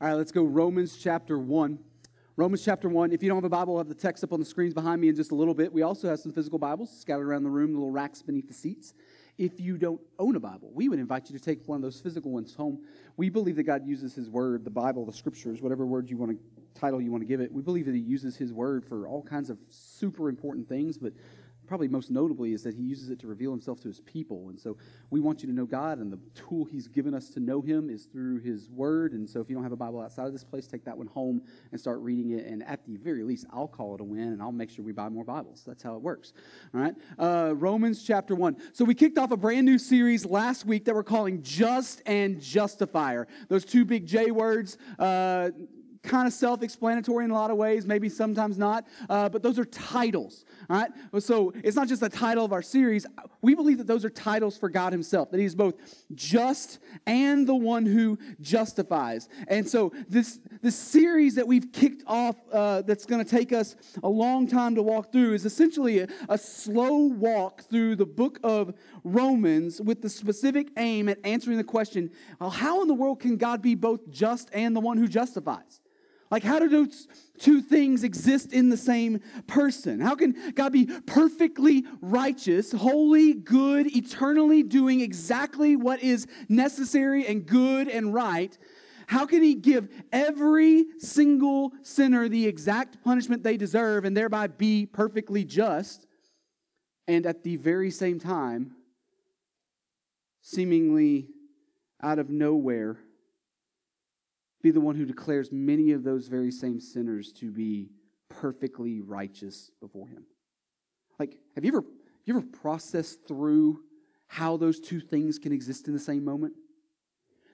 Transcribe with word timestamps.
All 0.00 0.08
right, 0.08 0.14
let's 0.14 0.32
go 0.32 0.42
Romans 0.42 0.96
chapter 1.00 1.38
1. 1.38 1.78
Romans 2.34 2.64
chapter 2.64 2.88
1. 2.88 3.12
If 3.12 3.22
you 3.22 3.28
don't 3.28 3.36
have 3.36 3.44
a 3.44 3.48
Bible, 3.48 3.74
we'll 3.74 3.80
have 3.80 3.88
the 3.88 3.94
text 3.94 4.24
up 4.24 4.32
on 4.32 4.40
the 4.40 4.44
screens 4.44 4.74
behind 4.74 5.00
me 5.00 5.08
in 5.08 5.14
just 5.14 5.30
a 5.30 5.36
little 5.36 5.54
bit. 5.54 5.72
We 5.72 5.82
also 5.82 6.08
have 6.08 6.18
some 6.18 6.32
physical 6.32 6.58
Bibles 6.58 6.90
scattered 6.90 7.28
around 7.28 7.44
the 7.44 7.50
room, 7.50 7.72
little 7.72 7.92
racks 7.92 8.20
beneath 8.20 8.48
the 8.48 8.54
seats. 8.54 8.92
If 9.38 9.60
you 9.60 9.78
don't 9.78 10.00
own 10.18 10.34
a 10.34 10.40
Bible, 10.40 10.72
we 10.74 10.88
would 10.88 10.98
invite 10.98 11.30
you 11.30 11.38
to 11.38 11.44
take 11.44 11.68
one 11.68 11.76
of 11.76 11.82
those 11.82 12.00
physical 12.00 12.32
ones 12.32 12.54
home. 12.54 12.82
We 13.16 13.28
believe 13.28 13.54
that 13.54 13.62
God 13.64 13.86
uses 13.86 14.16
His 14.16 14.28
Word, 14.28 14.64
the 14.64 14.70
Bible, 14.70 15.06
the 15.06 15.12
Scriptures, 15.12 15.62
whatever 15.62 15.86
word 15.86 16.10
you 16.10 16.16
want 16.16 16.32
to, 16.32 16.80
title 16.80 17.00
you 17.00 17.12
want 17.12 17.22
to 17.22 17.28
give 17.28 17.40
it. 17.40 17.52
We 17.52 17.62
believe 17.62 17.86
that 17.86 17.94
He 17.94 18.00
uses 18.00 18.36
His 18.36 18.52
Word 18.52 18.84
for 18.84 19.06
all 19.06 19.22
kinds 19.22 19.48
of 19.48 19.58
super 19.70 20.28
important 20.28 20.68
things, 20.68 20.98
but 20.98 21.12
probably 21.66 21.88
most 21.88 22.10
notably 22.10 22.52
is 22.52 22.62
that 22.62 22.74
he 22.74 22.82
uses 22.82 23.10
it 23.10 23.18
to 23.20 23.26
reveal 23.26 23.50
himself 23.50 23.80
to 23.80 23.88
his 23.88 24.00
people. 24.00 24.48
And 24.48 24.58
so 24.58 24.76
we 25.10 25.20
want 25.20 25.42
you 25.42 25.48
to 25.48 25.54
know 25.54 25.66
God, 25.66 25.98
and 25.98 26.12
the 26.12 26.18
tool 26.34 26.64
he's 26.64 26.88
given 26.88 27.14
us 27.14 27.28
to 27.30 27.40
know 27.40 27.60
him 27.60 27.90
is 27.90 28.04
through 28.04 28.40
his 28.40 28.70
word. 28.70 29.12
And 29.12 29.28
so 29.28 29.40
if 29.40 29.48
you 29.48 29.54
don't 29.54 29.62
have 29.62 29.72
a 29.72 29.76
Bible 29.76 30.00
outside 30.00 30.26
of 30.26 30.32
this 30.32 30.44
place, 30.44 30.66
take 30.66 30.84
that 30.84 30.96
one 30.96 31.06
home 31.06 31.42
and 31.72 31.80
start 31.80 32.00
reading 32.00 32.32
it. 32.32 32.46
And 32.46 32.62
at 32.64 32.84
the 32.86 32.96
very 32.96 33.22
least, 33.22 33.46
I'll 33.52 33.68
call 33.68 33.94
it 33.94 34.00
a 34.00 34.04
win, 34.04 34.28
and 34.32 34.42
I'll 34.42 34.52
make 34.52 34.70
sure 34.70 34.84
we 34.84 34.92
buy 34.92 35.08
more 35.08 35.24
Bibles. 35.24 35.62
That's 35.66 35.82
how 35.82 35.96
it 35.96 36.02
works. 36.02 36.32
All 36.74 36.80
right? 36.80 36.94
Uh, 37.18 37.54
Romans 37.54 38.02
chapter 38.02 38.34
1. 38.34 38.56
So 38.72 38.84
we 38.84 38.94
kicked 38.94 39.18
off 39.18 39.30
a 39.30 39.36
brand 39.36 39.66
new 39.66 39.78
series 39.78 40.24
last 40.26 40.64
week 40.64 40.84
that 40.84 40.94
we're 40.94 41.02
calling 41.02 41.42
Just 41.42 42.02
and 42.06 42.40
Justifier. 42.40 43.26
Those 43.48 43.64
two 43.64 43.84
big 43.84 44.06
J 44.06 44.30
words. 44.30 44.78
Uh, 44.98 45.50
kind 46.04 46.26
of 46.26 46.32
self 46.32 46.62
explanatory 46.62 47.24
in 47.24 47.30
a 47.30 47.34
lot 47.34 47.50
of 47.50 47.56
ways, 47.56 47.86
maybe 47.86 48.08
sometimes 48.08 48.58
not, 48.58 48.86
uh, 49.08 49.28
but 49.28 49.42
those 49.42 49.58
are 49.58 49.64
titles. 49.64 50.44
All 50.70 50.76
right? 50.76 50.90
So 51.20 51.52
it's 51.62 51.76
not 51.76 51.88
just 51.88 52.00
the 52.00 52.08
title 52.08 52.44
of 52.44 52.52
our 52.52 52.62
series. 52.62 53.06
We 53.42 53.54
believe 53.54 53.78
that 53.78 53.86
those 53.86 54.04
are 54.04 54.10
titles 54.10 54.56
for 54.56 54.68
God 54.68 54.92
Himself, 54.92 55.30
that 55.30 55.40
He's 55.40 55.54
both 55.54 55.74
just 56.14 56.78
and 57.06 57.46
the 57.46 57.54
one 57.54 57.86
who 57.86 58.18
justifies. 58.40 59.28
And 59.48 59.68
so 59.68 59.92
this, 60.08 60.38
this 60.62 60.76
series 60.76 61.34
that 61.34 61.46
we've 61.46 61.72
kicked 61.72 62.02
off 62.06 62.36
uh, 62.52 62.82
that's 62.82 63.06
going 63.06 63.24
to 63.24 63.30
take 63.30 63.52
us 63.52 63.76
a 64.02 64.08
long 64.08 64.46
time 64.46 64.74
to 64.74 64.82
walk 64.82 65.12
through 65.12 65.34
is 65.34 65.44
essentially 65.44 66.00
a, 66.00 66.08
a 66.28 66.38
slow 66.38 66.94
walk 67.06 67.62
through 67.70 67.96
the 67.96 68.06
book 68.06 68.38
of 68.42 68.74
Romans 69.02 69.80
with 69.80 70.02
the 70.02 70.08
specific 70.08 70.68
aim 70.76 71.08
at 71.08 71.18
answering 71.24 71.58
the 71.58 71.64
question 71.64 72.10
how 72.40 72.82
in 72.82 72.88
the 72.88 72.94
world 72.94 73.20
can 73.20 73.36
God 73.36 73.62
be 73.62 73.74
both 73.74 74.08
just 74.10 74.48
and 74.52 74.74
the 74.74 74.80
one 74.80 74.96
who 74.96 75.08
justifies? 75.08 75.80
Like, 76.34 76.42
how 76.42 76.58
do 76.58 76.68
those 76.68 77.06
two 77.38 77.62
things 77.62 78.02
exist 78.02 78.52
in 78.52 78.68
the 78.68 78.76
same 78.76 79.20
person? 79.46 80.00
How 80.00 80.16
can 80.16 80.34
God 80.56 80.72
be 80.72 80.86
perfectly 80.86 81.84
righteous, 82.00 82.72
holy, 82.72 83.34
good, 83.34 83.94
eternally 83.94 84.64
doing 84.64 85.00
exactly 85.00 85.76
what 85.76 86.02
is 86.02 86.26
necessary 86.48 87.24
and 87.28 87.46
good 87.46 87.86
and 87.86 88.12
right? 88.12 88.58
How 89.06 89.26
can 89.26 89.44
He 89.44 89.54
give 89.54 89.88
every 90.10 90.86
single 90.98 91.70
sinner 91.82 92.28
the 92.28 92.48
exact 92.48 93.04
punishment 93.04 93.44
they 93.44 93.56
deserve 93.56 94.04
and 94.04 94.16
thereby 94.16 94.48
be 94.48 94.86
perfectly 94.86 95.44
just? 95.44 96.04
And 97.06 97.26
at 97.26 97.44
the 97.44 97.58
very 97.58 97.92
same 97.92 98.18
time, 98.18 98.72
seemingly 100.42 101.28
out 102.02 102.18
of 102.18 102.28
nowhere, 102.28 102.98
be 104.64 104.70
the 104.70 104.80
one 104.80 104.96
who 104.96 105.04
declares 105.04 105.52
many 105.52 105.92
of 105.92 106.02
those 106.02 106.26
very 106.26 106.50
same 106.50 106.80
sinners 106.80 107.32
to 107.32 107.50
be 107.50 107.90
perfectly 108.30 109.02
righteous 109.02 109.70
before 109.78 110.08
him. 110.08 110.24
Like, 111.18 111.38
have 111.54 111.64
you 111.64 111.70
ever, 111.70 111.84
you 112.24 112.36
ever 112.36 112.46
processed 112.46 113.28
through 113.28 113.82
how 114.26 114.56
those 114.56 114.80
two 114.80 115.00
things 115.00 115.38
can 115.38 115.52
exist 115.52 115.86
in 115.86 115.92
the 115.92 116.00
same 116.00 116.24
moment? 116.24 116.54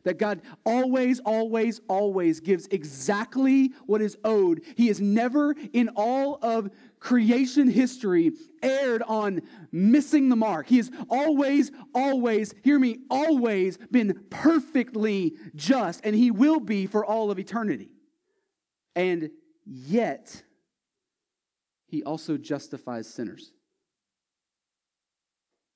That 0.04 0.18
God 0.18 0.40
always, 0.64 1.20
always, 1.20 1.80
always 1.88 2.40
gives 2.40 2.66
exactly 2.68 3.72
what 3.86 4.00
is 4.00 4.16
owed. 4.24 4.62
He 4.76 4.88
is 4.88 5.00
never 5.00 5.54
in 5.72 5.90
all 5.94 6.38
of 6.40 6.70
creation 7.00 7.68
history 7.68 8.32
erred 8.62 9.02
on 9.02 9.42
missing 9.72 10.28
the 10.28 10.36
mark. 10.36 10.68
He 10.68 10.78
has 10.78 10.90
always, 11.08 11.70
always, 11.94 12.54
hear 12.62 12.78
me, 12.78 12.98
always 13.10 13.76
been 13.90 14.24
perfectly 14.30 15.36
just, 15.54 16.00
and 16.04 16.14
He 16.16 16.30
will 16.30 16.60
be 16.60 16.86
for 16.86 17.04
all 17.04 17.30
of 17.30 17.38
eternity. 17.38 17.90
And 18.96 19.30
yet, 19.66 20.42
He 21.86 22.02
also 22.02 22.36
justifies 22.36 23.06
sinners. 23.06 23.52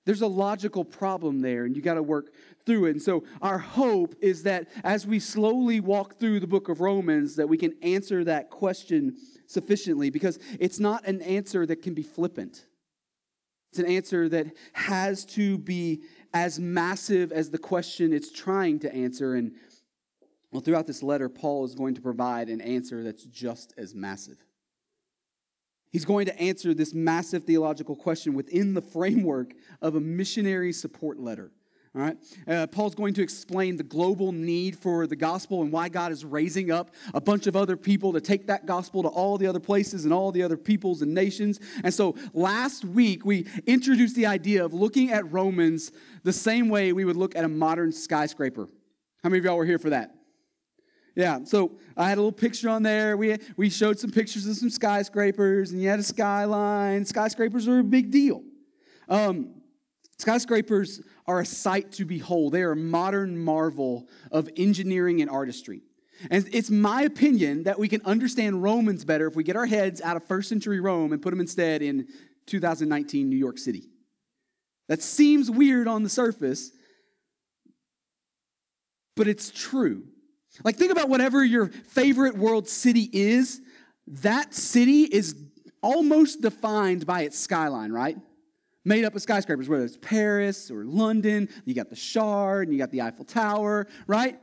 There's 0.04 0.20
a 0.20 0.26
logical 0.26 0.84
problem 0.84 1.40
there, 1.40 1.64
and 1.64 1.74
you 1.74 1.80
got 1.80 1.94
to 1.94 2.02
work 2.02 2.32
through 2.66 2.86
it. 2.86 2.90
And 2.90 3.02
so, 3.02 3.24
our 3.40 3.58
hope 3.58 4.14
is 4.20 4.42
that 4.42 4.68
as 4.82 5.06
we 5.06 5.18
slowly 5.18 5.80
walk 5.80 6.18
through 6.18 6.40
the 6.40 6.46
book 6.46 6.68
of 6.68 6.80
Romans, 6.80 7.36
that 7.36 7.48
we 7.48 7.56
can 7.56 7.74
answer 7.82 8.22
that 8.24 8.50
question 8.50 9.16
sufficiently 9.46 10.10
because 10.10 10.38
it's 10.60 10.78
not 10.78 11.06
an 11.06 11.22
answer 11.22 11.64
that 11.66 11.82
can 11.82 11.94
be 11.94 12.02
flippant. 12.02 12.66
It's 13.70 13.78
an 13.78 13.86
answer 13.86 14.28
that 14.28 14.48
has 14.74 15.24
to 15.26 15.58
be 15.58 16.02
as 16.32 16.60
massive 16.60 17.32
as 17.32 17.50
the 17.50 17.58
question 17.58 18.12
it's 18.12 18.30
trying 18.30 18.78
to 18.80 18.94
answer. 18.94 19.34
And 19.34 19.52
well, 20.52 20.60
throughout 20.60 20.86
this 20.86 21.02
letter, 21.02 21.28
Paul 21.28 21.64
is 21.64 21.74
going 21.74 21.94
to 21.94 22.00
provide 22.00 22.48
an 22.50 22.60
answer 22.60 23.02
that's 23.02 23.24
just 23.24 23.72
as 23.76 23.94
massive. 23.94 24.43
He's 25.94 26.04
going 26.04 26.26
to 26.26 26.36
answer 26.40 26.74
this 26.74 26.92
massive 26.92 27.44
theological 27.44 27.94
question 27.94 28.34
within 28.34 28.74
the 28.74 28.80
framework 28.80 29.54
of 29.80 29.94
a 29.94 30.00
missionary 30.00 30.72
support 30.72 31.20
letter. 31.20 31.52
All 31.94 32.02
right. 32.02 32.16
Uh, 32.48 32.66
Paul's 32.66 32.96
going 32.96 33.14
to 33.14 33.22
explain 33.22 33.76
the 33.76 33.84
global 33.84 34.32
need 34.32 34.76
for 34.76 35.06
the 35.06 35.14
gospel 35.14 35.62
and 35.62 35.70
why 35.70 35.88
God 35.88 36.10
is 36.10 36.24
raising 36.24 36.72
up 36.72 36.92
a 37.14 37.20
bunch 37.20 37.46
of 37.46 37.54
other 37.54 37.76
people 37.76 38.12
to 38.12 38.20
take 38.20 38.48
that 38.48 38.66
gospel 38.66 39.04
to 39.04 39.08
all 39.08 39.38
the 39.38 39.46
other 39.46 39.60
places 39.60 40.04
and 40.04 40.12
all 40.12 40.32
the 40.32 40.42
other 40.42 40.56
peoples 40.56 41.00
and 41.00 41.14
nations. 41.14 41.60
And 41.84 41.94
so 41.94 42.16
last 42.32 42.84
week, 42.84 43.24
we 43.24 43.46
introduced 43.64 44.16
the 44.16 44.26
idea 44.26 44.64
of 44.64 44.74
looking 44.74 45.12
at 45.12 45.30
Romans 45.30 45.92
the 46.24 46.32
same 46.32 46.70
way 46.70 46.92
we 46.92 47.04
would 47.04 47.16
look 47.16 47.36
at 47.36 47.44
a 47.44 47.48
modern 47.48 47.92
skyscraper. 47.92 48.68
How 49.22 49.28
many 49.28 49.38
of 49.38 49.44
y'all 49.44 49.56
were 49.56 49.64
here 49.64 49.78
for 49.78 49.90
that? 49.90 50.13
Yeah, 51.16 51.44
so 51.44 51.72
I 51.96 52.08
had 52.08 52.18
a 52.18 52.20
little 52.20 52.32
picture 52.32 52.68
on 52.68 52.82
there. 52.82 53.16
We, 53.16 53.36
we 53.56 53.70
showed 53.70 53.98
some 53.98 54.10
pictures 54.10 54.46
of 54.46 54.56
some 54.56 54.70
skyscrapers, 54.70 55.70
and 55.70 55.80
you 55.80 55.88
had 55.88 56.00
a 56.00 56.04
skyline. 56.04 57.04
Skyscrapers 57.04 57.68
are 57.68 57.78
a 57.78 57.84
big 57.84 58.10
deal. 58.10 58.42
Um, 59.08 59.54
skyscrapers 60.18 61.02
are 61.26 61.40
a 61.40 61.46
sight 61.46 61.92
to 61.92 62.04
behold, 62.04 62.52
they 62.52 62.62
are 62.62 62.72
a 62.72 62.76
modern 62.76 63.38
marvel 63.38 64.08
of 64.30 64.48
engineering 64.56 65.22
and 65.22 65.30
artistry. 65.30 65.82
And 66.30 66.48
it's 66.52 66.70
my 66.70 67.02
opinion 67.02 67.64
that 67.64 67.78
we 67.78 67.88
can 67.88 68.00
understand 68.04 68.62
Romans 68.62 69.04
better 69.04 69.26
if 69.26 69.34
we 69.34 69.42
get 69.42 69.56
our 69.56 69.66
heads 69.66 70.00
out 70.00 70.16
of 70.16 70.24
first 70.24 70.48
century 70.48 70.80
Rome 70.80 71.12
and 71.12 71.20
put 71.20 71.30
them 71.30 71.40
instead 71.40 71.82
in 71.82 72.06
2019 72.46 73.28
New 73.28 73.36
York 73.36 73.58
City. 73.58 73.88
That 74.88 75.02
seems 75.02 75.50
weird 75.50 75.88
on 75.88 76.02
the 76.02 76.08
surface, 76.08 76.70
but 79.16 79.26
it's 79.26 79.50
true. 79.50 80.04
Like, 80.62 80.76
think 80.76 80.92
about 80.92 81.08
whatever 81.08 81.44
your 81.44 81.66
favorite 81.66 82.36
world 82.36 82.68
city 82.68 83.08
is. 83.12 83.60
That 84.06 84.54
city 84.54 85.02
is 85.02 85.34
almost 85.82 86.40
defined 86.40 87.06
by 87.06 87.22
its 87.22 87.38
skyline, 87.38 87.92
right? 87.92 88.16
Made 88.84 89.04
up 89.04 89.14
of 89.14 89.22
skyscrapers, 89.22 89.68
whether 89.68 89.84
it's 89.84 89.96
Paris 89.96 90.70
or 90.70 90.84
London, 90.84 91.48
you 91.64 91.74
got 91.74 91.90
the 91.90 91.96
Shard, 91.96 92.68
and 92.68 92.74
you 92.74 92.78
got 92.78 92.90
the 92.90 93.02
Eiffel 93.02 93.24
Tower, 93.24 93.86
right? 94.06 94.38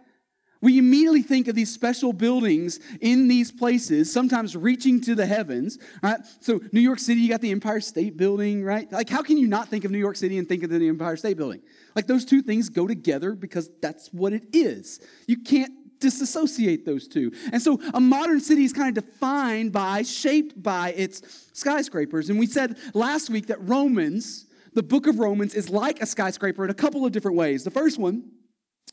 We 0.62 0.78
immediately 0.78 1.24
think 1.24 1.48
of 1.48 1.56
these 1.56 1.74
special 1.74 2.14
buildings 2.14 2.80
in 3.02 3.28
these 3.28 3.52
places, 3.52 4.14
sometimes 4.14 4.56
reaching 4.56 5.02
to 5.02 5.16
the 5.16 5.26
heavens, 5.26 5.80
right? 6.04 6.20
So, 6.40 6.62
New 6.72 6.80
York 6.80 7.00
City, 7.00 7.20
you 7.20 7.30
got 7.30 7.42
the 7.42 7.50
Empire 7.50 7.82
State 7.82 8.16
Building, 8.16 8.64
right? 8.64 8.92
Like, 8.92 9.10
how 9.10 9.24
can 9.24 9.38
you 9.38 9.48
not 9.48 9.70
think 9.70 9.86
of 9.86 9.92
New 9.92 9.98
York 9.98 10.16
City 10.16 10.38
and 10.38 10.48
think 10.48 10.62
of 10.64 10.70
the 10.70 10.88
Empire 10.88 11.18
State 11.18 11.38
Building? 11.38 11.62
Like, 11.96 12.06
those 12.06 12.26
two 12.26 12.44
things 12.44 12.70
go 12.70 12.86
together 12.86 13.34
because 13.34 13.72
that's 13.82 14.10
what 14.14 14.34
it 14.34 14.46
is. 14.54 15.00
You 15.28 15.38
can't 15.38 15.81
disassociate 16.02 16.86
those 16.86 17.08
two. 17.08 17.32
And 17.54 17.62
so 17.62 17.80
a 17.94 18.02
modern 18.02 18.42
city 18.42 18.66
is 18.66 18.74
kind 18.74 18.98
of 18.98 19.06
defined 19.06 19.72
by, 19.72 20.02
shaped 20.02 20.62
by 20.62 20.92
its 20.92 21.50
skyscrapers. 21.54 22.30
And 22.30 22.38
we 22.38 22.48
said 22.48 22.78
last 22.94 23.30
week 23.30 23.48
that 23.48 23.62
Romans, 23.62 24.48
the 24.74 24.84
book 24.84 25.08
of 25.08 25.20
Romans, 25.20 25.56
is 25.56 25.70
like 25.70 26.02
a 26.02 26.06
skyscraper 26.06 26.66
in 26.66 26.70
a 26.70 26.74
couple 26.74 27.06
of 27.06 27.14
different 27.14 27.38
ways. 27.38 27.64
The 27.64 27.72
first 27.72 27.98
one 27.98 28.32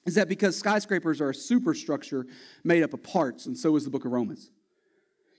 is 0.06 0.14
that 0.14 0.28
because 0.28 0.56
skyscrapers 0.56 1.20
are 1.20 1.30
a 1.30 1.34
superstructure 1.34 2.26
made 2.62 2.84
up 2.84 2.94
of 2.94 3.02
parts, 3.02 3.46
and 3.46 3.58
so 3.58 3.74
is 3.74 3.84
the 3.84 3.90
book 3.90 4.04
of 4.04 4.12
Romans. 4.12 4.50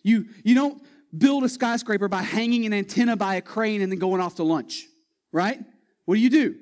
You, 0.04 0.28
you 0.44 0.56
don't 0.56 0.84
build 1.18 1.44
a 1.44 1.50
skyscraper 1.50 2.08
by 2.08 2.22
hanging 2.22 2.66
an 2.66 2.74
antenna 2.74 3.16
by 3.16 3.36
a 3.36 3.42
crane 3.42 3.82
and 3.82 3.92
then 3.92 4.00
going 4.00 4.22
off 4.22 4.36
to 4.36 4.44
lunch, 4.44 4.86
right? 5.32 5.60
What 6.06 6.16
do 6.16 6.22
you 6.22 6.30
do? 6.30 6.56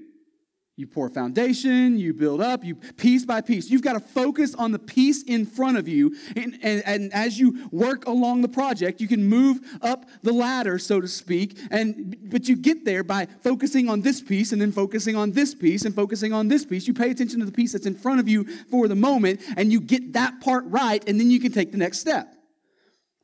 You 0.79 0.85
pour 0.85 1.09
foundation, 1.09 1.97
you 1.97 2.13
build 2.13 2.39
up, 2.39 2.63
you 2.63 2.75
piece 2.75 3.25
by 3.25 3.41
piece. 3.41 3.67
You've 3.67 3.81
got 3.81 3.93
to 3.93 3.99
focus 3.99 4.53
on 4.53 4.71
the 4.71 4.77
piece 4.77 5.23
in 5.23 5.47
front 5.47 5.75
of 5.75 5.87
you. 5.87 6.15
And, 6.35 6.59
and, 6.61 6.83
and, 6.85 7.13
as 7.13 7.39
you 7.39 7.67
work 7.71 8.05
along 8.05 8.43
the 8.43 8.47
project, 8.47 9.01
you 9.01 9.07
can 9.07 9.27
move 9.27 9.59
up 9.81 10.05
the 10.21 10.31
ladder, 10.31 10.77
so 10.77 11.01
to 11.01 11.07
speak. 11.07 11.57
And 11.71 12.29
but 12.29 12.47
you 12.47 12.55
get 12.55 12.85
there 12.85 13.03
by 13.03 13.25
focusing 13.41 13.89
on 13.89 14.01
this 14.01 14.21
piece 14.21 14.51
and 14.51 14.61
then 14.61 14.71
focusing 14.71 15.15
on 15.15 15.31
this 15.31 15.55
piece 15.55 15.83
and 15.83 15.95
focusing 15.95 16.31
on 16.31 16.47
this 16.47 16.63
piece. 16.63 16.87
You 16.87 16.93
pay 16.93 17.09
attention 17.09 17.39
to 17.39 17.47
the 17.47 17.51
piece 17.51 17.71
that's 17.71 17.87
in 17.87 17.95
front 17.95 18.19
of 18.19 18.29
you 18.29 18.43
for 18.69 18.87
the 18.87 18.95
moment, 18.95 19.41
and 19.57 19.71
you 19.71 19.81
get 19.81 20.13
that 20.13 20.41
part 20.41 20.63
right, 20.67 21.03
and 21.09 21.19
then 21.19 21.31
you 21.31 21.39
can 21.39 21.51
take 21.51 21.71
the 21.71 21.79
next 21.79 22.01
step. 22.01 22.31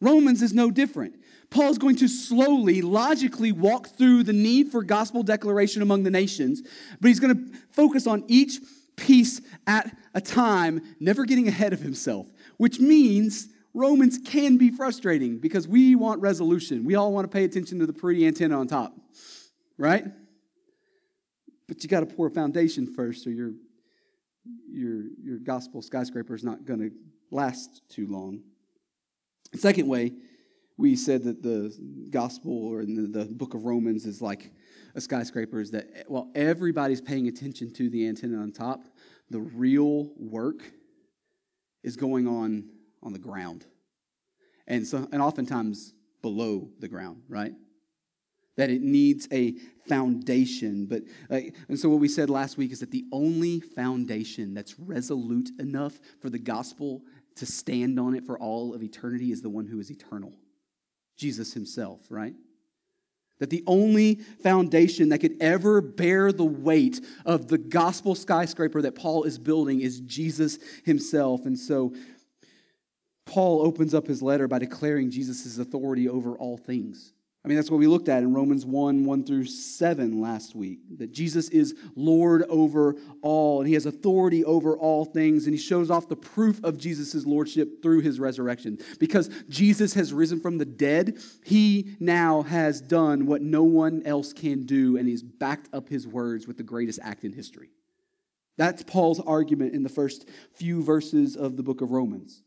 Romans 0.02 0.42
is 0.42 0.54
no 0.54 0.72
different. 0.72 1.23
Paul's 1.54 1.78
going 1.78 1.96
to 1.98 2.08
slowly, 2.08 2.82
logically 2.82 3.52
walk 3.52 3.90
through 3.90 4.24
the 4.24 4.34
need 4.34 4.72
for 4.72 4.82
gospel 4.82 5.22
declaration 5.22 5.84
among 5.84 6.02
the 6.02 6.10
nations, 6.10 6.64
but 7.00 7.10
he's 7.10 7.20
going 7.20 7.36
to 7.36 7.58
focus 7.70 8.08
on 8.08 8.24
each 8.28 8.60
piece 8.96 9.40
at 9.68 9.96
a 10.16 10.20
time, 10.20 10.82
never 11.00 11.26
getting 11.26 11.48
ahead 11.48 11.72
of 11.72 11.80
himself, 11.80 12.26
which 12.58 12.80
means 12.80 13.50
Romans 13.76 14.20
can 14.26 14.58
be 14.58 14.72
frustrating 14.72 15.38
because 15.38 15.68
we 15.68 15.94
want 15.94 16.22
resolution. 16.22 16.86
We 16.86 16.96
all 16.96 17.14
want 17.14 17.30
to 17.30 17.34
pay 17.34 17.44
attention 17.44 17.78
to 17.80 17.86
the 17.86 17.94
pretty 17.94 18.26
antenna 18.26 18.60
on 18.60 18.68
top, 18.68 18.96
right? 19.78 20.06
But 21.68 21.84
you 21.84 21.90
got 21.90 22.00
to 22.00 22.08
pour 22.08 22.26
a 22.28 22.32
foundation 22.32 22.88
first, 22.88 23.28
or 23.28 23.32
your, 23.32 23.52
your, 24.72 25.04
your 25.24 25.38
gospel 25.38 25.84
skyscraper 25.84 26.34
is 26.34 26.44
not 26.44 26.66
going 26.66 26.80
to 26.80 26.92
last 27.30 27.84
too 27.90 28.08
long. 28.08 28.42
Second 29.54 29.88
way, 29.88 30.14
we 30.78 30.96
said 30.96 31.24
that 31.24 31.44
the 31.44 31.76
gospel 32.10 32.68
or 32.68 32.86
the, 32.86 33.28
book 33.32 33.54
of 33.54 33.66
Romans 33.66 34.06
is 34.06 34.22
like 34.22 34.52
a 34.96 35.02
skyscraper 35.02 35.60
is 35.60 35.72
that 35.72 35.88
while 36.08 36.30
everybody's 36.36 37.02
paying 37.02 37.28
attention 37.28 37.72
to 37.74 37.90
the 37.90 38.08
antenna 38.08 38.38
on 38.38 38.52
top, 38.52 38.84
the 39.30 39.40
real 39.40 40.12
work 40.18 40.62
is 41.84 41.96
going 41.96 42.28
on 42.28 42.70
on 43.02 43.14
the 43.14 43.20
ground. 43.20 43.66
And 44.68 44.88
so 44.88 45.08
and 45.12 45.22
oftentimes 45.22 45.94
below 46.22 46.70
the 46.80 46.88
ground, 46.88 47.24
right? 47.28 47.54
That 48.56 48.70
it 48.70 48.82
needs 48.82 49.28
a 49.32 49.56
foundation. 49.88 50.86
But 50.86 51.04
and 51.30 51.78
so 51.78 51.90
what 51.90 52.00
we 52.00 52.08
said 52.08 52.30
last 52.30 52.58
week 52.58 52.72
is 52.72 52.80
that 52.80 52.92
the 52.92 53.06
only 53.12 53.60
foundation 53.60 54.54
that's 54.54 54.80
resolute 54.80 55.50
enough 55.60 56.00
for 56.22 56.30
the 56.30 56.40
gospel 56.40 57.02
to 57.36 57.46
stand 57.46 58.00
on 58.00 58.16
it 58.16 58.26
for 58.26 58.38
all 58.38 58.74
of 58.74 58.84
eternity 58.84 59.32
is 59.32 59.42
the 59.42 59.50
one 59.50 59.66
who 59.66 59.80
is 59.80 59.92
eternal. 59.92 60.34
Jesus 61.18 61.54
himself, 61.54 62.02
right? 62.10 62.34
That 63.40 63.50
the 63.50 63.64
only 63.68 64.16
foundation 64.16 65.10
that 65.10 65.20
could 65.20 65.38
ever 65.42 65.82
bear 65.82 66.32
the 66.32 66.46
weight 66.46 67.00
of 67.26 67.48
the 67.48 67.58
gospel 67.58 68.16
skyscraper 68.16 68.82
that 68.82 68.96
Paul 68.96 69.24
is 69.24 69.38
building 69.38 69.82
is 69.82 70.00
Jesus 70.02 70.60
himself. 70.86 71.46
And 71.46 71.58
so 71.58 71.94
Paul 73.26 73.62
opens 73.62 73.94
up 73.94 74.08
his 74.08 74.22
letter 74.22 74.48
by 74.48 74.60
declaring 74.60 75.10
Jesus' 75.10 75.58
authority 75.58 76.10
over 76.10 76.38
all 76.38 76.58
things. 76.58 77.13
I 77.44 77.50
mean, 77.50 77.58
that's 77.58 77.70
what 77.70 77.80
we 77.80 77.88
looked 77.88 78.08
at 78.08 78.24
in 78.24 78.34
Romans 78.34 78.66
1 78.66 79.04
1 79.04 79.26
through 79.26 79.46
7 79.46 80.22
last 80.22 80.56
week. 80.56 80.80
That 80.98 81.12
Jesus 81.12 81.50
is 81.50 81.76
Lord 81.94 82.44
over 82.44 82.96
all, 83.22 83.60
and 83.60 83.68
he 83.68 83.74
has 83.74 83.86
authority 83.86 84.46
over 84.46 84.78
all 84.78 85.04
things, 85.04 85.46
and 85.46 85.54
he 85.54 85.60
shows 85.60 85.92
off 85.92 86.08
the 86.08 86.16
proof 86.16 86.64
of 86.64 86.78
Jesus' 86.78 87.26
lordship 87.26 87.82
through 87.84 88.00
his 88.00 88.18
resurrection. 88.18 88.78
Because 88.98 89.30
Jesus 89.50 89.94
has 89.96 90.14
risen 90.14 90.40
from 90.40 90.58
the 90.58 90.66
dead, 90.66 91.18
he 91.44 91.98
now 92.00 92.44
has 92.44 92.80
done 92.80 93.26
what 93.26 93.42
no 93.42 93.64
one 93.64 94.04
else 94.06 94.32
can 94.32 94.66
do, 94.66 94.96
and 94.96 95.06
he's 95.06 95.22
backed 95.24 95.68
up 95.74 95.90
his 95.90 96.08
words 96.08 96.48
with 96.48 96.56
the 96.56 96.64
greatest 96.64 97.00
act 97.04 97.26
in 97.26 97.34
history. 97.34 97.72
That's 98.58 98.84
Paul's 98.84 99.20
argument 99.20 99.74
in 99.74 99.84
the 99.84 99.90
first 99.90 100.30
few 100.54 100.82
verses 100.82 101.36
of 101.36 101.58
the 101.58 101.64
book 101.64 101.82
of 101.82 101.92
Romans 101.92 102.42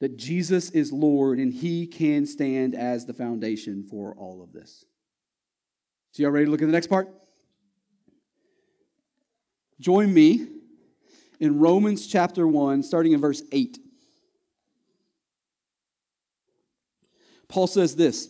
that 0.00 0.16
Jesus 0.16 0.70
is 0.70 0.92
Lord 0.92 1.38
and 1.38 1.52
he 1.52 1.86
can 1.86 2.26
stand 2.26 2.74
as 2.74 3.06
the 3.06 3.14
foundation 3.14 3.86
for 3.88 4.14
all 4.16 4.42
of 4.42 4.52
this. 4.52 4.84
So, 6.12 6.22
y'all 6.22 6.32
ready 6.32 6.46
to 6.46 6.50
look 6.50 6.62
at 6.62 6.66
the 6.66 6.72
next 6.72 6.88
part? 6.88 7.08
Join 9.80 10.12
me 10.12 10.46
in 11.40 11.58
Romans 11.58 12.06
chapter 12.06 12.46
1, 12.46 12.82
starting 12.82 13.12
in 13.12 13.20
verse 13.20 13.42
8. 13.50 13.78
Paul 17.48 17.66
says 17.66 17.96
this 17.96 18.28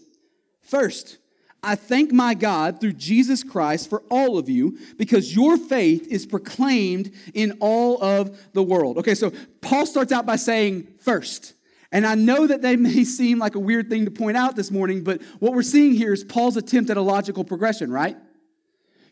First, 0.63 1.19
I 1.65 1.77
thank 1.77 2.13
my 2.13 2.35
God 2.35 2.81
through 2.81 2.93
Jesus 2.93 3.43
Christ 3.43 3.89
for 3.89 4.03
all 4.11 4.37
of 4.39 4.49
you 4.49 4.79
because 4.99 5.35
your 5.35 5.57
faith 5.57 6.07
is 6.09 6.27
proclaimed 6.27 7.13
in 7.33 7.57
all 7.61 8.03
of 8.03 8.39
the 8.53 8.63
world. 8.63 8.99
Okay, 8.99 9.15
so 9.15 9.33
Paul 9.63 9.87
starts 9.87 10.13
out 10.13 10.27
by 10.27 10.37
saying, 10.37 10.89
first. 11.01 11.55
And 11.91 12.07
I 12.07 12.17
know 12.17 12.47
that 12.47 12.61
they 12.61 12.77
may 12.91 13.05
seem 13.05 13.39
like 13.39 13.55
a 13.55 13.61
weird 13.61 13.89
thing 13.89 14.05
to 14.05 14.11
point 14.11 14.37
out 14.37 14.57
this 14.57 14.71
morning, 14.71 15.03
but 15.03 15.23
what 15.39 15.55
we're 15.55 15.63
seeing 15.63 15.95
here 15.95 16.13
is 16.13 16.23
Paul's 16.23 16.57
attempt 16.57 16.91
at 16.91 16.97
a 16.97 17.03
logical 17.03 17.45
progression, 17.45 17.91
right? 17.91 18.17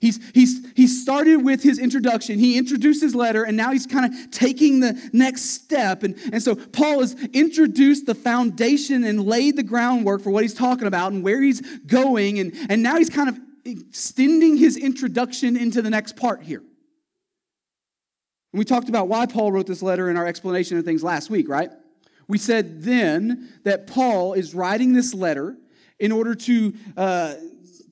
He's, 0.03 0.19
he's, 0.33 0.67
he 0.75 0.89
started 0.89 1.45
with 1.45 1.63
his 1.63 1.79
introduction. 1.79 2.41
He 2.41 2.59
introduced 2.59 3.01
his 3.01 3.15
letter, 3.15 3.45
and 3.45 3.57
now 3.57 3.71
he's 3.71 3.87
kind 3.87 4.13
of 4.13 4.33
taking 4.33 4.81
the 4.81 5.01
next 5.13 5.43
step. 5.51 6.03
And, 6.03 6.19
and 6.33 6.43
so 6.43 6.57
Paul 6.57 7.03
has 7.03 7.15
introduced 7.33 8.07
the 8.07 8.17
foundation 8.17 9.05
and 9.05 9.25
laid 9.25 9.55
the 9.55 9.63
groundwork 9.63 10.23
for 10.23 10.31
what 10.31 10.43
he's 10.43 10.55
talking 10.55 10.89
about 10.89 11.13
and 11.13 11.23
where 11.23 11.41
he's 11.41 11.61
going. 11.87 12.41
And, 12.41 12.53
and 12.69 12.83
now 12.83 12.97
he's 12.97 13.11
kind 13.11 13.29
of 13.29 13.39
extending 13.65 14.57
his 14.57 14.77
introduction 14.77 15.57
into 15.57 15.81
the 15.81 15.91
next 15.91 16.17
part 16.17 16.43
here. 16.43 16.65
And 18.53 18.59
we 18.59 18.65
talked 18.65 18.89
about 18.89 19.07
why 19.07 19.27
Paul 19.27 19.53
wrote 19.53 19.69
this 19.69 19.83
letter 19.85 20.11
in 20.11 20.17
our 20.17 20.27
explanation 20.27 20.79
of 20.79 20.85
things 20.85 21.05
last 21.05 21.31
week, 21.31 21.49
right? 21.49 21.71
We 22.27 22.39
said 22.39 22.83
then 22.83 23.53
that 23.63 23.87
Paul 23.87 24.33
is 24.33 24.53
writing 24.53 24.95
this 24.95 25.15
letter 25.15 25.57
in 26.01 26.11
order 26.11 26.35
to 26.35 26.75
uh, 26.97 27.35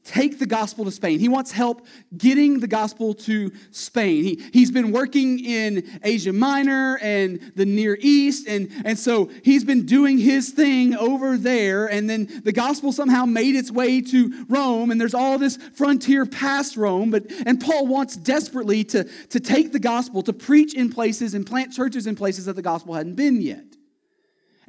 take 0.04 0.38
the 0.38 0.46
gospel 0.46 0.84
to 0.84 0.90
Spain. 0.90 1.18
He 1.18 1.28
wants 1.28 1.52
help 1.52 1.86
getting 2.16 2.60
the 2.60 2.66
gospel 2.66 3.14
to 3.14 3.52
Spain. 3.70 4.24
He, 4.24 4.42
he's 4.52 4.70
been 4.70 4.92
working 4.92 5.44
in 5.44 6.00
Asia 6.02 6.32
Minor 6.32 6.98
and 7.02 7.52
the 7.54 7.66
Near 7.66 7.98
East, 8.00 8.48
and, 8.48 8.70
and 8.84 8.98
so 8.98 9.30
he's 9.44 9.64
been 9.64 9.86
doing 9.86 10.18
his 10.18 10.50
thing 10.50 10.94
over 10.96 11.36
there, 11.36 11.86
and 11.86 12.08
then 12.08 12.42
the 12.44 12.52
gospel 12.52 12.92
somehow 12.92 13.24
made 13.24 13.54
its 13.54 13.70
way 13.70 14.00
to 14.00 14.46
Rome, 14.48 14.90
and 14.90 15.00
there's 15.00 15.14
all 15.14 15.38
this 15.38 15.56
frontier 15.74 16.26
past 16.26 16.76
Rome, 16.76 17.10
but 17.10 17.30
and 17.46 17.60
Paul 17.60 17.86
wants 17.86 18.16
desperately 18.16 18.84
to, 18.84 19.04
to 19.04 19.40
take 19.40 19.72
the 19.72 19.78
gospel, 19.78 20.22
to 20.22 20.32
preach 20.32 20.74
in 20.74 20.90
places 20.90 21.34
and 21.34 21.46
plant 21.46 21.72
churches 21.72 22.06
in 22.06 22.16
places 22.16 22.46
that 22.46 22.56
the 22.56 22.62
gospel 22.62 22.94
hadn't 22.94 23.14
been 23.16 23.42
yet. 23.42 23.64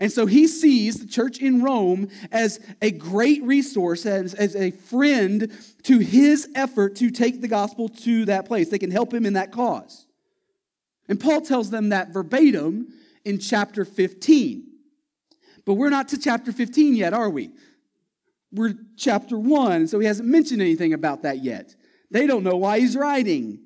And 0.02 0.12
so 0.12 0.26
he 0.26 0.48
sees 0.48 1.00
the 1.00 1.06
church 1.06 1.38
in 1.38 1.62
Rome 1.62 2.10
as 2.32 2.60
a 2.82 2.90
great 2.90 3.44
resource, 3.44 4.08
as, 4.08 4.34
as 4.34 4.56
a 4.56 4.72
friend 4.72 5.56
to 5.84 6.00
his 6.00 6.50
effort 6.56 6.96
to 6.96 7.12
take 7.12 7.40
the 7.40 7.48
gospel 7.48 7.88
to 7.88 8.26
that 8.26 8.48
place. 8.48 8.70
They 8.70 8.80
can 8.80 8.90
help 8.90 9.14
him 9.14 9.28
in 9.28 9.34
that 9.34 9.52
cause. 9.52 10.08
And 11.08 11.20
Paul 11.20 11.42
tells 11.42 11.70
them 11.70 11.90
that 11.90 12.10
verbatim 12.10 12.88
in 13.26 13.38
chapter 13.38 13.86
15. 13.86 14.64
But 15.68 15.76
we're 15.76 15.92
not 15.92 16.08
to 16.10 16.18
chapter 16.18 16.52
15 16.52 16.96
yet, 16.96 17.14
are 17.14 17.30
we? 17.30 17.52
We're 18.52 18.74
chapter 18.98 19.38
1, 19.38 19.88
so 19.88 20.00
he 20.00 20.08
hasn't 20.08 20.28
mentioned 20.28 20.64
anything 20.64 20.94
about 20.94 21.22
that 21.22 21.44
yet. 21.44 21.76
They 22.10 22.26
don't 22.26 22.44
know 22.44 22.58
why 22.58 22.80
he's 22.80 22.96
writing. 22.96 23.60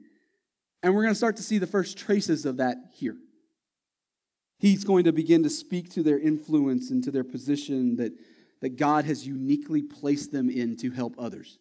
And 0.84 0.94
we're 0.94 1.04
going 1.04 1.14
to 1.14 1.18
start 1.18 1.38
to 1.38 1.44
see 1.44 1.60
the 1.60 1.66
first 1.66 1.98
traces 1.98 2.46
of 2.46 2.58
that 2.58 2.76
here. 2.92 3.16
He's 4.58 4.84
going 4.84 5.04
to 5.04 5.12
begin 5.12 5.44
to 5.44 5.50
speak 5.50 5.92
to 5.92 6.04
their 6.04 6.20
influence 6.20 6.90
and 6.90 7.04
to 7.04 7.12
their 7.12 7.24
position 7.24 7.98
that, 7.98 8.14
that 8.62 8.78
God 8.78 9.06
has 9.06 9.28
uniquely 9.28 9.82
placed 9.82 10.32
them 10.32 10.50
in 10.50 10.78
to 10.78 10.92
help 10.92 11.16
others. 11.18 11.60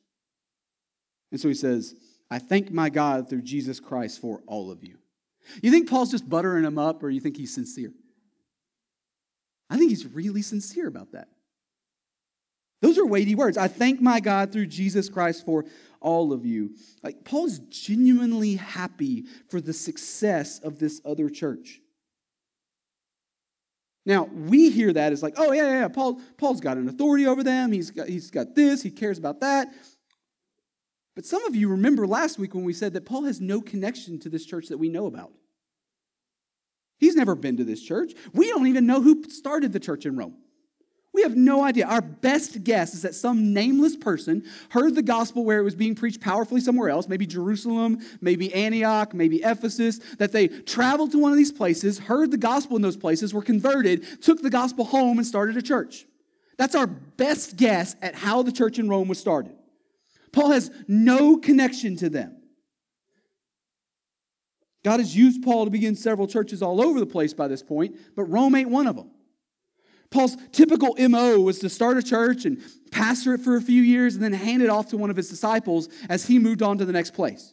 And 1.32 1.40
so 1.40 1.48
he 1.48 1.54
says, 1.54 1.94
I 2.30 2.38
thank 2.38 2.70
my 2.70 2.90
God 2.90 3.28
through 3.28 3.42
Jesus 3.42 3.80
Christ 3.80 4.20
for 4.20 4.42
all 4.46 4.70
of 4.70 4.84
you. 4.84 4.98
You 5.62 5.70
think 5.70 5.90
Paul's 5.90 6.10
just 6.10 6.28
buttering 6.28 6.62
them 6.62 6.78
up, 6.78 7.02
or 7.02 7.10
you 7.10 7.20
think 7.20 7.36
he's 7.36 7.54
sincere? 7.54 7.92
I 9.68 9.76
think 9.76 9.90
he's 9.90 10.06
really 10.06 10.42
sincere 10.42 10.86
about 10.86 11.12
that. 11.12 11.28
Those 12.80 12.98
are 12.98 13.06
weighty 13.06 13.34
words. 13.34 13.56
I 13.56 13.68
thank 13.68 14.00
my 14.00 14.20
God 14.20 14.52
through 14.52 14.66
Jesus 14.66 15.08
Christ 15.08 15.44
for 15.44 15.64
all 16.00 16.32
of 16.32 16.44
you. 16.44 16.76
Like 17.02 17.24
Paul's 17.24 17.58
genuinely 17.58 18.56
happy 18.56 19.24
for 19.48 19.60
the 19.60 19.72
success 19.72 20.58
of 20.58 20.78
this 20.78 21.00
other 21.04 21.30
church. 21.30 21.80
Now, 24.06 24.24
we 24.24 24.70
hear 24.70 24.92
that 24.92 25.12
as 25.12 25.22
like, 25.22 25.34
oh, 25.36 25.52
yeah, 25.52 25.62
yeah, 25.62 25.80
yeah, 25.80 25.88
Paul, 25.88 26.20
Paul's 26.36 26.60
got 26.60 26.76
an 26.76 26.88
authority 26.88 27.26
over 27.26 27.42
them. 27.42 27.72
He's 27.72 27.90
got, 27.90 28.08
he's 28.08 28.30
got 28.30 28.54
this. 28.54 28.82
He 28.82 28.90
cares 28.90 29.18
about 29.18 29.40
that. 29.40 29.68
But 31.14 31.24
some 31.24 31.44
of 31.44 31.56
you 31.56 31.68
remember 31.70 32.06
last 32.06 32.38
week 32.38 32.54
when 32.54 32.64
we 32.64 32.72
said 32.72 32.92
that 32.94 33.06
Paul 33.06 33.24
has 33.24 33.40
no 33.40 33.60
connection 33.60 34.18
to 34.20 34.28
this 34.28 34.44
church 34.44 34.68
that 34.68 34.78
we 34.78 34.88
know 34.88 35.06
about. 35.06 35.32
He's 36.98 37.16
never 37.16 37.34
been 37.34 37.56
to 37.56 37.64
this 37.64 37.82
church. 37.82 38.12
We 38.32 38.48
don't 38.48 38.66
even 38.66 38.86
know 38.86 39.00
who 39.00 39.24
started 39.24 39.72
the 39.72 39.80
church 39.80 40.06
in 40.06 40.16
Rome. 40.16 40.36
We 41.14 41.22
have 41.22 41.36
no 41.36 41.62
idea. 41.62 41.86
Our 41.86 42.02
best 42.02 42.64
guess 42.64 42.92
is 42.92 43.02
that 43.02 43.14
some 43.14 43.52
nameless 43.52 43.96
person 43.96 44.44
heard 44.70 44.96
the 44.96 45.02
gospel 45.02 45.44
where 45.44 45.60
it 45.60 45.62
was 45.62 45.76
being 45.76 45.94
preached 45.94 46.20
powerfully 46.20 46.60
somewhere 46.60 46.88
else, 46.88 47.06
maybe 47.06 47.24
Jerusalem, 47.24 48.00
maybe 48.20 48.52
Antioch, 48.52 49.14
maybe 49.14 49.36
Ephesus, 49.36 50.00
that 50.18 50.32
they 50.32 50.48
traveled 50.48 51.12
to 51.12 51.18
one 51.20 51.30
of 51.30 51.38
these 51.38 51.52
places, 51.52 52.00
heard 52.00 52.32
the 52.32 52.36
gospel 52.36 52.74
in 52.74 52.82
those 52.82 52.96
places, 52.96 53.32
were 53.32 53.42
converted, 53.42 54.22
took 54.22 54.42
the 54.42 54.50
gospel 54.50 54.84
home, 54.84 55.18
and 55.18 55.26
started 55.26 55.56
a 55.56 55.62
church. 55.62 56.04
That's 56.58 56.74
our 56.74 56.88
best 56.88 57.56
guess 57.56 57.94
at 58.02 58.16
how 58.16 58.42
the 58.42 58.52
church 58.52 58.80
in 58.80 58.88
Rome 58.88 59.06
was 59.06 59.18
started. 59.20 59.54
Paul 60.32 60.50
has 60.50 60.68
no 60.88 61.36
connection 61.36 61.94
to 61.98 62.08
them. 62.10 62.42
God 64.82 64.98
has 64.98 65.16
used 65.16 65.44
Paul 65.44 65.64
to 65.64 65.70
begin 65.70 65.94
several 65.94 66.26
churches 66.26 66.60
all 66.60 66.82
over 66.82 66.98
the 66.98 67.06
place 67.06 67.32
by 67.32 67.46
this 67.46 67.62
point, 67.62 67.96
but 68.16 68.24
Rome 68.24 68.56
ain't 68.56 68.68
one 68.68 68.88
of 68.88 68.96
them. 68.96 69.10
Paul's 70.14 70.36
typical 70.52 70.94
MO 70.96 71.40
was 71.40 71.58
to 71.58 71.68
start 71.68 71.98
a 71.98 72.02
church 72.02 72.44
and 72.44 72.62
pastor 72.92 73.34
it 73.34 73.40
for 73.40 73.56
a 73.56 73.60
few 73.60 73.82
years 73.82 74.14
and 74.14 74.22
then 74.22 74.32
hand 74.32 74.62
it 74.62 74.70
off 74.70 74.90
to 74.90 74.96
one 74.96 75.10
of 75.10 75.16
his 75.16 75.28
disciples 75.28 75.88
as 76.08 76.24
he 76.24 76.38
moved 76.38 76.62
on 76.62 76.78
to 76.78 76.84
the 76.84 76.92
next 76.92 77.14
place. 77.14 77.52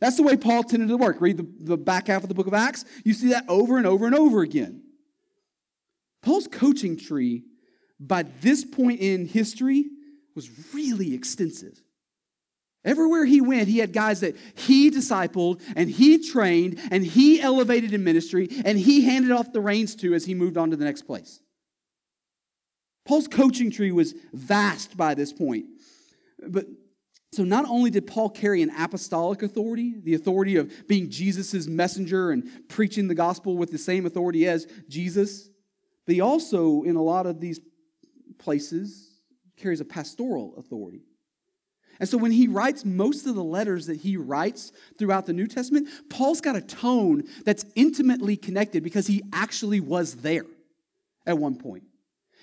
That's 0.00 0.16
the 0.16 0.24
way 0.24 0.36
Paul 0.36 0.64
tended 0.64 0.88
to 0.88 0.96
work. 0.96 1.20
Read 1.20 1.36
the, 1.36 1.46
the 1.60 1.76
back 1.76 2.08
half 2.08 2.24
of 2.24 2.28
the 2.28 2.34
book 2.34 2.48
of 2.48 2.54
Acts, 2.54 2.84
you 3.04 3.14
see 3.14 3.28
that 3.28 3.44
over 3.48 3.76
and 3.76 3.86
over 3.86 4.06
and 4.06 4.16
over 4.16 4.42
again. 4.42 4.82
Paul's 6.20 6.48
coaching 6.48 6.98
tree, 6.98 7.44
by 8.00 8.24
this 8.40 8.64
point 8.64 8.98
in 8.98 9.28
history, 9.28 9.84
was 10.34 10.50
really 10.74 11.14
extensive. 11.14 11.80
Everywhere 12.84 13.24
he 13.24 13.40
went, 13.40 13.68
he 13.68 13.78
had 13.78 13.92
guys 13.92 14.18
that 14.20 14.36
he 14.56 14.90
discipled 14.90 15.62
and 15.76 15.88
he 15.88 16.28
trained 16.28 16.80
and 16.90 17.06
he 17.06 17.40
elevated 17.40 17.94
in 17.94 18.02
ministry 18.02 18.48
and 18.64 18.76
he 18.76 19.02
handed 19.02 19.30
off 19.30 19.52
the 19.52 19.60
reins 19.60 19.94
to 19.96 20.12
as 20.12 20.24
he 20.24 20.34
moved 20.34 20.56
on 20.56 20.70
to 20.70 20.76
the 20.76 20.84
next 20.84 21.02
place. 21.02 21.40
Paul's 23.04 23.28
coaching 23.28 23.70
tree 23.70 23.92
was 23.92 24.14
vast 24.32 24.96
by 24.96 25.14
this 25.14 25.32
point. 25.32 25.66
But 26.46 26.66
so 27.32 27.44
not 27.44 27.64
only 27.68 27.90
did 27.90 28.06
Paul 28.06 28.30
carry 28.30 28.60
an 28.62 28.70
apostolic 28.76 29.42
authority, 29.42 29.94
the 30.02 30.14
authority 30.14 30.56
of 30.56 30.72
being 30.88 31.10
Jesus' 31.10 31.66
messenger 31.66 32.32
and 32.32 32.68
preaching 32.68 33.06
the 33.06 33.14
gospel 33.14 33.56
with 33.56 33.70
the 33.70 33.78
same 33.78 34.04
authority 34.04 34.48
as 34.48 34.66
Jesus, 34.88 35.48
but 36.06 36.14
he 36.14 36.20
also, 36.20 36.82
in 36.82 36.96
a 36.96 37.02
lot 37.02 37.26
of 37.26 37.40
these 37.40 37.60
places, 38.38 39.20
carries 39.56 39.80
a 39.80 39.84
pastoral 39.84 40.54
authority. 40.56 41.02
And 42.00 42.08
so 42.08 42.16
when 42.16 42.32
he 42.32 42.48
writes 42.48 42.84
most 42.84 43.26
of 43.26 43.34
the 43.34 43.44
letters 43.44 43.86
that 43.86 43.98
he 43.98 44.16
writes 44.16 44.72
throughout 44.98 45.26
the 45.26 45.34
New 45.34 45.46
Testament, 45.46 45.88
Paul's 46.08 46.40
got 46.40 46.56
a 46.56 46.62
tone 46.62 47.24
that's 47.44 47.66
intimately 47.76 48.36
connected 48.36 48.82
because 48.82 49.06
he 49.06 49.22
actually 49.32 49.80
was 49.80 50.16
there 50.16 50.46
at 51.26 51.38
one 51.38 51.56
point. 51.56 51.84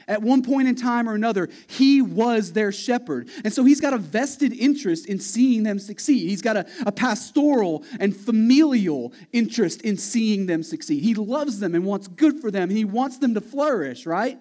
At 0.07 0.21
one 0.21 0.41
point 0.41 0.69
in 0.69 0.75
time 0.75 1.09
or 1.09 1.15
another, 1.15 1.49
he 1.67 2.01
was 2.01 2.53
their 2.53 2.71
shepherd. 2.71 3.29
And 3.43 3.51
so 3.51 3.65
he's 3.65 3.81
got 3.81 3.93
a 3.93 3.97
vested 3.97 4.53
interest 4.53 5.05
in 5.05 5.19
seeing 5.19 5.63
them 5.63 5.79
succeed. 5.79 6.29
He's 6.29 6.41
got 6.41 6.55
a, 6.55 6.65
a, 6.85 6.93
pastoral 6.93 7.83
and 7.99 8.15
familial 8.15 9.11
interest 9.33 9.81
in 9.81 9.97
seeing 9.97 10.45
them 10.45 10.63
succeed. 10.63 11.03
He 11.03 11.13
loves 11.13 11.59
them 11.59 11.75
and 11.75 11.85
wants 11.85 12.07
good 12.07 12.39
for 12.39 12.49
them, 12.49 12.69
and 12.69 12.77
he 12.77 12.85
wants 12.85 13.17
them 13.17 13.33
to 13.33 13.41
flourish, 13.41 14.05
right? 14.05 14.39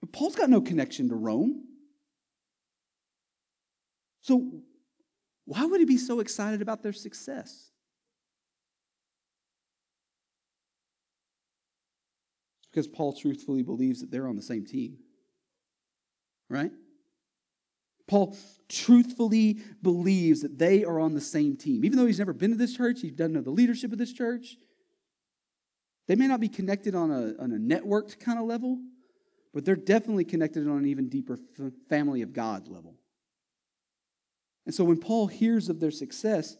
But 0.00 0.12
Paul's 0.12 0.36
got 0.36 0.50
no 0.50 0.60
connection 0.60 1.08
to 1.08 1.14
Rome. 1.14 1.64
So 4.20 4.62
why 5.46 5.64
would 5.64 5.80
he 5.80 5.86
be 5.86 5.96
so 5.96 6.20
excited 6.20 6.60
about 6.60 6.82
their 6.82 6.92
success? 6.92 7.69
Because 12.70 12.86
Paul 12.86 13.12
truthfully 13.12 13.62
believes 13.62 14.00
that 14.00 14.10
they're 14.10 14.28
on 14.28 14.36
the 14.36 14.42
same 14.42 14.64
team. 14.64 14.98
Right? 16.48 16.72
Paul 18.06 18.36
truthfully 18.68 19.58
believes 19.82 20.42
that 20.42 20.58
they 20.58 20.84
are 20.84 20.98
on 20.98 21.14
the 21.14 21.20
same 21.20 21.56
team. 21.56 21.84
Even 21.84 21.96
though 21.96 22.06
he's 22.06 22.18
never 22.18 22.32
been 22.32 22.50
to 22.50 22.56
this 22.56 22.76
church, 22.76 23.00
he 23.00 23.10
doesn't 23.10 23.32
know 23.32 23.40
the 23.40 23.50
leadership 23.50 23.92
of 23.92 23.98
this 23.98 24.12
church. 24.12 24.56
They 26.08 26.16
may 26.16 26.26
not 26.26 26.40
be 26.40 26.48
connected 26.48 26.96
on 26.96 27.10
a, 27.10 27.40
on 27.40 27.52
a 27.52 27.56
networked 27.56 28.18
kind 28.18 28.38
of 28.38 28.46
level, 28.46 28.80
but 29.54 29.64
they're 29.64 29.76
definitely 29.76 30.24
connected 30.24 30.66
on 30.66 30.78
an 30.78 30.86
even 30.86 31.08
deeper 31.08 31.38
f- 31.58 31.72
family 31.88 32.22
of 32.22 32.32
God 32.32 32.66
level. 32.66 32.96
And 34.66 34.74
so 34.74 34.82
when 34.82 34.98
Paul 34.98 35.28
hears 35.28 35.68
of 35.68 35.78
their 35.78 35.92
success, 35.92 36.56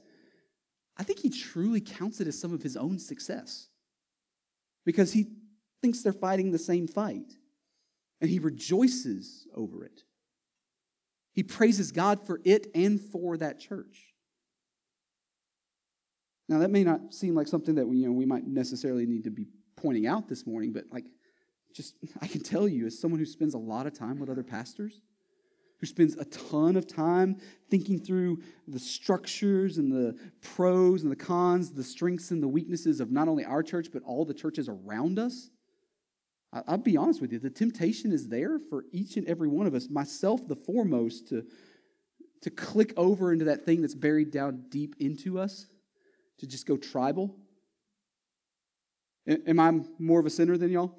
I 0.96 1.02
think 1.02 1.18
he 1.18 1.30
truly 1.30 1.80
counts 1.80 2.20
it 2.20 2.28
as 2.28 2.38
some 2.38 2.52
of 2.52 2.62
his 2.62 2.76
own 2.76 2.98
success. 2.98 3.68
Because 4.84 5.12
he 5.12 5.26
thinks 5.82 6.02
they're 6.02 6.12
fighting 6.12 6.50
the 6.50 6.58
same 6.58 6.86
fight, 6.86 7.32
and 8.20 8.30
he 8.30 8.38
rejoices 8.38 9.46
over 9.54 9.84
it. 9.84 10.02
He 11.32 11.42
praises 11.42 11.92
God 11.92 12.26
for 12.26 12.40
it 12.44 12.66
and 12.74 13.00
for 13.00 13.36
that 13.36 13.60
church. 13.60 14.14
Now, 16.48 16.58
that 16.58 16.70
may 16.70 16.82
not 16.82 17.14
seem 17.14 17.34
like 17.34 17.46
something 17.46 17.76
that 17.76 17.86
we, 17.86 17.98
you 17.98 18.06
know, 18.06 18.12
we 18.12 18.26
might 18.26 18.46
necessarily 18.46 19.06
need 19.06 19.24
to 19.24 19.30
be 19.30 19.46
pointing 19.76 20.06
out 20.06 20.28
this 20.28 20.46
morning, 20.46 20.72
but 20.72 20.84
like, 20.90 21.04
just 21.72 21.94
I 22.20 22.26
can 22.26 22.42
tell 22.42 22.66
you, 22.66 22.86
as 22.86 22.98
someone 22.98 23.20
who 23.20 23.26
spends 23.26 23.54
a 23.54 23.58
lot 23.58 23.86
of 23.86 23.94
time 23.94 24.18
with 24.18 24.28
other 24.28 24.42
pastors, 24.42 25.00
who 25.78 25.86
spends 25.86 26.16
a 26.16 26.24
ton 26.24 26.76
of 26.76 26.86
time 26.86 27.36
thinking 27.70 27.98
through 27.98 28.42
the 28.68 28.78
structures 28.78 29.78
and 29.78 29.90
the 29.90 30.18
pros 30.42 31.04
and 31.04 31.10
the 31.12 31.16
cons, 31.16 31.70
the 31.72 31.84
strengths 31.84 32.32
and 32.32 32.42
the 32.42 32.48
weaknesses 32.48 33.00
of 33.00 33.10
not 33.10 33.28
only 33.28 33.44
our 33.44 33.62
church, 33.62 33.88
but 33.92 34.02
all 34.02 34.24
the 34.24 34.34
churches 34.34 34.68
around 34.68 35.18
us. 35.18 35.50
I'll 36.52 36.78
be 36.78 36.96
honest 36.96 37.20
with 37.20 37.32
you, 37.32 37.38
the 37.38 37.50
temptation 37.50 38.10
is 38.10 38.28
there 38.28 38.58
for 38.58 38.84
each 38.92 39.16
and 39.16 39.26
every 39.28 39.48
one 39.48 39.66
of 39.66 39.74
us, 39.74 39.88
myself 39.88 40.46
the 40.48 40.56
foremost, 40.56 41.28
to, 41.28 41.44
to 42.42 42.50
click 42.50 42.92
over 42.96 43.32
into 43.32 43.44
that 43.44 43.64
thing 43.64 43.82
that's 43.82 43.94
buried 43.94 44.32
down 44.32 44.64
deep 44.68 44.96
into 44.98 45.38
us, 45.38 45.66
to 46.38 46.46
just 46.46 46.66
go 46.66 46.76
tribal. 46.76 47.36
Am 49.28 49.60
I 49.60 49.80
more 49.98 50.18
of 50.18 50.26
a 50.26 50.30
sinner 50.30 50.56
than 50.56 50.70
y'all? 50.70 50.98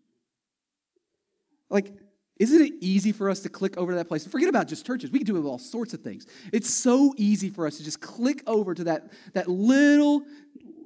like, 1.70 1.92
isn't 2.38 2.62
it 2.62 2.72
easy 2.80 3.12
for 3.12 3.28
us 3.28 3.40
to 3.40 3.50
click 3.50 3.76
over 3.76 3.92
to 3.92 3.96
that 3.96 4.08
place? 4.08 4.26
Forget 4.26 4.48
about 4.48 4.68
just 4.68 4.86
churches. 4.86 5.10
We 5.10 5.18
can 5.18 5.26
do 5.26 5.36
it 5.36 5.40
with 5.40 5.48
all 5.48 5.58
sorts 5.58 5.92
of 5.92 6.00
things. 6.00 6.24
It's 6.50 6.72
so 6.72 7.12
easy 7.18 7.50
for 7.50 7.66
us 7.66 7.76
to 7.76 7.84
just 7.84 8.00
click 8.00 8.42
over 8.46 8.74
to 8.74 8.84
that, 8.84 9.12
that 9.34 9.48
little 9.48 10.22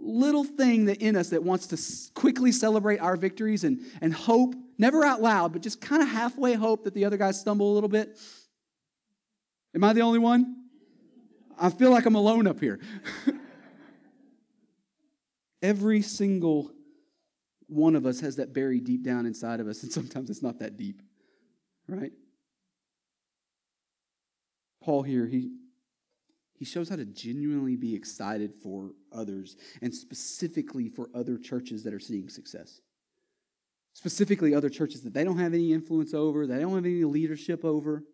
little 0.02 0.44
thing 0.44 0.86
that 0.86 0.98
in 0.98 1.16
us 1.16 1.30
that 1.30 1.42
wants 1.42 1.68
to 1.68 2.12
quickly 2.14 2.52
celebrate 2.52 2.98
our 2.98 3.16
victories 3.16 3.64
and, 3.64 3.80
and 4.00 4.12
hope, 4.12 4.54
never 4.78 5.04
out 5.04 5.22
loud, 5.22 5.52
but 5.52 5.62
just 5.62 5.80
kind 5.80 6.02
of 6.02 6.08
halfway 6.08 6.54
hope 6.54 6.84
that 6.84 6.94
the 6.94 7.04
other 7.04 7.16
guys 7.16 7.40
stumble 7.40 7.72
a 7.72 7.74
little 7.74 7.88
bit. 7.88 8.18
Am 9.74 9.84
I 9.84 9.92
the 9.92 10.02
only 10.02 10.18
one? 10.18 10.56
I 11.58 11.70
feel 11.70 11.90
like 11.90 12.04
I'm 12.06 12.16
alone 12.16 12.46
up 12.46 12.60
here. 12.60 12.80
Every 15.62 16.02
single 16.02 16.72
one 17.68 17.94
of 17.94 18.04
us 18.04 18.20
has 18.20 18.36
that 18.36 18.52
buried 18.52 18.84
deep 18.84 19.04
down 19.04 19.24
inside 19.26 19.60
of 19.60 19.68
us, 19.68 19.82
and 19.82 19.92
sometimes 19.92 20.28
it's 20.28 20.42
not 20.42 20.58
that 20.58 20.76
deep, 20.76 21.00
right? 21.86 22.12
Paul 24.82 25.02
here, 25.02 25.26
he 25.26 25.52
he 26.62 26.66
shows 26.66 26.88
how 26.88 26.94
to 26.94 27.04
genuinely 27.04 27.74
be 27.74 27.92
excited 27.92 28.54
for 28.62 28.92
others 29.10 29.56
and 29.80 29.92
specifically 29.92 30.88
for 30.88 31.10
other 31.12 31.36
churches 31.36 31.82
that 31.82 31.92
are 31.92 31.98
seeing 31.98 32.28
success. 32.28 32.80
Specifically, 33.94 34.54
other 34.54 34.68
churches 34.68 35.02
that 35.02 35.12
they 35.12 35.24
don't 35.24 35.40
have 35.40 35.54
any 35.54 35.72
influence 35.72 36.14
over, 36.14 36.46
they 36.46 36.60
don't 36.60 36.76
have 36.76 36.84
any 36.84 37.02
leadership 37.02 37.64
over. 37.64 38.04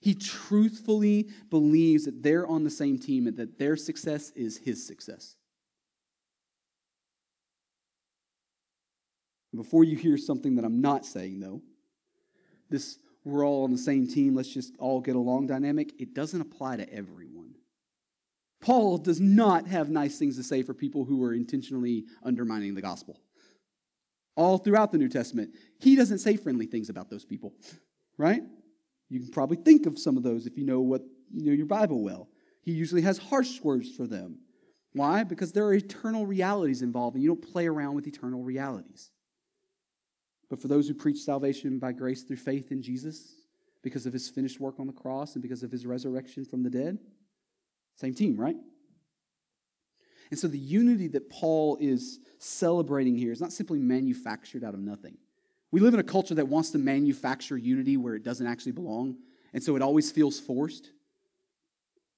He 0.00 0.16
truthfully 0.16 1.28
believes 1.50 2.06
that 2.06 2.20
they're 2.20 2.48
on 2.48 2.64
the 2.64 2.70
same 2.70 2.98
team 2.98 3.28
and 3.28 3.36
that 3.36 3.60
their 3.60 3.76
success 3.76 4.30
is 4.30 4.56
his 4.56 4.84
success. 4.84 5.36
Before 9.54 9.84
you 9.84 9.96
hear 9.96 10.18
something 10.18 10.56
that 10.56 10.64
I'm 10.64 10.80
not 10.80 11.06
saying, 11.06 11.38
though, 11.38 11.62
this 12.68 12.98
we're 13.24 13.46
all 13.46 13.62
on 13.62 13.70
the 13.70 13.78
same 13.78 14.08
team, 14.08 14.34
let's 14.34 14.52
just 14.52 14.74
all 14.80 15.00
get 15.00 15.14
along 15.14 15.46
dynamic, 15.46 15.92
it 16.00 16.12
doesn't 16.12 16.40
apply 16.40 16.78
to 16.78 16.92
everyone. 16.92 17.47
Paul 18.60 18.98
does 18.98 19.20
not 19.20 19.68
have 19.68 19.88
nice 19.88 20.18
things 20.18 20.36
to 20.36 20.42
say 20.42 20.62
for 20.62 20.74
people 20.74 21.04
who 21.04 21.22
are 21.22 21.32
intentionally 21.32 22.04
undermining 22.22 22.74
the 22.74 22.82
gospel. 22.82 23.20
All 24.36 24.58
throughout 24.58 24.92
the 24.92 24.98
New 24.98 25.08
Testament, 25.08 25.50
he 25.80 25.96
doesn't 25.96 26.18
say 26.18 26.36
friendly 26.36 26.66
things 26.66 26.88
about 26.88 27.10
those 27.10 27.24
people, 27.24 27.54
right? 28.16 28.42
You 29.08 29.20
can 29.20 29.30
probably 29.30 29.56
think 29.56 29.86
of 29.86 29.98
some 29.98 30.16
of 30.16 30.22
those 30.22 30.46
if 30.46 30.56
you 30.56 30.64
know 30.64 30.80
what 30.80 31.02
you 31.32 31.46
know 31.50 31.56
your 31.56 31.66
Bible 31.66 32.02
well. 32.02 32.28
He 32.62 32.72
usually 32.72 33.02
has 33.02 33.18
harsh 33.18 33.60
words 33.62 33.90
for 33.94 34.06
them. 34.06 34.40
Why? 34.92 35.24
Because 35.24 35.52
there 35.52 35.64
are 35.66 35.74
eternal 35.74 36.26
realities 36.26 36.82
involved, 36.82 37.14
and 37.14 37.22
you 37.22 37.30
don't 37.30 37.52
play 37.52 37.66
around 37.66 37.94
with 37.94 38.06
eternal 38.06 38.42
realities. 38.42 39.10
But 40.50 40.60
for 40.60 40.68
those 40.68 40.88
who 40.88 40.94
preach 40.94 41.18
salvation 41.18 41.78
by 41.78 41.92
grace 41.92 42.22
through 42.22 42.36
faith 42.36 42.72
in 42.72 42.82
Jesus, 42.82 43.34
because 43.82 44.06
of 44.06 44.12
his 44.12 44.28
finished 44.28 44.60
work 44.60 44.80
on 44.80 44.86
the 44.86 44.92
cross 44.92 45.34
and 45.34 45.42
because 45.42 45.62
of 45.62 45.70
his 45.70 45.86
resurrection 45.86 46.44
from 46.44 46.62
the 46.62 46.70
dead, 46.70 46.98
same 47.98 48.14
team, 48.14 48.36
right? 48.36 48.56
And 50.30 50.38
so 50.38 50.46
the 50.46 50.58
unity 50.58 51.08
that 51.08 51.30
Paul 51.30 51.78
is 51.80 52.20
celebrating 52.38 53.16
here 53.16 53.32
is 53.32 53.40
not 53.40 53.52
simply 53.52 53.78
manufactured 53.78 54.62
out 54.62 54.74
of 54.74 54.80
nothing. 54.80 55.16
We 55.70 55.80
live 55.80 55.94
in 55.94 56.00
a 56.00 56.04
culture 56.04 56.34
that 56.34 56.48
wants 56.48 56.70
to 56.70 56.78
manufacture 56.78 57.56
unity 57.56 57.96
where 57.96 58.14
it 58.14 58.22
doesn't 58.22 58.46
actually 58.46 58.72
belong, 58.72 59.16
and 59.52 59.62
so 59.62 59.74
it 59.74 59.82
always 59.82 60.10
feels 60.12 60.38
forced. 60.38 60.90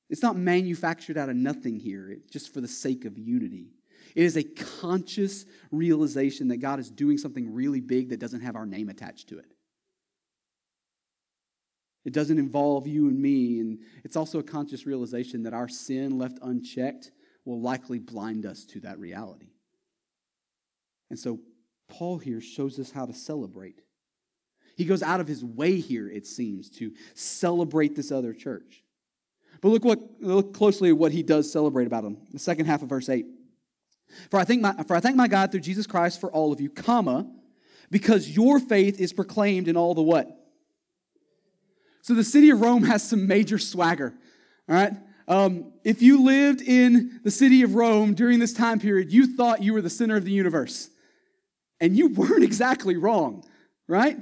It's 0.08 0.22
not 0.22 0.36
manufactured 0.36 1.16
out 1.16 1.28
of 1.28 1.36
nothing 1.36 1.78
here, 1.78 2.16
just 2.30 2.52
for 2.52 2.60
the 2.60 2.68
sake 2.68 3.04
of 3.04 3.16
unity. 3.16 3.68
It 4.14 4.24
is 4.24 4.36
a 4.36 4.42
conscious 4.42 5.46
realization 5.70 6.48
that 6.48 6.58
God 6.58 6.80
is 6.80 6.90
doing 6.90 7.16
something 7.16 7.54
really 7.54 7.80
big 7.80 8.10
that 8.10 8.20
doesn't 8.20 8.40
have 8.40 8.56
our 8.56 8.66
name 8.66 8.88
attached 8.88 9.28
to 9.28 9.38
it. 9.38 9.46
It 12.04 12.12
doesn't 12.12 12.38
involve 12.38 12.86
you 12.86 13.08
and 13.08 13.20
me. 13.20 13.60
And 13.60 13.78
it's 14.04 14.16
also 14.16 14.38
a 14.38 14.42
conscious 14.42 14.86
realization 14.86 15.42
that 15.42 15.54
our 15.54 15.68
sin 15.68 16.18
left 16.18 16.38
unchecked 16.42 17.10
will 17.44 17.60
likely 17.60 17.98
blind 17.98 18.46
us 18.46 18.64
to 18.66 18.80
that 18.80 18.98
reality. 18.98 19.50
And 21.10 21.18
so 21.18 21.40
Paul 21.88 22.18
here 22.18 22.40
shows 22.40 22.78
us 22.78 22.90
how 22.90 23.06
to 23.06 23.12
celebrate. 23.12 23.82
He 24.76 24.84
goes 24.84 25.02
out 25.02 25.20
of 25.20 25.28
his 25.28 25.44
way 25.44 25.80
here, 25.80 26.08
it 26.08 26.26
seems, 26.26 26.70
to 26.70 26.92
celebrate 27.14 27.96
this 27.96 28.10
other 28.10 28.32
church. 28.32 28.82
But 29.60 29.68
look 29.68 29.84
what 29.84 29.98
look 30.20 30.54
closely 30.54 30.90
at 30.90 30.96
what 30.96 31.12
he 31.12 31.22
does 31.22 31.52
celebrate 31.52 31.86
about 31.86 32.02
them. 32.02 32.18
The 32.32 32.38
second 32.38 32.66
half 32.66 32.82
of 32.82 32.88
verse 32.88 33.08
8. 33.08 33.26
For 34.30 34.40
I 34.40 34.44
thank 34.44 34.62
my, 34.62 34.72
for 34.84 34.96
I 34.96 35.00
thank 35.00 35.16
my 35.16 35.28
God 35.28 35.50
through 35.50 35.60
Jesus 35.60 35.86
Christ 35.86 36.20
for 36.20 36.32
all 36.32 36.52
of 36.52 36.60
you, 36.60 36.70
comma, 36.70 37.30
because 37.90 38.28
your 38.28 38.58
faith 38.58 39.00
is 39.00 39.12
proclaimed 39.12 39.68
in 39.68 39.76
all 39.76 39.94
the 39.94 40.02
what? 40.02 40.39
So 42.02 42.14
the 42.14 42.24
city 42.24 42.50
of 42.50 42.60
Rome 42.60 42.82
has 42.84 43.02
some 43.02 43.26
major 43.26 43.58
swagger. 43.58 44.14
All 44.68 44.74
right? 44.74 44.92
Um, 45.28 45.72
if 45.84 46.02
you 46.02 46.24
lived 46.24 46.60
in 46.60 47.20
the 47.22 47.30
city 47.30 47.62
of 47.62 47.74
Rome 47.74 48.14
during 48.14 48.40
this 48.40 48.52
time 48.52 48.80
period, 48.80 49.12
you 49.12 49.36
thought 49.36 49.62
you 49.62 49.72
were 49.72 49.82
the 49.82 49.90
center 49.90 50.16
of 50.16 50.24
the 50.24 50.32
universe. 50.32 50.90
And 51.80 51.96
you 51.96 52.08
weren't 52.08 52.42
exactly 52.42 52.96
wrong, 52.96 53.44
right? 53.86 54.18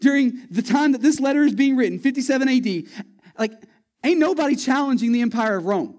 During 0.00 0.46
the 0.50 0.62
time 0.62 0.92
that 0.92 1.00
this 1.00 1.18
letter 1.18 1.44
is 1.44 1.54
being 1.54 1.76
written, 1.76 1.98
57 1.98 2.48
AD, 2.48 3.04
like, 3.38 3.52
ain't 4.04 4.18
nobody 4.18 4.54
challenging 4.54 5.12
the 5.12 5.22
empire 5.22 5.56
of 5.56 5.64
Rome. 5.64 5.96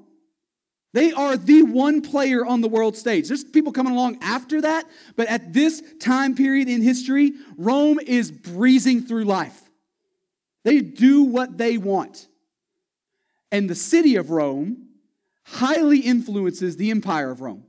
They 0.93 1.11
are 1.11 1.35
the 1.35 1.63
one 1.63 2.01
player 2.01 2.45
on 2.45 2.61
the 2.61 2.67
world 2.67 2.95
stage. 2.95 3.27
There's 3.27 3.43
people 3.43 3.71
coming 3.71 3.93
along 3.93 4.19
after 4.21 4.61
that, 4.61 4.85
but 5.15 5.27
at 5.27 5.51
this 5.51 5.81
time 5.99 6.35
period 6.35 6.69
in 6.69 6.83
history, 6.83 7.33
Rome 7.57 7.99
is 7.99 8.31
breezing 8.31 9.01
through 9.01 9.23
life. 9.23 9.59
They 10.63 10.79
do 10.79 11.24
what 11.24 11.58
they 11.58 11.77
want. 11.77 12.27
And 13.51 13.70
the 13.70 13.75
city 13.75 14.15
of 14.15 14.29
Rome 14.29 14.88
highly 15.46 16.00
influences 16.00 16.77
the 16.77 16.89
empire 16.89 17.29
of 17.29 17.41
Rome, 17.41 17.65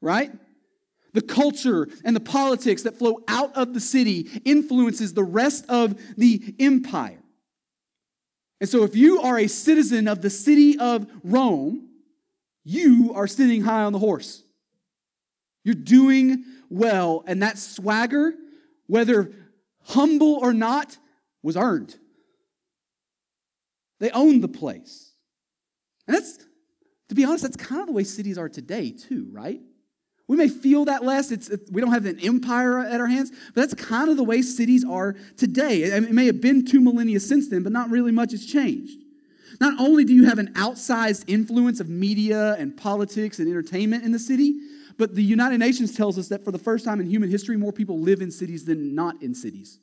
right? 0.00 0.32
The 1.12 1.20
culture 1.22 1.88
and 2.04 2.16
the 2.16 2.20
politics 2.20 2.82
that 2.82 2.98
flow 2.98 3.20
out 3.28 3.54
of 3.56 3.74
the 3.74 3.80
city 3.80 4.30
influences 4.44 5.12
the 5.12 5.24
rest 5.24 5.66
of 5.68 6.00
the 6.16 6.54
empire. 6.58 7.18
And 8.60 8.68
so, 8.68 8.84
if 8.84 8.94
you 8.94 9.20
are 9.20 9.38
a 9.38 9.48
citizen 9.48 10.06
of 10.06 10.22
the 10.22 10.30
city 10.30 10.78
of 10.78 11.06
Rome, 11.24 11.88
you 12.64 13.12
are 13.14 13.26
sitting 13.26 13.62
high 13.62 13.82
on 13.82 13.92
the 13.92 13.98
horse. 13.98 14.42
You're 15.64 15.74
doing 15.74 16.44
well, 16.70 17.24
and 17.26 17.42
that 17.42 17.58
swagger, 17.58 18.34
whether 18.86 19.32
humble 19.84 20.38
or 20.40 20.52
not, 20.52 20.96
was 21.42 21.56
earned. 21.56 21.96
They 24.02 24.10
own 24.10 24.40
the 24.40 24.48
place. 24.48 25.12
And 26.08 26.16
that's, 26.16 26.36
to 27.08 27.14
be 27.14 27.24
honest, 27.24 27.44
that's 27.44 27.56
kind 27.56 27.80
of 27.80 27.86
the 27.86 27.92
way 27.92 28.02
cities 28.02 28.36
are 28.36 28.48
today, 28.48 28.90
too, 28.90 29.28
right? 29.30 29.60
We 30.26 30.36
may 30.36 30.48
feel 30.48 30.86
that 30.86 31.04
less. 31.04 31.30
It's, 31.30 31.48
it, 31.48 31.60
we 31.70 31.80
don't 31.80 31.92
have 31.92 32.04
an 32.06 32.18
empire 32.18 32.80
at 32.80 33.00
our 33.00 33.06
hands, 33.06 33.30
but 33.54 33.60
that's 33.60 33.74
kind 33.74 34.10
of 34.10 34.16
the 34.16 34.24
way 34.24 34.42
cities 34.42 34.84
are 34.84 35.14
today. 35.36 35.84
It 35.84 36.10
may 36.10 36.26
have 36.26 36.40
been 36.40 36.66
two 36.66 36.80
millennia 36.80 37.20
since 37.20 37.48
then, 37.48 37.62
but 37.62 37.70
not 37.70 37.90
really 37.90 38.10
much 38.10 38.32
has 38.32 38.44
changed. 38.44 38.98
Not 39.60 39.78
only 39.78 40.04
do 40.04 40.12
you 40.12 40.24
have 40.24 40.40
an 40.40 40.52
outsized 40.54 41.22
influence 41.28 41.78
of 41.78 41.88
media 41.88 42.56
and 42.58 42.76
politics 42.76 43.38
and 43.38 43.46
entertainment 43.46 44.02
in 44.02 44.10
the 44.10 44.18
city, 44.18 44.58
but 44.98 45.14
the 45.14 45.22
United 45.22 45.58
Nations 45.58 45.94
tells 45.94 46.18
us 46.18 46.26
that 46.26 46.44
for 46.44 46.50
the 46.50 46.58
first 46.58 46.84
time 46.84 46.98
in 46.98 47.06
human 47.06 47.30
history, 47.30 47.56
more 47.56 47.72
people 47.72 48.00
live 48.00 48.20
in 48.20 48.32
cities 48.32 48.64
than 48.64 48.96
not 48.96 49.22
in 49.22 49.32
cities. 49.32 49.78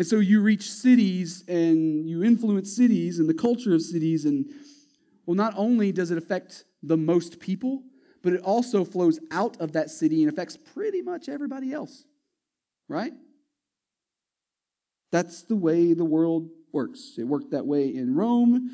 And 0.00 0.06
so 0.06 0.18
you 0.18 0.40
reach 0.40 0.70
cities 0.70 1.44
and 1.46 2.08
you 2.08 2.24
influence 2.24 2.74
cities 2.74 3.18
and 3.18 3.28
the 3.28 3.34
culture 3.34 3.74
of 3.74 3.82
cities. 3.82 4.24
And 4.24 4.46
well, 5.26 5.34
not 5.34 5.52
only 5.58 5.92
does 5.92 6.10
it 6.10 6.16
affect 6.16 6.64
the 6.82 6.96
most 6.96 7.38
people, 7.38 7.82
but 8.22 8.32
it 8.32 8.40
also 8.40 8.82
flows 8.82 9.20
out 9.30 9.60
of 9.60 9.72
that 9.72 9.90
city 9.90 10.22
and 10.22 10.32
affects 10.32 10.56
pretty 10.56 11.02
much 11.02 11.28
everybody 11.28 11.74
else. 11.74 12.06
Right? 12.88 13.12
That's 15.12 15.42
the 15.42 15.54
way 15.54 15.92
the 15.92 16.06
world 16.06 16.48
works. 16.72 17.16
It 17.18 17.24
worked 17.24 17.50
that 17.50 17.66
way 17.66 17.94
in 17.94 18.14
Rome, 18.14 18.70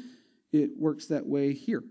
it 0.53 0.79
works 0.79 1.07
that 1.07 1.27
way 1.27 1.55
here. 1.55 1.83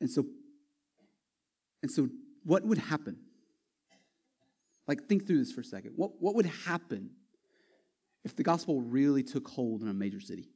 And 0.00 0.08
so, 0.08 0.26
and 1.82 1.90
so 1.90 2.08
what 2.44 2.64
would 2.64 2.78
happen 2.78 3.16
like, 4.88 5.06
think 5.06 5.26
through 5.26 5.38
this 5.38 5.52
for 5.52 5.60
a 5.60 5.64
second. 5.64 5.92
What, 5.96 6.12
what 6.20 6.34
would 6.34 6.46
happen 6.46 7.10
if 8.24 8.34
the 8.34 8.42
gospel 8.42 8.80
really 8.80 9.22
took 9.22 9.46
hold 9.46 9.82
in 9.82 9.88
a 9.88 9.94
major 9.94 10.20
city? 10.20 10.48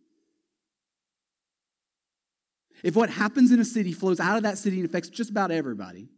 If 2.83 2.97
what 2.97 3.11
happens 3.11 3.53
in 3.53 3.61
a 3.61 3.65
city 3.65 3.93
flows 3.93 4.19
out 4.19 4.39
of 4.39 4.43
that 4.43 4.59
city 4.59 4.81
and 4.81 4.89
affects 4.89 5.11
just 5.11 5.31
about 5.31 5.51
everybody, 5.51 6.09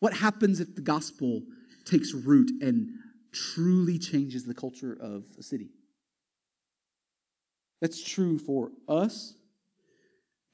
what 0.00 0.12
happens 0.12 0.60
if 0.60 0.74
the 0.74 0.82
gospel 0.82 1.42
takes 1.84 2.12
root 2.12 2.50
and 2.60 2.88
truly 3.32 3.98
changes 3.98 4.44
the 4.44 4.54
culture 4.54 4.96
of 5.00 5.24
a 5.38 5.42
city? 5.42 5.70
That's 7.80 8.02
true 8.02 8.38
for 8.38 8.70
us. 8.88 9.34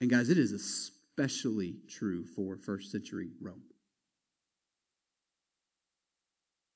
And 0.01 0.11
guys, 0.11 0.29
it 0.29 0.39
is 0.39 0.53
especially 0.53 1.77
true 1.89 2.25
for 2.25 2.59
first 2.59 2.93
century 2.93 3.31
Rome. 3.41 3.63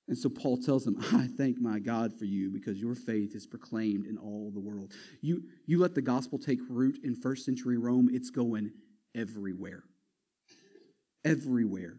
And 0.08 0.16
so 0.16 0.30
Paul 0.30 0.56
tells 0.56 0.84
them, 0.84 0.96
I 1.12 1.28
thank 1.36 1.60
my 1.60 1.78
God 1.78 2.18
for 2.18 2.24
you 2.24 2.50
because 2.50 2.80
your 2.80 2.94
faith 2.94 3.34
is 3.34 3.46
proclaimed 3.46 4.06
in 4.06 4.16
all 4.16 4.50
the 4.52 4.60
world. 4.60 4.92
You, 5.20 5.42
you 5.66 5.78
let 5.78 5.94
the 5.94 6.02
gospel 6.02 6.38
take 6.38 6.60
root 6.68 6.98
in 7.04 7.14
first 7.14 7.44
century 7.44 7.76
Rome, 7.76 8.08
it's 8.10 8.30
going 8.30 8.72
everywhere. 9.14 9.84
Everywhere. 11.24 11.98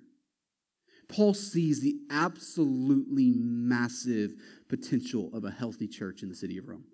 Paul 1.08 1.34
sees 1.34 1.82
the 1.82 2.00
absolutely 2.12 3.34
massive 3.36 4.32
potential 4.70 5.30
of 5.34 5.44
a 5.44 5.52
healthy 5.52 5.88
church 5.88 6.24
in 6.24 6.30
the 6.30 6.36
city 6.36 6.58
of 6.58 6.68
Rome. 6.68 6.86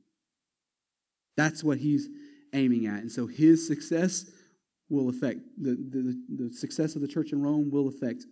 That's 1.38 1.64
what 1.64 1.78
he's 1.78 2.08
aiming 2.54 2.88
at. 2.88 3.02
And 3.02 3.12
so 3.12 3.28
his 3.28 3.66
success 3.68 4.26
will 4.90 5.10
affect, 5.10 5.40
the, 5.58 5.72
the, 5.72 6.46
the 6.46 6.54
success 6.54 6.96
of 6.96 7.02
the 7.02 7.08
church 7.08 7.32
in 7.32 7.42
Rome 7.42 7.70
will 7.72 7.88
affect 7.88 8.26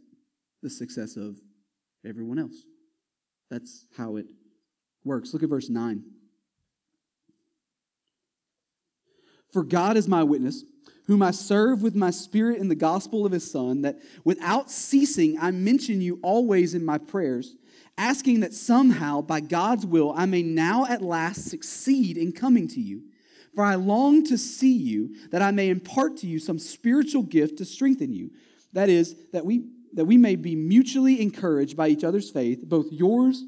the 0.61 0.69
success 0.69 1.15
of 1.15 1.37
everyone 2.05 2.39
else. 2.39 2.55
That's 3.49 3.85
how 3.97 4.17
it 4.17 4.25
works. 5.03 5.33
Look 5.33 5.43
at 5.43 5.49
verse 5.49 5.69
9. 5.69 6.03
For 9.51 9.63
God 9.63 9.97
is 9.97 10.07
my 10.07 10.23
witness, 10.23 10.63
whom 11.05 11.21
I 11.21 11.31
serve 11.31 11.83
with 11.83 11.95
my 11.95 12.09
spirit 12.09 12.59
in 12.59 12.69
the 12.69 12.75
gospel 12.75 13.25
of 13.25 13.31
his 13.31 13.49
Son, 13.49 13.81
that 13.83 13.99
without 14.23 14.71
ceasing 14.71 15.37
I 15.39 15.51
mention 15.51 16.01
you 16.01 16.19
always 16.23 16.73
in 16.73 16.83
my 16.83 16.97
prayers, 16.97 17.55
asking 17.97 18.39
that 18.39 18.53
somehow, 18.53 19.21
by 19.21 19.39
God's 19.39 19.85
will, 19.85 20.13
I 20.15 20.25
may 20.25 20.41
now 20.41 20.85
at 20.85 21.03
last 21.03 21.49
succeed 21.49 22.17
in 22.17 22.31
coming 22.31 22.67
to 22.69 22.81
you. 22.81 23.03
For 23.53 23.63
I 23.63 23.75
long 23.75 24.23
to 24.25 24.37
see 24.37 24.75
you, 24.75 25.15
that 25.29 25.43
I 25.43 25.51
may 25.51 25.69
impart 25.69 26.17
to 26.17 26.27
you 26.27 26.39
some 26.39 26.57
spiritual 26.57 27.21
gift 27.21 27.59
to 27.59 27.65
strengthen 27.65 28.11
you. 28.11 28.31
That 28.71 28.89
is, 28.89 29.15
that 29.31 29.45
we 29.45 29.67
that 29.95 30.05
we 30.05 30.17
may 30.17 30.35
be 30.35 30.55
mutually 30.55 31.21
encouraged 31.21 31.77
by 31.77 31.87
each 31.87 32.03
other's 32.03 32.29
faith, 32.29 32.63
both 32.63 32.87
yours 32.91 33.43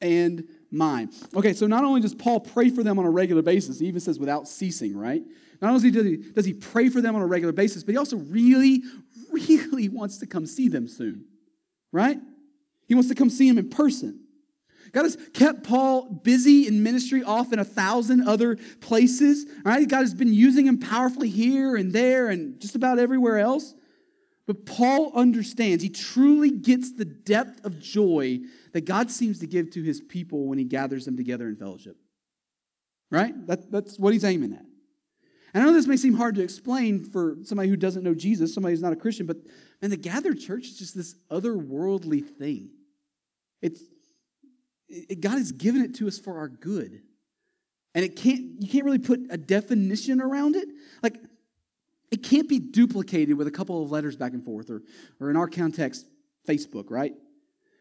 and 0.00 0.46
mine. 0.70 1.10
Okay, 1.34 1.52
so 1.52 1.66
not 1.66 1.84
only 1.84 2.00
does 2.00 2.14
Paul 2.14 2.40
pray 2.40 2.70
for 2.70 2.82
them 2.82 2.98
on 2.98 3.04
a 3.04 3.10
regular 3.10 3.42
basis, 3.42 3.78
he 3.78 3.86
even 3.86 4.00
says 4.00 4.18
without 4.18 4.48
ceasing, 4.48 4.96
right? 4.96 5.22
Not 5.60 5.72
only 5.72 5.90
does 5.90 6.04
he, 6.04 6.16
does 6.16 6.44
he 6.44 6.54
pray 6.54 6.88
for 6.88 7.00
them 7.00 7.14
on 7.14 7.22
a 7.22 7.26
regular 7.26 7.52
basis, 7.52 7.84
but 7.84 7.92
he 7.92 7.98
also 7.98 8.16
really, 8.16 8.82
really 9.32 9.88
wants 9.88 10.18
to 10.18 10.26
come 10.26 10.44
see 10.46 10.68
them 10.68 10.88
soon, 10.88 11.24
right? 11.92 12.18
He 12.86 12.94
wants 12.94 13.08
to 13.08 13.14
come 13.14 13.30
see 13.30 13.48
them 13.48 13.58
in 13.58 13.70
person. 13.70 14.22
God 14.92 15.04
has 15.04 15.16
kept 15.32 15.64
Paul 15.64 16.10
busy 16.22 16.66
in 16.66 16.82
ministry 16.82 17.22
off 17.22 17.52
in 17.52 17.58
a 17.58 17.64
thousand 17.64 18.28
other 18.28 18.56
places. 18.80 19.46
Right? 19.64 19.88
God 19.88 20.00
has 20.00 20.12
been 20.12 20.34
using 20.34 20.66
him 20.66 20.78
powerfully 20.78 21.30
here 21.30 21.76
and 21.76 21.92
there 21.92 22.28
and 22.28 22.60
just 22.60 22.74
about 22.74 22.98
everywhere 22.98 23.38
else. 23.38 23.74
But 24.46 24.66
Paul 24.66 25.12
understands, 25.14 25.82
he 25.82 25.88
truly 25.88 26.50
gets 26.50 26.92
the 26.92 27.04
depth 27.04 27.64
of 27.64 27.78
joy 27.78 28.40
that 28.72 28.84
God 28.84 29.10
seems 29.10 29.38
to 29.38 29.46
give 29.46 29.70
to 29.70 29.82
his 29.82 30.00
people 30.00 30.46
when 30.46 30.58
he 30.58 30.64
gathers 30.64 31.04
them 31.04 31.16
together 31.16 31.46
in 31.46 31.56
fellowship. 31.56 31.96
Right? 33.10 33.34
That, 33.46 33.70
that's 33.70 33.98
what 33.98 34.12
he's 34.12 34.24
aiming 34.24 34.54
at. 34.54 34.64
And 35.54 35.62
I 35.62 35.66
know 35.66 35.72
this 35.72 35.86
may 35.86 35.96
seem 35.96 36.14
hard 36.14 36.34
to 36.36 36.42
explain 36.42 37.04
for 37.04 37.36
somebody 37.44 37.68
who 37.68 37.76
doesn't 37.76 38.02
know 38.02 38.14
Jesus, 38.14 38.54
somebody 38.54 38.72
who's 38.72 38.82
not 38.82 38.94
a 38.94 38.96
Christian, 38.96 39.26
but 39.26 39.36
man, 39.80 39.90
the 39.90 39.96
gathered 39.96 40.40
church 40.40 40.64
is 40.64 40.78
just 40.78 40.96
this 40.96 41.14
otherworldly 41.30 42.26
thing. 42.26 42.70
It's 43.60 43.82
it, 44.88 45.20
God 45.20 45.38
has 45.38 45.52
given 45.52 45.82
it 45.82 45.94
to 45.96 46.08
us 46.08 46.18
for 46.18 46.38
our 46.38 46.48
good. 46.48 47.02
And 47.94 48.04
it 48.04 48.16
can't 48.16 48.60
you 48.60 48.68
can't 48.68 48.84
really 48.84 48.98
put 48.98 49.20
a 49.30 49.36
definition 49.36 50.20
around 50.20 50.56
it. 50.56 50.68
Like 51.02 51.16
it 52.12 52.22
can't 52.22 52.48
be 52.48 52.58
duplicated 52.58 53.36
with 53.36 53.46
a 53.46 53.50
couple 53.50 53.82
of 53.82 53.90
letters 53.90 54.16
back 54.16 54.34
and 54.34 54.44
forth, 54.44 54.70
or, 54.70 54.82
or 55.18 55.30
in 55.30 55.36
our 55.36 55.48
context, 55.48 56.06
Facebook, 56.46 56.90
right? 56.90 57.14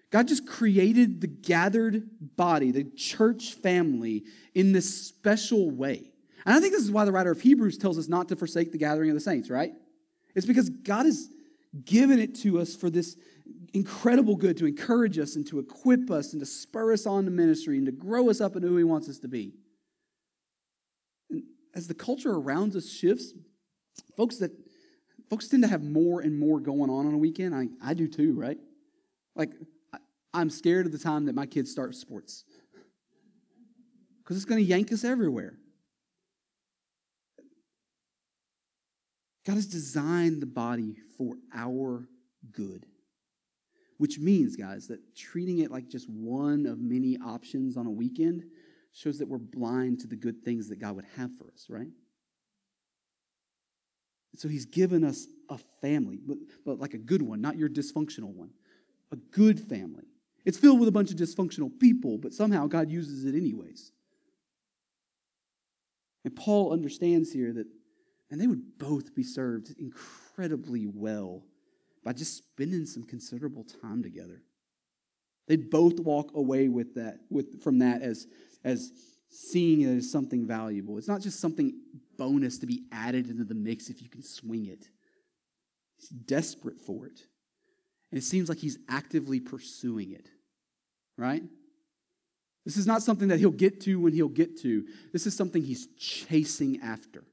God 0.10 0.28
just 0.28 0.48
created 0.48 1.20
the 1.20 1.28
gathered 1.28 2.04
body, 2.38 2.72
the 2.72 2.86
church 2.86 3.54
family, 3.54 4.24
in 4.56 4.72
this 4.72 5.08
special 5.08 5.70
way. 5.70 6.12
And 6.46 6.56
I 6.56 6.60
think 6.62 6.74
this 6.74 6.84
is 6.84 6.92
why 6.92 7.04
the 7.04 7.12
writer 7.12 7.32
of 7.32 7.42
Hebrews 7.42 7.78
tells 7.78 8.00
us 8.00 8.08
not 8.08 8.30
to 8.30 8.38
forsake 8.38 8.72
the 8.72 8.78
gathering 8.78 9.10
of 9.10 9.16
the 9.16 9.22
saints, 9.22 9.50
right? 9.50 9.74
It's 10.34 10.46
because 10.46 10.70
God 10.70 11.06
has 11.06 11.28
given 11.84 12.18
it 12.18 12.36
to 12.42 12.60
us 12.60 12.74
for 12.74 12.90
this 12.90 13.18
incredible 13.74 14.38
good 14.38 14.58
to 14.58 14.66
encourage 14.66 15.20
us 15.20 15.36
and 15.36 15.46
to 15.48 15.60
equip 15.60 16.10
us 16.10 16.32
and 16.32 16.42
to 16.42 16.46
spur 16.46 16.94
us 16.94 17.06
on 17.06 17.26
to 17.26 17.32
ministry 17.32 17.78
and 17.78 17.86
to 17.86 17.92
grow 17.92 18.30
us 18.30 18.40
up 18.40 18.56
into 18.56 18.70
who 18.70 18.78
He 18.78 18.84
wants 18.86 19.10
us 19.10 19.20
to 19.20 19.28
be. 19.28 19.54
As 21.76 21.88
the 21.88 21.94
culture 21.94 22.32
around 22.32 22.76
us 22.76 22.90
shifts, 22.90 23.34
folks 24.18 24.38
that 24.38 24.52
folks 25.30 25.48
tend 25.48 25.64
to 25.64 25.70
have 25.70 25.84
more 25.84 26.22
and 26.22 26.38
more 26.38 26.60
going 26.60 26.90
on 26.90 27.06
on 27.08 27.14
a 27.14 27.18
weekend. 27.18 27.56
I, 27.56 27.68
I 27.84 27.94
do 27.94 28.08
too, 28.08 28.34
right? 28.34 28.58
Like 29.36 29.52
I, 29.94 29.98
I'm 30.34 30.50
scared 30.50 30.86
of 30.86 30.92
the 30.92 31.00
time 31.00 31.26
that 31.26 31.36
my 31.36 31.46
kids 31.46 31.72
start 31.72 31.96
sports 31.96 32.44
because 34.24 34.38
it's 34.38 34.46
going 34.46 34.64
to 34.64 34.70
yank 34.70 34.92
us 34.92 35.04
everywhere. 35.04 35.56
God 39.46 39.56
has 39.56 39.66
designed 39.66 40.42
the 40.42 40.48
body 40.48 40.98
for 41.18 41.36
our 41.54 42.08
good. 42.52 42.86
Which 43.98 44.18
means, 44.18 44.56
guys, 44.56 44.88
that 44.88 45.16
treating 45.16 45.60
it 45.60 45.70
like 45.70 45.88
just 45.88 46.10
one 46.10 46.66
of 46.66 46.80
many 46.80 47.18
options 47.24 47.78
on 47.78 47.86
a 47.86 47.92
weekend 47.92 48.44
shows 48.94 49.20
that 49.20 49.28
we're 49.28 49.38
blind 49.38 50.00
to 50.00 50.08
the 50.08 50.16
good 50.16 50.44
things 50.44 50.70
that 50.70 50.80
God 50.80 50.96
would 50.96 51.06
have 51.18 51.32
for 51.38 51.52
us, 51.54 51.68
right? 51.70 51.88
So 54.36 54.48
he's 54.48 54.66
given 54.66 55.04
us 55.04 55.28
a 55.50 55.58
family, 55.82 56.20
but, 56.26 56.38
but 56.66 56.80
like 56.80 56.94
a 56.94 56.98
good 56.98 57.22
one, 57.22 57.42
not 57.42 57.58
your 57.58 57.70
dysfunctional 57.70 58.34
one. 58.34 58.52
A 59.12 59.18
good 59.18 59.60
family. 59.60 60.06
It's 60.46 60.58
filled 60.58 60.80
with 60.80 60.88
a 60.88 60.92
bunch 60.92 61.12
of 61.12 61.18
dysfunctional 61.18 61.70
people, 61.80 62.18
but 62.18 62.34
somehow 62.34 62.68
God 62.68 62.90
uses 62.90 63.26
it 63.26 63.36
anyways. 63.36 63.92
And 66.24 66.36
Paul 66.36 66.72
understands 66.72 67.32
here 67.32 67.52
that, 67.54 67.68
and 68.30 68.40
they 68.40 68.48
would 68.48 68.78
both 68.78 69.14
be 69.14 69.24
served 69.24 69.76
incredibly 69.78 70.88
well 70.88 71.44
by 72.04 72.14
just 72.14 72.38
spending 72.38 72.86
some 72.86 73.04
considerable 73.04 73.66
time 73.82 74.02
together. 74.02 74.42
They'd 75.48 75.70
both 75.70 76.00
walk 76.00 76.32
away 76.34 76.70
with 76.70 76.96
that, 76.96 77.20
with, 77.30 77.62
from 77.62 77.80
that 77.80 78.02
as, 78.02 78.28
as 78.64 78.92
seeing 79.30 79.82
it 79.82 79.98
as 79.98 80.12
something 80.12 80.46
valuable. 80.46 80.98
It's 80.98 81.08
not 81.08 81.22
just 81.22 81.40
something 81.40 81.74
bonus 82.22 82.60
to 82.60 82.68
be 82.68 82.84
added 82.92 83.32
into 83.32 83.44
the 83.44 83.56
mix 83.56 83.90
if 83.90 84.00
you 84.00 84.08
can 84.08 84.22
swing 84.22 84.68
it. 84.68 84.88
He's 85.98 86.10
desperate 86.10 86.80
for 86.80 87.08
it. 87.08 87.20
And 88.12 88.20
it 88.20 88.24
seems 88.24 88.48
like 88.48 88.60
he's 88.60 88.78
actively 88.88 89.40
pursuing 89.40 90.12
it, 90.12 90.28
right? 91.18 91.42
This 92.64 92.78
is 92.78 92.86
not 92.86 93.02
something 93.02 93.30
that 93.30 93.40
he'll 93.40 93.50
get 93.50 93.82
to 93.82 94.00
when 94.00 94.14
he'll 94.14 94.28
get 94.28 94.62
to. 94.62 94.86
This 95.12 95.26
is 95.26 95.36
something 95.36 95.64
he's 95.64 95.88
chasing 95.98 96.80
after. 96.84 97.24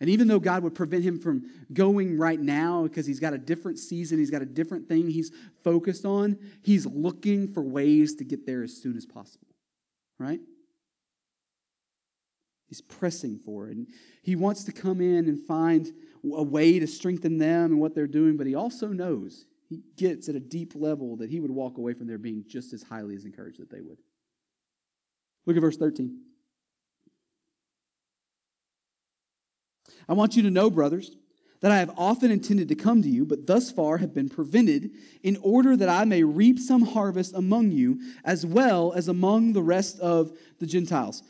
And 0.00 0.08
even 0.08 0.28
though 0.28 0.38
God 0.38 0.62
would 0.62 0.76
prevent 0.76 1.02
him 1.02 1.18
from 1.18 1.42
going 1.72 2.18
right 2.18 2.38
now 2.40 2.84
because 2.84 3.06
he's 3.06 3.18
got 3.18 3.32
a 3.32 3.38
different 3.38 3.80
season, 3.80 4.20
he's 4.20 4.30
got 4.30 4.42
a 4.42 4.46
different 4.46 4.88
thing 4.88 5.10
he's 5.10 5.32
focused 5.64 6.04
on, 6.04 6.38
he's 6.62 6.86
looking 6.86 7.52
for 7.52 7.60
ways 7.60 8.14
to 8.16 8.24
get 8.24 8.46
there 8.46 8.62
as 8.62 8.80
soon 8.80 8.96
as 8.96 9.04
possible, 9.04 9.48
right? 10.20 10.38
He's 12.72 12.80
pressing 12.80 13.38
for 13.44 13.68
it. 13.68 13.76
And 13.76 13.86
he 14.22 14.34
wants 14.34 14.64
to 14.64 14.72
come 14.72 15.02
in 15.02 15.28
and 15.28 15.46
find 15.46 15.92
a 16.24 16.42
way 16.42 16.78
to 16.78 16.86
strengthen 16.86 17.36
them 17.36 17.72
and 17.72 17.78
what 17.78 17.94
they're 17.94 18.06
doing, 18.06 18.38
but 18.38 18.46
he 18.46 18.54
also 18.54 18.86
knows, 18.86 19.44
he 19.68 19.82
gets 19.98 20.26
at 20.30 20.36
a 20.36 20.40
deep 20.40 20.72
level 20.74 21.18
that 21.18 21.28
he 21.28 21.38
would 21.38 21.50
walk 21.50 21.76
away 21.76 21.92
from 21.92 22.06
there 22.06 22.16
being 22.16 22.44
just 22.48 22.72
as 22.72 22.82
highly 22.82 23.14
as 23.14 23.26
encouraged 23.26 23.60
that 23.60 23.70
they 23.70 23.82
would. 23.82 23.98
Look 25.44 25.54
at 25.54 25.60
verse 25.60 25.76
13. 25.76 26.18
I 30.08 30.14
want 30.14 30.34
you 30.34 30.42
to 30.44 30.50
know, 30.50 30.70
brothers, 30.70 31.14
that 31.60 31.72
I 31.72 31.76
have 31.76 31.92
often 31.98 32.30
intended 32.30 32.68
to 32.68 32.74
come 32.74 33.02
to 33.02 33.10
you, 33.10 33.26
but 33.26 33.46
thus 33.46 33.70
far 33.70 33.98
have 33.98 34.14
been 34.14 34.30
prevented, 34.30 34.92
in 35.22 35.36
order 35.42 35.76
that 35.76 35.90
I 35.90 36.06
may 36.06 36.22
reap 36.22 36.58
some 36.58 36.86
harvest 36.86 37.34
among 37.34 37.72
you, 37.72 38.00
as 38.24 38.46
well 38.46 38.94
as 38.94 39.08
among 39.08 39.52
the 39.52 39.62
rest 39.62 40.00
of 40.00 40.32
the 40.58 40.66
Gentiles. 40.66 41.22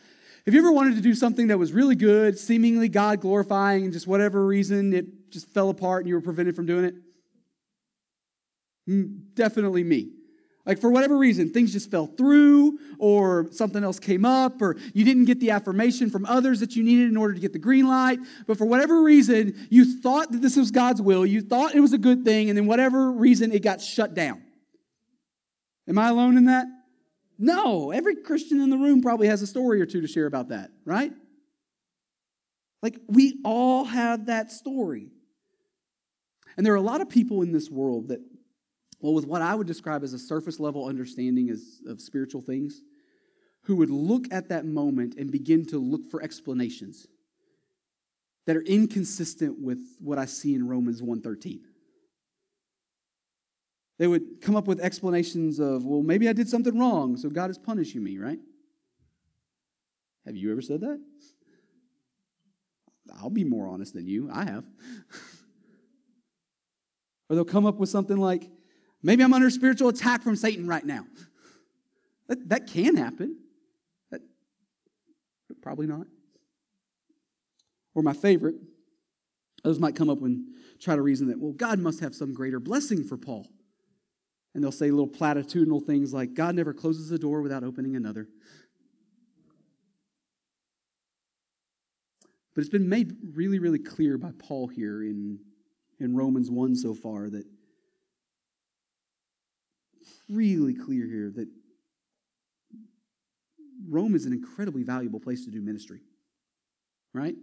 Have 0.45 0.55
you 0.55 0.61
ever 0.61 0.73
wanted 0.73 0.97
to 0.97 1.01
do 1.01 1.15
something 1.15 1.49
that 1.49 1.59
was 1.59 1.73
really 1.73 1.95
good, 1.95 2.37
seemingly 2.37 2.89
God 2.89 3.21
glorifying, 3.21 3.85
and 3.85 3.93
just 3.93 4.09
whatever 4.09 4.45
reason 4.45 4.93
it 4.93 5.31
just 5.31 5.47
fell 5.49 5.71
apart 5.71 6.03
and 6.03 6.09
you 6.09 6.15
were 6.15 6.21
prevented 6.21 6.57
from 6.57 6.67
doing 6.67 6.85
it? 6.85 6.95
Mm, 8.89 9.35
definitely 9.35 9.85
me. 9.85 10.11
Like, 10.67 10.81
for 10.81 10.91
whatever 10.91 11.17
reason, 11.17 11.53
things 11.53 11.73
just 11.73 11.91
fell 11.91 12.07
through, 12.07 12.79
or 12.99 13.49
something 13.53 13.83
else 13.83 13.99
came 13.99 14.25
up, 14.25 14.63
or 14.63 14.77
you 14.95 15.05
didn't 15.05 15.25
get 15.25 15.41
the 15.41 15.51
affirmation 15.51 16.11
from 16.11 16.25
others 16.27 16.61
that 16.61 16.77
you 16.77 16.85
needed 16.85 17.09
in 17.09 17.17
order 17.17 17.35
to 17.35 17.41
get 17.41 17.53
the 17.53 17.59
green 17.59 17.87
light. 17.87 18.19
But 18.47 18.59
for 18.59 18.65
whatever 18.65 19.03
reason, 19.03 19.67
you 19.71 20.01
thought 20.01 20.31
that 20.33 20.41
this 20.43 20.57
was 20.57 20.71
God's 20.71 21.03
will, 21.03 21.27
you 21.27 21.41
thought 21.41 21.75
it 21.75 21.81
was 21.81 21.93
a 21.93 21.99
good 21.99 22.25
thing, 22.25 22.49
and 22.49 22.57
then 22.57 22.67
whatever 22.67 23.11
reason, 23.13 23.53
it 23.53 23.63
got 23.63 23.81
shut 23.81 24.15
down. 24.15 24.43
Am 25.89 25.99
I 25.99 26.09
alone 26.09 26.37
in 26.37 26.45
that? 26.47 26.67
No, 27.39 27.91
every 27.91 28.17
Christian 28.17 28.61
in 28.61 28.71
the 28.71 28.77
room 28.77 29.03
probably 29.03 29.27
has 29.27 29.43
a 29.43 29.47
story 29.47 29.81
or 29.81 29.87
two 29.87 30.01
to 30.01 30.07
share 30.07 30.27
about 30.27 30.49
that, 30.51 30.71
right? 30.85 31.13
Like, 32.83 32.99
we 33.09 33.41
all 33.45 33.85
have 33.85 34.27
that 34.27 34.53
story. 34.53 35.11
And 36.57 36.67
there 36.67 36.73
are 36.73 36.77
a 36.77 36.83
lot 36.83 37.01
of 37.01 37.09
people 37.09 37.43
in 37.43 37.53
this 37.53 37.71
world 37.71 38.09
that, 38.09 38.21
well, 39.01 39.15
with 39.15 39.27
what 39.27 39.43
I 39.43 39.55
would 39.55 39.67
describe 39.67 40.05
as 40.05 40.13
a 40.13 40.19
surface 40.19 40.61
level 40.61 40.87
understanding 40.87 41.57
of 41.87 42.01
spiritual 42.01 42.43
things, 42.43 42.83
who 43.63 43.77
would 43.77 43.91
look 43.91 44.27
at 44.33 44.49
that 44.49 44.65
moment 44.67 45.15
and 45.17 45.31
begin 45.31 45.65
to 45.67 45.79
look 45.79 46.11
for 46.11 46.23
explanations 46.23 47.07
that 48.47 48.57
are 48.57 48.63
inconsistent 48.63 49.61
with 49.61 49.79
what 50.01 50.19
I 50.19 50.25
see 50.25 50.55
in 50.55 50.67
Romans 50.67 51.01
1:13. 51.01 51.61
They 54.03 54.09
would 54.09 54.41
come 54.41 54.57
up 54.57 54.67
with 54.67 54.81
explanations 54.81 55.61
of, 55.61 55.85
well, 55.85 56.03
maybe 56.03 56.29
I 56.29 56.33
did 56.33 56.49
something 56.49 56.77
wrong, 56.77 57.17
so 57.17 57.31
God 57.31 57.51
is 57.51 57.57
punishing 57.57 58.03
me, 58.03 58.19
right? 58.19 58.41
Have 60.27 60.35
you 60.35 60.51
ever 60.51 60.61
said 60.61 60.81
that? 60.81 61.01
I'll 63.17 63.31
be 63.31 63.45
more 63.45 63.69
honest 63.69 63.95
than 63.95 64.09
you. 64.09 64.29
I 64.29 64.43
have. 64.43 64.65
or 67.31 67.37
they'll 67.37 67.45
come 67.45 67.65
up 67.65 67.77
with 67.77 67.91
something 67.91 68.17
like, 68.17 68.51
maybe 69.05 69.23
I'm 69.23 69.33
under 69.33 69.51
spiritual 69.51 69.91
attack 69.91 70.25
from 70.25 70.35
Satan 70.35 70.67
right 70.67 70.85
now. 70.85 71.07
That, 72.27 72.49
that 72.49 72.67
can 72.67 72.97
happen. 72.97 73.39
That, 74.11 74.23
probably 75.63 75.87
not. 75.87 76.09
Or 77.95 78.03
my 78.03 78.15
favorite, 78.15 78.57
others 79.65 79.79
might 79.79 79.95
come 79.95 80.11
up 80.11 80.21
and 80.23 80.45
try 80.81 80.97
to 80.97 81.03
reason 81.03 81.29
that, 81.29 81.39
well, 81.39 81.53
God 81.53 81.79
must 81.79 82.01
have 82.01 82.17
some 82.17 82.35
greater 82.35 82.59
blessing 82.59 83.05
for 83.05 83.17
Paul. 83.17 83.47
And 84.55 84.63
they'll 84.63 84.73
say 84.73 84.91
little 84.91 85.09
platitudinal 85.09 85.85
things 85.85 86.13
like, 86.13 86.35
God 86.35 86.55
never 86.55 86.75
closes 86.75 87.11
a 87.11 87.19
door 87.19 87.41
without 87.41 87.65
opening 87.65 87.97
another. 87.97 88.29
But 92.55 92.61
it's 92.61 92.71
been 92.71 92.89
made 92.89 93.17
really, 93.35 93.59
really 93.59 93.79
clear 93.79 94.19
by 94.19 94.33
Paul 94.39 94.69
here 94.69 95.03
in, 95.03 95.39
in 95.99 96.15
Romans 96.15 96.51
1 96.51 96.77
so 96.77 96.95
far 96.95 97.31
that 97.31 97.47
really 100.29 100.75
clear 100.75 101.07
here 101.07 101.33
that 101.35 101.49
Rome 103.89 104.15
is 104.15 104.27
an 104.27 104.33
incredibly 104.33 104.83
valuable 104.83 105.21
place 105.21 105.45
to 105.45 105.51
do 105.51 105.61
ministry. 105.61 106.01
Right? 107.15 107.37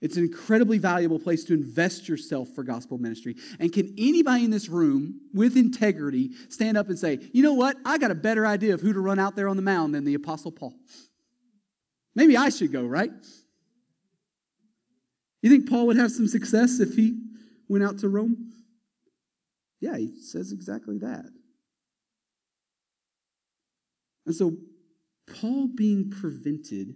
It's 0.00 0.16
an 0.16 0.22
incredibly 0.22 0.78
valuable 0.78 1.18
place 1.18 1.42
to 1.44 1.54
invest 1.54 2.08
yourself 2.08 2.48
for 2.54 2.62
gospel 2.62 2.98
ministry. 2.98 3.34
And 3.58 3.72
can 3.72 3.94
anybody 3.98 4.44
in 4.44 4.50
this 4.50 4.68
room 4.68 5.20
with 5.34 5.56
integrity 5.56 6.30
stand 6.48 6.76
up 6.76 6.88
and 6.88 6.98
say, 6.98 7.18
you 7.32 7.42
know 7.42 7.54
what? 7.54 7.76
I 7.84 7.98
got 7.98 8.12
a 8.12 8.14
better 8.14 8.46
idea 8.46 8.74
of 8.74 8.80
who 8.80 8.92
to 8.92 9.00
run 9.00 9.18
out 9.18 9.34
there 9.34 9.48
on 9.48 9.56
the 9.56 9.62
mound 9.62 9.94
than 9.94 10.04
the 10.04 10.14
Apostle 10.14 10.52
Paul? 10.52 10.74
Maybe 12.14 12.36
I 12.36 12.50
should 12.50 12.72
go, 12.72 12.84
right? 12.84 13.10
You 15.42 15.50
think 15.50 15.68
Paul 15.68 15.86
would 15.88 15.96
have 15.96 16.12
some 16.12 16.28
success 16.28 16.78
if 16.78 16.94
he 16.94 17.20
went 17.68 17.84
out 17.84 17.98
to 17.98 18.08
Rome? 18.08 18.52
Yeah, 19.80 19.96
he 19.96 20.20
says 20.20 20.52
exactly 20.52 20.98
that. 20.98 21.26
And 24.26 24.34
so, 24.34 24.56
Paul 25.40 25.68
being 25.68 26.10
prevented 26.10 26.94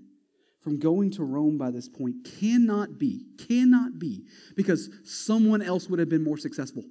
from 0.62 0.78
going 0.78 1.10
to 1.12 1.24
Rome 1.24 1.58
by 1.58 1.70
this 1.70 1.88
point 1.88 2.28
cannot 2.38 2.98
be, 2.98 3.26
cannot 3.48 3.98
be, 3.98 4.24
because 4.54 4.90
someone 5.04 5.60
else 5.60 5.88
would 5.88 5.98
have 5.98 6.08
been 6.08 6.24
more 6.24 6.38
successful. 6.38 6.84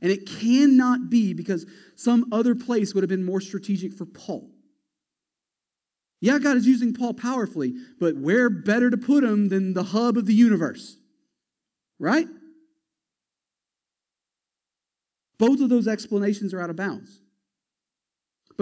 And 0.00 0.10
it 0.10 0.26
cannot 0.26 1.10
be 1.10 1.32
because 1.32 1.64
some 1.94 2.26
other 2.32 2.56
place 2.56 2.92
would 2.92 3.04
have 3.04 3.08
been 3.08 3.24
more 3.24 3.40
strategic 3.40 3.92
for 3.92 4.04
Paul. 4.04 4.50
Yeah, 6.20 6.40
God 6.40 6.56
is 6.56 6.66
using 6.66 6.92
Paul 6.92 7.14
powerfully, 7.14 7.74
but 8.00 8.16
where 8.16 8.50
better 8.50 8.90
to 8.90 8.96
put 8.96 9.22
him 9.22 9.48
than 9.48 9.74
the 9.74 9.84
hub 9.84 10.16
of 10.16 10.26
the 10.26 10.34
universe? 10.34 10.96
Right? 12.00 12.26
Both 15.38 15.60
of 15.60 15.68
those 15.68 15.86
explanations 15.86 16.52
are 16.52 16.60
out 16.60 16.70
of 16.70 16.76
bounds. 16.76 17.21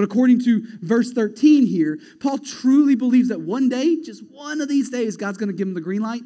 But 0.00 0.04
according 0.04 0.42
to 0.44 0.62
verse 0.80 1.12
13 1.12 1.66
here, 1.66 1.98
Paul 2.20 2.38
truly 2.38 2.94
believes 2.94 3.28
that 3.28 3.42
one 3.42 3.68
day, 3.68 4.00
just 4.00 4.22
one 4.30 4.62
of 4.62 4.68
these 4.70 4.88
days, 4.88 5.18
God's 5.18 5.36
going 5.36 5.50
to 5.50 5.54
give 5.54 5.68
him 5.68 5.74
the 5.74 5.82
green 5.82 6.00
light. 6.00 6.22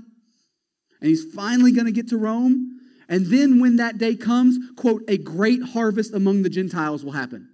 And 1.00 1.08
he's 1.08 1.24
finally 1.34 1.72
going 1.72 1.86
to 1.86 1.90
get 1.90 2.06
to 2.10 2.16
Rome. 2.16 2.78
And 3.08 3.26
then 3.26 3.58
when 3.58 3.74
that 3.78 3.98
day 3.98 4.14
comes, 4.14 4.58
quote, 4.76 5.02
a 5.08 5.18
great 5.18 5.60
harvest 5.60 6.14
among 6.14 6.42
the 6.42 6.50
Gentiles 6.50 7.04
will 7.04 7.10
happen. 7.10 7.48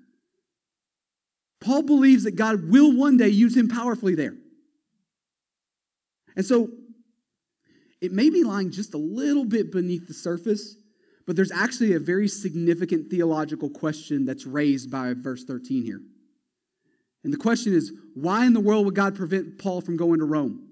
Paul 1.58 1.84
believes 1.84 2.24
that 2.24 2.36
God 2.36 2.68
will 2.68 2.94
one 2.94 3.16
day 3.16 3.28
use 3.28 3.56
him 3.56 3.68
powerfully 3.68 4.14
there. 4.14 4.34
And 6.36 6.44
so 6.44 6.68
it 8.02 8.12
may 8.12 8.28
be 8.28 8.44
lying 8.44 8.70
just 8.70 8.92
a 8.92 8.98
little 8.98 9.46
bit 9.46 9.72
beneath 9.72 10.06
the 10.06 10.12
surface, 10.12 10.76
but 11.26 11.34
there's 11.34 11.50
actually 11.50 11.94
a 11.94 11.98
very 11.98 12.28
significant 12.28 13.08
theological 13.08 13.70
question 13.70 14.26
that's 14.26 14.44
raised 14.44 14.90
by 14.90 15.14
verse 15.14 15.44
13 15.44 15.82
here. 15.82 16.02
And 17.22 17.32
the 17.32 17.38
question 17.38 17.74
is 17.74 17.92
why 18.14 18.46
in 18.46 18.52
the 18.52 18.60
world 18.60 18.84
would 18.86 18.94
God 18.94 19.14
prevent 19.14 19.58
Paul 19.58 19.80
from 19.80 19.96
going 19.96 20.20
to 20.20 20.24
Rome? 20.24 20.66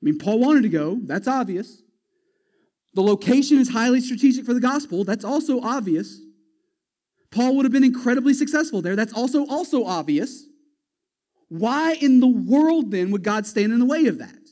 I 0.00 0.04
mean, 0.04 0.18
Paul 0.18 0.38
wanted 0.38 0.62
to 0.62 0.68
go, 0.68 0.98
that's 1.02 1.26
obvious. 1.26 1.82
The 2.94 3.02
location 3.02 3.58
is 3.58 3.68
highly 3.68 4.00
strategic 4.00 4.44
for 4.46 4.54
the 4.54 4.60
gospel, 4.60 5.04
that's 5.04 5.24
also 5.24 5.60
obvious. 5.60 6.20
Paul 7.30 7.56
would 7.56 7.64
have 7.64 7.72
been 7.72 7.84
incredibly 7.84 8.32
successful 8.32 8.80
there. 8.80 8.96
That's 8.96 9.12
also 9.12 9.46
also 9.46 9.84
obvious. 9.84 10.44
Why 11.48 11.94
in 11.94 12.20
the 12.20 12.26
world 12.26 12.90
then 12.90 13.10
would 13.10 13.22
God 13.22 13.46
stand 13.46 13.72
in 13.72 13.78
the 13.78 13.84
way 13.84 14.06
of 14.06 14.18
that? 14.18 14.47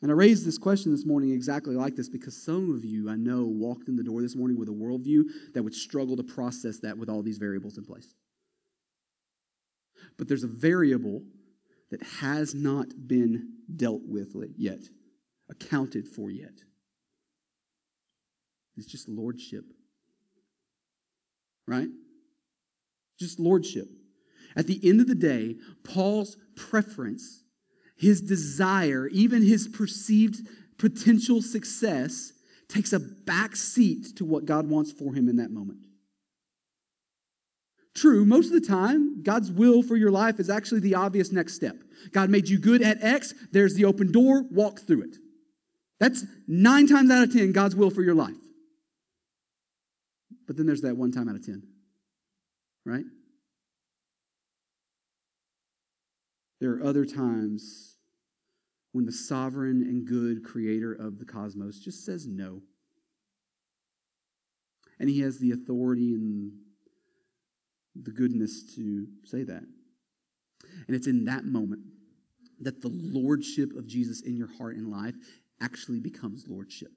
And 0.00 0.10
I 0.12 0.14
raised 0.14 0.46
this 0.46 0.58
question 0.58 0.92
this 0.92 1.04
morning 1.04 1.32
exactly 1.32 1.74
like 1.74 1.96
this 1.96 2.08
because 2.08 2.40
some 2.40 2.74
of 2.74 2.84
you, 2.84 3.10
I 3.10 3.16
know, 3.16 3.44
walked 3.46 3.88
in 3.88 3.96
the 3.96 4.04
door 4.04 4.22
this 4.22 4.36
morning 4.36 4.58
with 4.58 4.68
a 4.68 4.72
worldview 4.72 5.24
that 5.54 5.62
would 5.62 5.74
struggle 5.74 6.16
to 6.16 6.22
process 6.22 6.78
that 6.80 6.96
with 6.96 7.08
all 7.08 7.22
these 7.22 7.38
variables 7.38 7.78
in 7.78 7.84
place. 7.84 8.14
But 10.16 10.28
there's 10.28 10.44
a 10.44 10.48
variable 10.48 11.22
that 11.90 12.02
has 12.02 12.54
not 12.54 12.86
been 13.08 13.54
dealt 13.74 14.02
with 14.04 14.36
yet, 14.56 14.80
accounted 15.50 16.06
for 16.06 16.30
yet. 16.30 16.62
It's 18.76 18.86
just 18.86 19.08
lordship 19.08 19.64
right? 21.68 21.88
Just 23.20 23.38
lordship. 23.38 23.86
At 24.56 24.66
the 24.66 24.80
end 24.82 25.00
of 25.00 25.06
the 25.06 25.14
day, 25.14 25.56
Paul's 25.84 26.36
preference, 26.56 27.44
his 27.98 28.20
desire, 28.20 29.08
even 29.08 29.42
his 29.42 29.68
perceived 29.68 30.46
potential 30.78 31.42
success 31.42 32.32
takes 32.68 32.92
a 32.92 33.00
back 33.00 33.56
seat 33.56 34.16
to 34.16 34.24
what 34.24 34.44
God 34.44 34.68
wants 34.68 34.92
for 34.92 35.14
him 35.14 35.28
in 35.28 35.36
that 35.36 35.50
moment. 35.50 35.86
True, 37.94 38.24
most 38.24 38.46
of 38.46 38.52
the 38.52 38.66
time, 38.66 39.22
God's 39.22 39.50
will 39.50 39.82
for 39.82 39.96
your 39.96 40.12
life 40.12 40.38
is 40.38 40.48
actually 40.48 40.80
the 40.80 40.94
obvious 40.94 41.32
next 41.32 41.54
step. 41.54 41.76
God 42.12 42.30
made 42.30 42.48
you 42.48 42.58
good 42.58 42.82
at 42.82 43.02
X, 43.02 43.34
there's 43.50 43.74
the 43.74 43.86
open 43.86 44.12
door, 44.12 44.44
walk 44.50 44.80
through 44.80 45.02
it. 45.02 45.16
That's 45.98 46.24
nine 46.46 46.86
times 46.86 47.10
out 47.10 47.24
of 47.24 47.32
ten 47.32 47.50
God's 47.50 47.74
will 47.74 47.90
for 47.90 48.02
your 48.02 48.14
life. 48.14 48.36
But 50.46 50.56
then 50.56 50.66
there's 50.66 50.82
that 50.82 50.96
one 50.96 51.12
time 51.12 51.28
out 51.28 51.34
of 51.34 51.44
10, 51.44 51.62
right? 52.86 53.04
There 56.60 56.72
are 56.72 56.82
other 56.82 57.04
times 57.04 57.87
when 58.92 59.06
the 59.06 59.12
sovereign 59.12 59.82
and 59.82 60.06
good 60.06 60.44
creator 60.44 60.92
of 60.92 61.18
the 61.18 61.24
cosmos 61.24 61.78
just 61.78 62.04
says 62.04 62.26
no. 62.26 62.62
And 64.98 65.08
he 65.08 65.20
has 65.20 65.38
the 65.38 65.52
authority 65.52 66.14
and 66.14 66.52
the 67.94 68.10
goodness 68.10 68.74
to 68.76 69.06
say 69.24 69.42
that. 69.44 69.62
And 70.86 70.96
it's 70.96 71.06
in 71.06 71.24
that 71.26 71.44
moment 71.44 71.82
that 72.60 72.82
the 72.82 72.90
lordship 72.92 73.76
of 73.76 73.86
Jesus 73.86 74.22
in 74.22 74.36
your 74.36 74.48
heart 74.58 74.76
and 74.76 74.90
life 74.90 75.14
actually 75.60 76.00
becomes 76.00 76.46
lordship. 76.48 76.90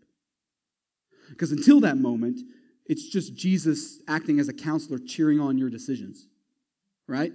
Because 1.30 1.51
until 1.51 1.80
that 1.82 1.97
moment, 1.97 2.39
it's 2.86 3.08
just 3.08 3.36
Jesus 3.36 4.01
acting 4.08 4.39
as 4.39 4.49
a 4.49 4.54
counselor, 4.54 4.99
cheering 4.99 5.39
on 5.39 5.58
your 5.58 5.69
decisions, 5.69 6.27
right? 7.08 7.32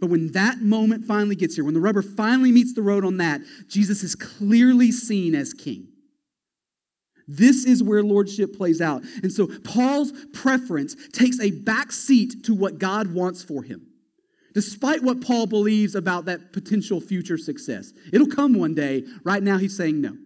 But 0.00 0.08
when 0.08 0.32
that 0.32 0.60
moment 0.60 1.04
finally 1.04 1.36
gets 1.36 1.54
here, 1.54 1.64
when 1.64 1.74
the 1.74 1.80
rubber 1.80 2.02
finally 2.02 2.52
meets 2.52 2.74
the 2.74 2.82
road 2.82 3.04
on 3.04 3.18
that, 3.18 3.42
Jesus 3.68 4.02
is 4.02 4.14
clearly 4.14 4.90
seen 4.90 5.34
as 5.34 5.52
king. 5.52 5.88
This 7.28 7.64
is 7.64 7.82
where 7.82 8.02
lordship 8.02 8.56
plays 8.56 8.80
out. 8.80 9.02
And 9.22 9.32
so 9.32 9.46
Paul's 9.62 10.12
preference 10.32 10.96
takes 11.12 11.38
a 11.38 11.50
back 11.50 11.92
seat 11.92 12.44
to 12.44 12.54
what 12.54 12.78
God 12.78 13.14
wants 13.14 13.42
for 13.42 13.62
him. 13.62 13.86
Despite 14.52 15.02
what 15.02 15.20
Paul 15.20 15.46
believes 15.46 15.94
about 15.94 16.24
that 16.24 16.52
potential 16.52 17.00
future 17.00 17.38
success, 17.38 17.92
it'll 18.12 18.26
come 18.26 18.54
one 18.54 18.74
day. 18.74 19.04
Right 19.22 19.42
now, 19.42 19.58
he's 19.58 19.76
saying 19.76 20.00
no. 20.00 20.16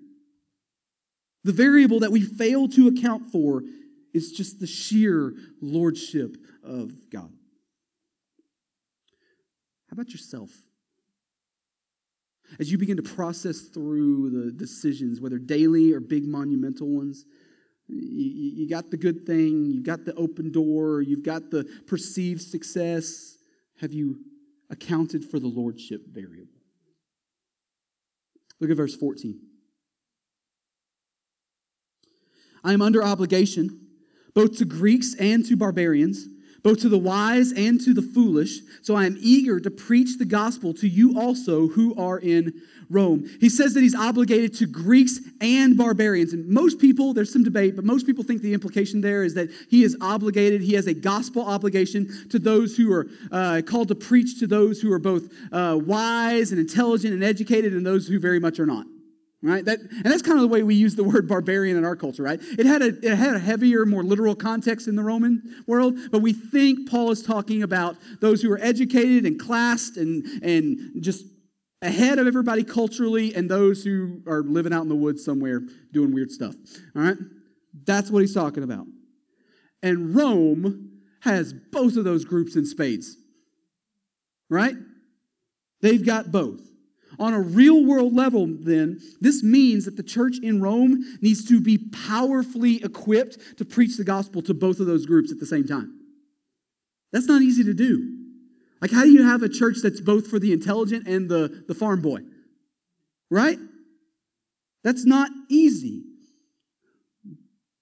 The 1.42 1.52
variable 1.52 2.00
that 2.00 2.12
we 2.12 2.22
fail 2.22 2.68
to 2.68 2.88
account 2.88 3.30
for 3.30 3.62
is 4.14 4.32
just 4.32 4.60
the 4.60 4.66
sheer 4.66 5.34
lordship 5.60 6.38
of 6.62 7.10
God. 7.10 7.30
How 9.94 10.02
about 10.02 10.12
yourself? 10.12 10.50
As 12.58 12.72
you 12.72 12.78
begin 12.78 12.96
to 12.96 13.02
process 13.02 13.60
through 13.60 14.30
the 14.30 14.50
decisions, 14.50 15.20
whether 15.20 15.38
daily 15.38 15.92
or 15.92 16.00
big 16.00 16.26
monumental 16.26 16.88
ones, 16.88 17.24
you, 17.86 18.64
you 18.64 18.68
got 18.68 18.90
the 18.90 18.96
good 18.96 19.24
thing, 19.24 19.70
you've 19.70 19.84
got 19.84 20.04
the 20.04 20.12
open 20.14 20.50
door, 20.50 21.00
you've 21.00 21.22
got 21.22 21.52
the 21.52 21.64
perceived 21.86 22.42
success. 22.42 23.36
Have 23.80 23.92
you 23.92 24.18
accounted 24.68 25.24
for 25.24 25.38
the 25.38 25.46
lordship 25.46 26.00
variable? 26.08 26.58
Look 28.58 28.70
at 28.70 28.76
verse 28.76 28.96
14. 28.96 29.38
I 32.64 32.72
am 32.72 32.82
under 32.82 33.04
obligation, 33.04 33.86
both 34.34 34.58
to 34.58 34.64
Greeks 34.64 35.14
and 35.20 35.46
to 35.46 35.56
barbarians, 35.56 36.26
both 36.64 36.80
to 36.80 36.88
the 36.88 36.98
wise 36.98 37.52
and 37.52 37.80
to 37.82 37.92
the 37.94 38.02
foolish. 38.02 38.60
So 38.82 38.96
I 38.96 39.04
am 39.04 39.16
eager 39.20 39.60
to 39.60 39.70
preach 39.70 40.18
the 40.18 40.24
gospel 40.24 40.72
to 40.74 40.88
you 40.88 41.20
also 41.20 41.68
who 41.68 41.94
are 41.96 42.18
in 42.18 42.54
Rome. 42.90 43.28
He 43.38 43.50
says 43.50 43.74
that 43.74 43.82
he's 43.82 43.94
obligated 43.94 44.54
to 44.54 44.66
Greeks 44.66 45.20
and 45.40 45.76
barbarians. 45.76 46.32
And 46.32 46.48
most 46.48 46.78
people, 46.78 47.12
there's 47.12 47.32
some 47.32 47.44
debate, 47.44 47.76
but 47.76 47.84
most 47.84 48.06
people 48.06 48.24
think 48.24 48.40
the 48.40 48.54
implication 48.54 49.02
there 49.02 49.22
is 49.22 49.34
that 49.34 49.50
he 49.68 49.84
is 49.84 49.96
obligated, 50.00 50.62
he 50.62 50.74
has 50.74 50.86
a 50.86 50.94
gospel 50.94 51.46
obligation 51.46 52.28
to 52.30 52.38
those 52.38 52.76
who 52.76 52.92
are 52.92 53.08
uh, 53.30 53.62
called 53.66 53.88
to 53.88 53.94
preach 53.94 54.38
to 54.40 54.46
those 54.46 54.80
who 54.80 54.92
are 54.92 54.98
both 54.98 55.30
uh, 55.52 55.78
wise 55.80 56.50
and 56.50 56.58
intelligent 56.58 57.12
and 57.12 57.22
educated 57.22 57.74
and 57.74 57.84
those 57.84 58.08
who 58.08 58.18
very 58.18 58.40
much 58.40 58.58
are 58.58 58.66
not 58.66 58.86
right? 59.44 59.64
That, 59.64 59.78
and 59.78 60.04
that's 60.04 60.22
kind 60.22 60.38
of 60.38 60.42
the 60.42 60.48
way 60.48 60.62
we 60.62 60.74
use 60.74 60.96
the 60.96 61.04
word 61.04 61.28
barbarian 61.28 61.76
in 61.76 61.84
our 61.84 61.96
culture, 61.96 62.22
right? 62.22 62.40
It 62.42 62.64
had, 62.64 62.80
a, 62.80 62.86
it 62.86 63.14
had 63.14 63.36
a 63.36 63.38
heavier, 63.38 63.84
more 63.84 64.02
literal 64.02 64.34
context 64.34 64.88
in 64.88 64.96
the 64.96 65.02
Roman 65.02 65.62
world, 65.66 65.98
but 66.10 66.22
we 66.22 66.32
think 66.32 66.90
Paul 66.90 67.10
is 67.10 67.22
talking 67.22 67.62
about 67.62 67.96
those 68.20 68.40
who 68.40 68.50
are 68.50 68.58
educated 68.60 69.26
and 69.26 69.38
classed 69.38 69.98
and, 69.98 70.24
and 70.42 71.02
just 71.02 71.26
ahead 71.82 72.18
of 72.18 72.26
everybody 72.26 72.64
culturally 72.64 73.34
and 73.34 73.50
those 73.50 73.84
who 73.84 74.22
are 74.26 74.42
living 74.42 74.72
out 74.72 74.82
in 74.82 74.88
the 74.88 74.94
woods 74.94 75.22
somewhere 75.22 75.60
doing 75.92 76.14
weird 76.14 76.30
stuff, 76.30 76.54
all 76.96 77.02
right? 77.02 77.16
That's 77.84 78.10
what 78.10 78.20
he's 78.20 78.34
talking 78.34 78.62
about. 78.62 78.86
And 79.82 80.16
Rome 80.16 81.02
has 81.20 81.52
both 81.52 81.96
of 81.96 82.04
those 82.04 82.24
groups 82.24 82.56
in 82.56 82.64
spades, 82.64 83.14
right? 84.48 84.74
They've 85.82 86.04
got 86.04 86.32
both. 86.32 86.62
On 87.18 87.32
a 87.32 87.40
real 87.40 87.84
world 87.84 88.14
level, 88.14 88.46
then, 88.46 89.00
this 89.20 89.42
means 89.42 89.84
that 89.84 89.96
the 89.96 90.02
church 90.02 90.36
in 90.42 90.60
Rome 90.60 91.18
needs 91.20 91.44
to 91.48 91.60
be 91.60 91.78
powerfully 91.78 92.82
equipped 92.82 93.58
to 93.58 93.64
preach 93.64 93.96
the 93.96 94.04
gospel 94.04 94.42
to 94.42 94.54
both 94.54 94.80
of 94.80 94.86
those 94.86 95.06
groups 95.06 95.30
at 95.30 95.38
the 95.38 95.46
same 95.46 95.66
time. 95.66 96.00
That's 97.12 97.26
not 97.26 97.42
easy 97.42 97.62
to 97.64 97.74
do. 97.74 98.18
Like, 98.80 98.90
how 98.90 99.02
do 99.02 99.10
you 99.10 99.22
have 99.22 99.42
a 99.42 99.48
church 99.48 99.78
that's 99.82 100.00
both 100.00 100.26
for 100.26 100.38
the 100.38 100.52
intelligent 100.52 101.06
and 101.06 101.28
the, 101.28 101.64
the 101.68 101.74
farm 101.74 102.02
boy? 102.02 102.20
Right? 103.30 103.58
That's 104.82 105.04
not 105.06 105.30
easy. 105.48 106.02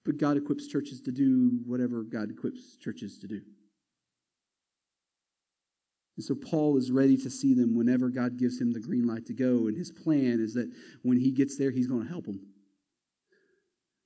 But 0.04 0.18
God 0.18 0.36
equips 0.36 0.66
churches 0.66 1.00
to 1.02 1.12
do 1.12 1.60
whatever 1.66 2.02
God 2.02 2.30
equips 2.30 2.76
churches 2.76 3.18
to 3.18 3.26
do. 3.26 3.40
And 6.16 6.24
so 6.24 6.34
Paul 6.34 6.76
is 6.76 6.90
ready 6.90 7.16
to 7.16 7.30
see 7.30 7.54
them 7.54 7.74
whenever 7.74 8.10
God 8.10 8.36
gives 8.36 8.60
him 8.60 8.72
the 8.72 8.80
green 8.80 9.06
light 9.06 9.26
to 9.26 9.32
go. 9.32 9.66
And 9.66 9.76
his 9.76 9.90
plan 9.90 10.40
is 10.40 10.54
that 10.54 10.70
when 11.02 11.18
he 11.18 11.30
gets 11.30 11.56
there, 11.56 11.70
he's 11.70 11.86
going 11.86 12.02
to 12.02 12.08
help 12.08 12.26
them. 12.26 12.40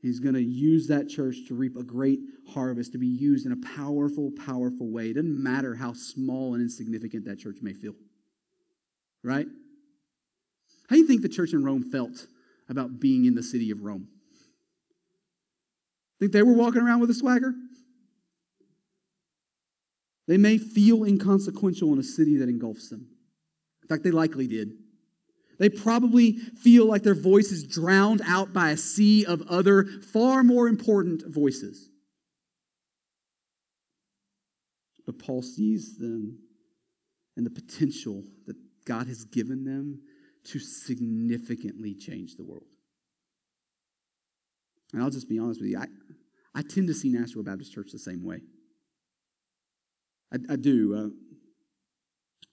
He's 0.00 0.20
going 0.20 0.34
to 0.34 0.42
use 0.42 0.86
that 0.86 1.08
church 1.08 1.48
to 1.48 1.54
reap 1.54 1.76
a 1.76 1.82
great 1.82 2.20
harvest, 2.52 2.92
to 2.92 2.98
be 2.98 3.08
used 3.08 3.44
in 3.44 3.52
a 3.52 3.76
powerful, 3.76 4.30
powerful 4.46 4.88
way. 4.92 5.06
It 5.06 5.14
doesn't 5.14 5.42
matter 5.42 5.74
how 5.74 5.94
small 5.94 6.54
and 6.54 6.62
insignificant 6.62 7.24
that 7.24 7.40
church 7.40 7.56
may 7.60 7.72
feel. 7.72 7.94
Right? 9.24 9.46
How 10.88 10.94
do 10.94 11.00
you 11.00 11.08
think 11.08 11.22
the 11.22 11.28
church 11.28 11.52
in 11.52 11.64
Rome 11.64 11.90
felt 11.90 12.26
about 12.68 13.00
being 13.00 13.24
in 13.24 13.34
the 13.34 13.42
city 13.42 13.72
of 13.72 13.82
Rome? 13.82 14.06
Think 16.20 16.30
they 16.30 16.42
were 16.42 16.54
walking 16.54 16.82
around 16.82 17.00
with 17.00 17.10
a 17.10 17.14
swagger? 17.14 17.52
They 20.26 20.36
may 20.36 20.58
feel 20.58 21.04
inconsequential 21.04 21.92
in 21.92 21.98
a 21.98 22.02
city 22.02 22.36
that 22.36 22.48
engulfs 22.48 22.88
them. 22.88 23.08
In 23.82 23.88
fact, 23.88 24.02
they 24.02 24.10
likely 24.10 24.46
did. 24.46 24.72
They 25.58 25.68
probably 25.68 26.32
feel 26.32 26.86
like 26.86 27.02
their 27.02 27.14
voice 27.14 27.50
is 27.50 27.64
drowned 27.64 28.20
out 28.26 28.52
by 28.52 28.70
a 28.70 28.76
sea 28.76 29.24
of 29.24 29.42
other, 29.48 29.84
far 29.84 30.42
more 30.42 30.68
important 30.68 31.22
voices. 31.26 31.88
But 35.06 35.18
Paul 35.18 35.42
sees 35.42 35.96
them 35.98 36.40
and 37.36 37.46
the 37.46 37.50
potential 37.50 38.24
that 38.46 38.56
God 38.84 39.06
has 39.06 39.24
given 39.24 39.64
them 39.64 40.00
to 40.44 40.58
significantly 40.58 41.94
change 41.94 42.36
the 42.36 42.44
world. 42.44 42.66
And 44.92 45.02
I'll 45.02 45.10
just 45.10 45.28
be 45.28 45.38
honest 45.38 45.60
with 45.60 45.70
you, 45.70 45.78
I, 45.78 45.86
I 46.54 46.62
tend 46.62 46.88
to 46.88 46.94
see 46.94 47.10
Nashville 47.10 47.42
Baptist 47.42 47.72
Church 47.72 47.90
the 47.92 47.98
same 47.98 48.24
way. 48.24 48.40
I, 50.32 50.52
I 50.52 50.56
do. 50.56 50.94
Uh, 50.94 51.08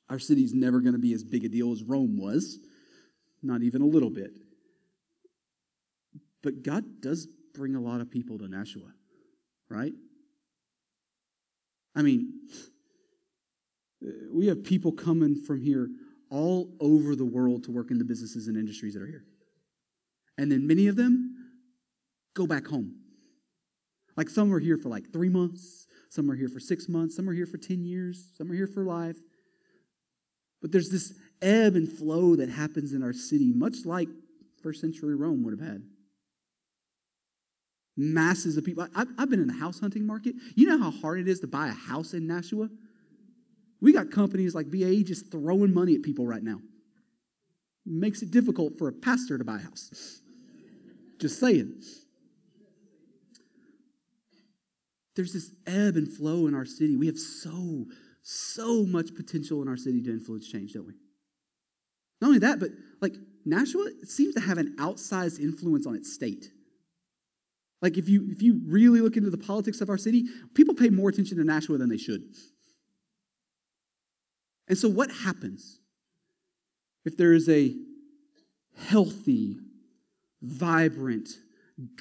our 0.10 0.20
city's 0.20 0.54
never 0.54 0.80
going 0.80 0.94
to 0.94 1.00
be 1.00 1.14
as 1.14 1.24
big 1.24 1.46
a 1.46 1.50
deal 1.50 1.72
as 1.72 1.84
Rome 1.84 2.18
was, 2.18 2.60
not 3.42 3.62
even 3.62 3.82
a 3.82 3.86
little 3.86 4.10
bit. 4.10 4.32
But 6.42 6.62
God 6.62 7.02
does 7.02 7.28
bring 7.54 7.76
a 7.76 7.82
lot 7.82 8.02
of 8.02 8.12
people 8.12 8.38
to 8.40 8.48
Nashua, 8.48 8.94
right? 9.70 9.94
I 11.96 12.02
mean, 12.02 12.34
we 14.32 14.48
have 14.48 14.64
people 14.64 14.92
coming 14.92 15.36
from 15.36 15.62
here 15.62 15.90
all 16.30 16.76
over 16.80 17.16
the 17.16 17.26
world 17.26 17.64
to 17.66 17.72
work 17.72 17.92
in 17.92 18.00
the 18.00 18.04
businesses 18.04 18.48
and 18.48 18.58
industries 18.58 18.96
that 18.96 19.04
are 19.04 19.08
here. 19.08 19.26
And 20.38 20.52
then 20.52 20.66
many 20.66 20.88
of 20.88 20.96
them 20.96 21.36
go 22.34 22.48
back 22.48 22.68
home. 22.68 22.96
Like 24.18 24.30
some 24.30 24.52
are 24.54 24.60
here 24.60 24.78
for 24.78 24.90
like 24.90 25.12
three 25.14 25.30
months, 25.30 25.88
some 26.14 26.30
are 26.30 26.36
here 26.36 26.48
for 26.48 26.60
six 26.60 26.88
months, 26.88 27.16
some 27.16 27.28
are 27.28 27.34
here 27.34 27.48
for 27.48 27.58
10 27.58 27.84
years, 27.84 28.30
some 28.38 28.52
are 28.52 28.54
here 28.54 28.68
for 28.68 28.84
life. 28.84 29.18
But 30.62 30.72
there's 30.72 30.90
this 30.90 31.14
ebb 31.42 31.76
and 31.76 31.92
flow 31.92 32.36
that 32.36 32.50
happens 32.50 32.94
in 32.94 33.02
our 33.02 33.14
city, 33.14 33.52
much 33.52 33.78
like 33.84 34.10
first 34.62 34.80
century 34.80 35.16
Rome 35.16 35.44
would 35.44 35.60
have 35.60 35.68
had. 35.68 35.82
Masses 37.98 38.58
of 38.58 38.64
people. 38.64 38.88
I've, 38.96 39.08
I've 39.18 39.30
been 39.32 39.40
in 39.40 39.48
the 39.48 39.54
house 39.54 39.80
hunting 39.80 40.06
market. 40.06 40.36
You 40.56 40.68
know 40.68 40.78
how 40.78 40.92
hard 40.92 41.20
it 41.20 41.28
is 41.28 41.40
to 41.40 41.48
buy 41.48 41.70
a 41.70 41.74
house 41.74 42.14
in 42.14 42.28
Nashua? 42.28 42.70
We 43.82 43.92
got 43.92 44.12
companies 44.12 44.54
like 44.54 44.70
BAE 44.70 45.02
just 45.04 45.32
throwing 45.32 45.74
money 45.74 45.96
at 45.96 46.04
people 46.04 46.28
right 46.28 46.44
now. 46.44 46.60
Makes 47.88 48.22
it 48.22 48.30
difficult 48.30 48.78
for 48.78 48.88
a 48.88 48.94
pastor 48.94 49.40
to 49.40 49.44
buy 49.44 49.56
a 49.56 49.64
house. 49.64 50.22
Just 51.20 51.40
saying. 51.40 51.82
There's 55.16 55.34
this 55.34 55.52
ebb 55.68 55.96
and 55.96 56.12
flow 56.12 56.48
in 56.48 56.56
our 56.56 56.66
city. 56.66 56.96
We 56.98 57.08
have 57.08 57.20
so, 57.20 57.86
so 58.22 58.86
much 58.86 59.14
potential 59.16 59.62
in 59.62 59.68
our 59.68 59.78
city 59.78 60.02
to 60.04 60.10
influence 60.10 60.48
change, 60.48 60.74
don't 60.74 60.88
we? 60.88 60.94
Not 62.22 62.28
only 62.28 62.40
that, 62.40 62.60
but 62.60 62.70
like 63.02 63.16
Nashua 63.46 63.90
seems 64.06 64.34
to 64.36 64.42
have 64.42 64.58
an 64.58 64.76
outsized 64.78 65.40
influence 65.40 65.86
on 65.86 65.96
its 65.96 66.14
state. 66.14 66.52
Like 67.82 67.98
if 67.98 68.08
you 68.08 68.26
if 68.32 68.42
you 68.42 68.62
really 68.66 69.02
look 69.02 69.18
into 69.18 69.30
the 69.30 69.38
politics 69.38 69.82
of 69.82 69.90
our 69.90 69.98
city, 69.98 70.26
people 70.54 70.74
pay 70.74 70.90
more 70.90 71.10
attention 71.10 71.38
to 71.38 71.44
Nashua 71.44 71.78
than 71.78 71.90
they 71.90 71.98
should. 71.98 72.24
And 74.70 74.78
so 74.78 74.88
what 74.88 75.12
happens 75.12 75.80
if 77.04 77.18
there 77.18 77.34
is 77.34 77.50
a 77.50 77.76
healthy, 78.78 79.58
vibrant, 80.42 81.28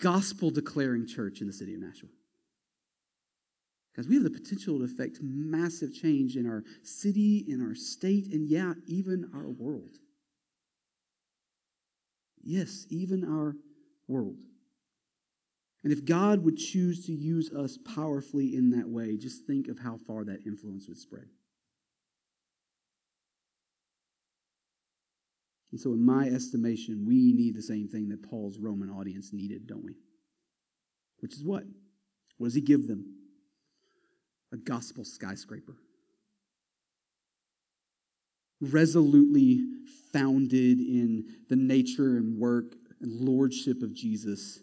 gospel 0.01 0.53
declaring 0.53 1.09
church 1.09 1.41
in 1.41 1.49
the 1.49 1.53
city 1.53 1.75
of 1.75 1.81
Nashua? 1.81 2.11
Because 3.93 4.09
we 4.09 4.15
have 4.15 4.25
the 4.25 4.31
potential 4.31 4.79
to 4.79 4.85
affect 4.85 5.19
massive 5.21 5.93
change 5.93 6.37
in 6.37 6.49
our 6.49 6.65
city, 6.83 7.45
in 7.47 7.61
our 7.61 7.75
state, 7.75 8.33
and 8.33 8.49
yeah, 8.49 8.73
even 8.87 9.31
our 9.35 9.51
world. 9.51 9.99
Yes, 12.43 12.87
even 12.89 13.23
our 13.23 13.55
world. 14.09 14.39
And 15.85 15.93
if 15.93 16.05
God 16.05 16.45
would 16.45 16.57
choose 16.57 17.05
to 17.07 17.13
use 17.13 17.53
us 17.53 17.77
powerfully 17.77 18.55
in 18.55 18.71
that 18.71 18.89
way, 18.89 19.17
just 19.17 19.47
think 19.47 19.69
of 19.69 19.79
how 19.79 19.99
far 20.07 20.25
that 20.25 20.47
influence 20.47 20.89
would 20.89 20.99
spread. 20.99 21.27
And 25.73 25.81
so, 25.81 25.93
in 25.93 26.05
my 26.05 26.27
estimation, 26.27 27.05
we 27.07 27.33
need 27.33 27.57
the 27.57 27.63
same 27.63 27.89
thing 27.89 28.11
that 28.11 28.23
Paul's 28.23 28.59
Roman 28.59 28.91
audience 28.91 29.33
needed, 29.33 29.67
don't 29.67 29.85
we? 29.85 29.95
Which 31.21 31.35
is 31.35 31.43
what? 31.43 31.65
What 32.37 32.49
does 32.49 32.55
he 32.55 32.61
give 32.61 32.87
them? 32.87 33.12
A 34.53 34.57
gospel 34.57 35.05
skyscraper. 35.05 35.77
Resolutely 38.61 39.65
founded 40.13 40.79
in 40.79 41.25
the 41.49 41.57
nature 41.57 42.17
and 42.17 42.39
work 42.39 42.75
and 43.01 43.21
lordship 43.21 43.83
of 43.83 43.95
Jesus, 43.95 44.61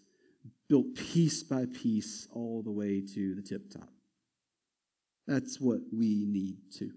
built 0.70 0.96
piece 0.96 1.44
by 1.44 1.66
piece 1.66 2.28
all 2.32 2.62
the 2.64 2.72
way 2.72 3.02
to 3.02 3.36
the 3.36 3.42
tip 3.42 3.70
top. 3.72 3.90
That's 5.28 5.60
what 5.60 5.80
we 5.92 6.26
need 6.26 6.58
to. 6.78 6.92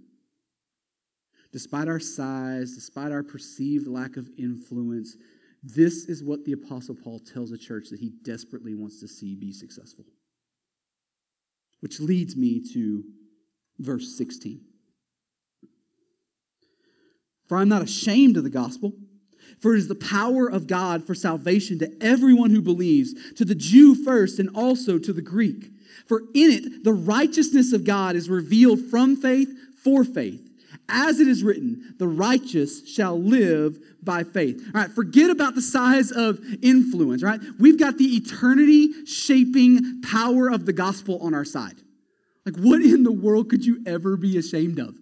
Despite 1.53 1.89
our 1.89 2.01
size, 2.01 2.75
despite 2.75 3.13
our 3.13 3.23
perceived 3.23 3.87
lack 3.87 4.17
of 4.17 4.29
influence, 4.39 5.17
this 5.63 6.07
is 6.07 6.25
what 6.25 6.45
the 6.45 6.53
Apostle 6.53 6.95
Paul 6.95 7.19
tells 7.19 7.53
a 7.53 7.59
church 7.59 7.89
that 7.91 8.01
he 8.01 8.11
desperately 8.25 8.75
wants 8.75 9.01
to 9.01 9.09
see 9.09 9.35
be 9.35 9.53
successful. 9.53 10.05
Which 11.83 11.99
leads 11.99 12.37
me 12.37 12.63
to 12.73 13.03
verse 13.81 14.17
16. 14.17 14.61
For 17.49 17.59
I'm 17.59 17.69
not 17.69 17.83
ashamed 17.83 18.37
of 18.37 18.45
the 18.45 18.51
gospel, 18.51 18.93
for 19.61 19.75
it 19.75 19.79
is 19.79 19.89
the 19.89 19.97
power 19.97 20.47
of 20.47 20.69
God 20.69 21.05
for 21.05 21.15
salvation 21.15 21.81
to 21.81 21.93
everyone 22.01 22.51
who 22.51 22.63
believes, 22.63 23.33
to 23.35 23.45
the 23.45 23.57
Jew 23.57 23.97
first 23.97 24.39
and 24.39 24.49
also 24.55 24.97
to 24.97 25.13
the 25.13 25.23
Greek. 25.23 25.71
For 26.07 26.21
in 26.35 26.51
it 26.53 26.85
the 26.85 26.93
righteousness 26.93 27.73
of 27.73 27.85
God 27.85 28.15
is 28.15 28.31
revealed 28.31 28.81
from 28.81 29.17
faith 29.17 29.51
for 29.83 30.05
faith. 30.05 30.49
As 30.95 31.21
it 31.21 31.27
is 31.27 31.43
written, 31.43 31.95
the 31.99 32.07
righteous 32.07 32.87
shall 32.87 33.19
live 33.19 33.79
by 34.03 34.25
faith. 34.25 34.63
All 34.75 34.83
right, 34.83 34.91
forget 34.91 35.31
about 35.31 35.55
the 35.55 35.63
size 35.63 36.13
of 36.13 36.39
influence, 36.63 37.23
right? 37.23 37.41
We've 37.59 37.79
got 37.79 37.97
the 37.97 38.05
eternity 38.05 39.07
shaping 39.07 40.03
power 40.03 40.51
of 40.51 40.67
the 40.67 40.75
gospel 40.75 41.19
on 41.23 41.35
our 41.35 41.47
side. 41.47 41.77
Like, 42.45 42.57
what 42.57 42.83
in 42.83 43.05
the 43.05 43.13
world 43.13 43.49
could 43.49 43.65
you 43.65 43.83
ever 43.87 44.19
be 44.19 44.37
ashamed 44.37 44.79
of? 44.79 44.95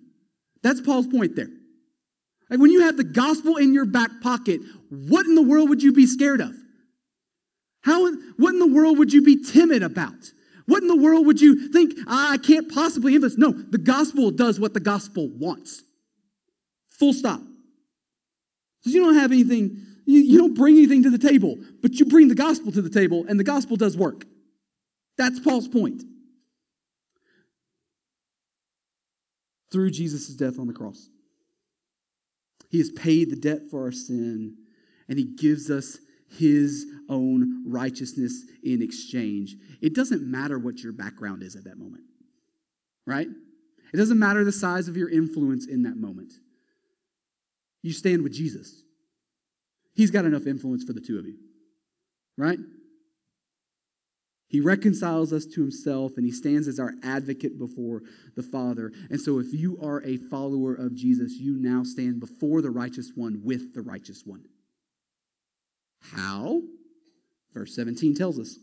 That's 0.63 0.81
Paul's 0.81 1.09
point 1.09 1.35
there. 1.35 1.49
Like, 2.49 2.61
when 2.61 2.71
you 2.71 2.83
have 2.83 2.97
the 2.97 3.05
gospel 3.05 3.57
in 3.57 3.75
your 3.75 3.87
back 3.87 4.11
pocket, 4.23 4.61
what 4.91 5.27
in 5.27 5.35
the 5.35 5.43
world 5.43 5.71
would 5.71 5.83
you 5.83 5.93
be 5.93 6.07
scared 6.07 6.41
of? 6.41 6.55
How, 7.83 8.13
what 8.37 8.53
in 8.53 8.61
the 8.61 8.69
world 8.69 8.99
would 8.99 9.13
you 9.13 9.23
be 9.23 9.43
timid 9.43 9.83
about? 9.83 10.33
What 10.71 10.83
in 10.83 10.89
the 10.89 10.97
world 10.97 11.27
would 11.27 11.41
you 11.41 11.69
think, 11.73 11.95
ah, 12.07 12.31
I 12.31 12.39
can't 12.39 12.73
possibly 12.73 13.17
influence? 13.17 13.37
No, 13.37 13.51
the 13.51 13.77
gospel 13.77 14.31
does 14.31 14.61
what 14.61 14.73
the 14.73 14.79
gospel 14.79 15.29
wants. 15.29 15.83
Full 16.91 17.13
stop. 17.13 17.41
Because 18.79 18.95
you 18.95 19.03
don't 19.05 19.17
have 19.17 19.33
anything, 19.33 19.85
you, 20.07 20.21
you 20.21 20.39
don't 20.39 20.55
bring 20.55 20.77
anything 20.77 21.03
to 21.03 21.11
the 21.11 21.19
table, 21.19 21.59
but 21.83 21.95
you 21.95 22.07
bring 22.07 22.29
the 22.29 22.37
gospel 22.37 22.71
to 22.71 22.81
the 22.81 22.89
table, 22.89 23.27
and 23.29 23.39
the 23.39 23.43
gospel 23.43 23.77
does 23.77 23.97
work. 23.97 24.25
That's 25.19 25.41
Paul's 25.41 25.67
point. 25.67 26.05
Through 29.73 29.91
Jesus' 29.91 30.29
death 30.29 30.61
on 30.61 30.69
the 30.69 30.73
cross, 30.73 31.09
he 32.69 32.79
has 32.79 32.91
paid 32.91 33.31
the 33.31 33.37
debt 33.37 33.63
for 33.73 33.83
our 33.83 33.93
sin, 33.93 34.55
and 35.09 35.19
he 35.19 35.25
gives 35.25 35.69
us 35.69 35.99
his 36.39 36.87
own 37.09 37.65
righteousness 37.67 38.45
in 38.63 38.83
exchange. 38.83 39.57
It 39.81 39.95
doesn't 39.95 40.23
matter 40.23 40.59
what 40.59 40.83
your 40.83 40.93
background 40.93 41.43
is 41.43 41.57
at 41.57 41.65
that 41.65 41.79
moment, 41.79 42.05
right? 43.07 43.27
It 43.93 43.97
doesn't 43.97 44.19
matter 44.19 44.45
the 44.45 44.53
size 44.53 44.89
of 44.89 44.97
your 44.97 45.11
influence 45.11 45.67
in 45.67 45.83
that 45.83 45.97
moment. 45.97 46.33
You 47.83 47.93
stand 47.93 48.23
with 48.23 48.33
Jesus. 48.33 48.83
He's 49.95 50.11
got 50.11 50.25
enough 50.25 50.47
influence 50.47 50.85
for 50.85 50.93
the 50.93 51.01
two 51.01 51.19
of 51.19 51.27
you, 51.27 51.37
right? 52.37 52.59
He 54.47 54.61
reconciles 54.61 55.33
us 55.33 55.47
to 55.47 55.61
himself 55.61 56.17
and 56.17 56.27
he 56.27 56.33
stands 56.33 56.67
as 56.67 56.81
our 56.81 56.93
advocate 57.05 57.59
before 57.59 58.03
the 58.35 58.43
Father. 58.43 58.93
And 59.09 59.21
so, 59.21 59.39
if 59.39 59.53
you 59.53 59.79
are 59.81 60.03
a 60.05 60.17
follower 60.17 60.75
of 60.75 60.95
Jesus, 60.95 61.35
you 61.35 61.57
now 61.57 61.85
stand 61.85 62.19
before 62.19 62.61
the 62.61 62.71
righteous 62.71 63.13
one 63.15 63.43
with 63.45 63.75
the 63.75 63.83
righteous 63.83 64.23
one. 64.27 64.45
How? 66.01 66.63
Verse 67.55 67.75
17 67.75 68.15
tells 68.15 68.39
us. 68.39 68.59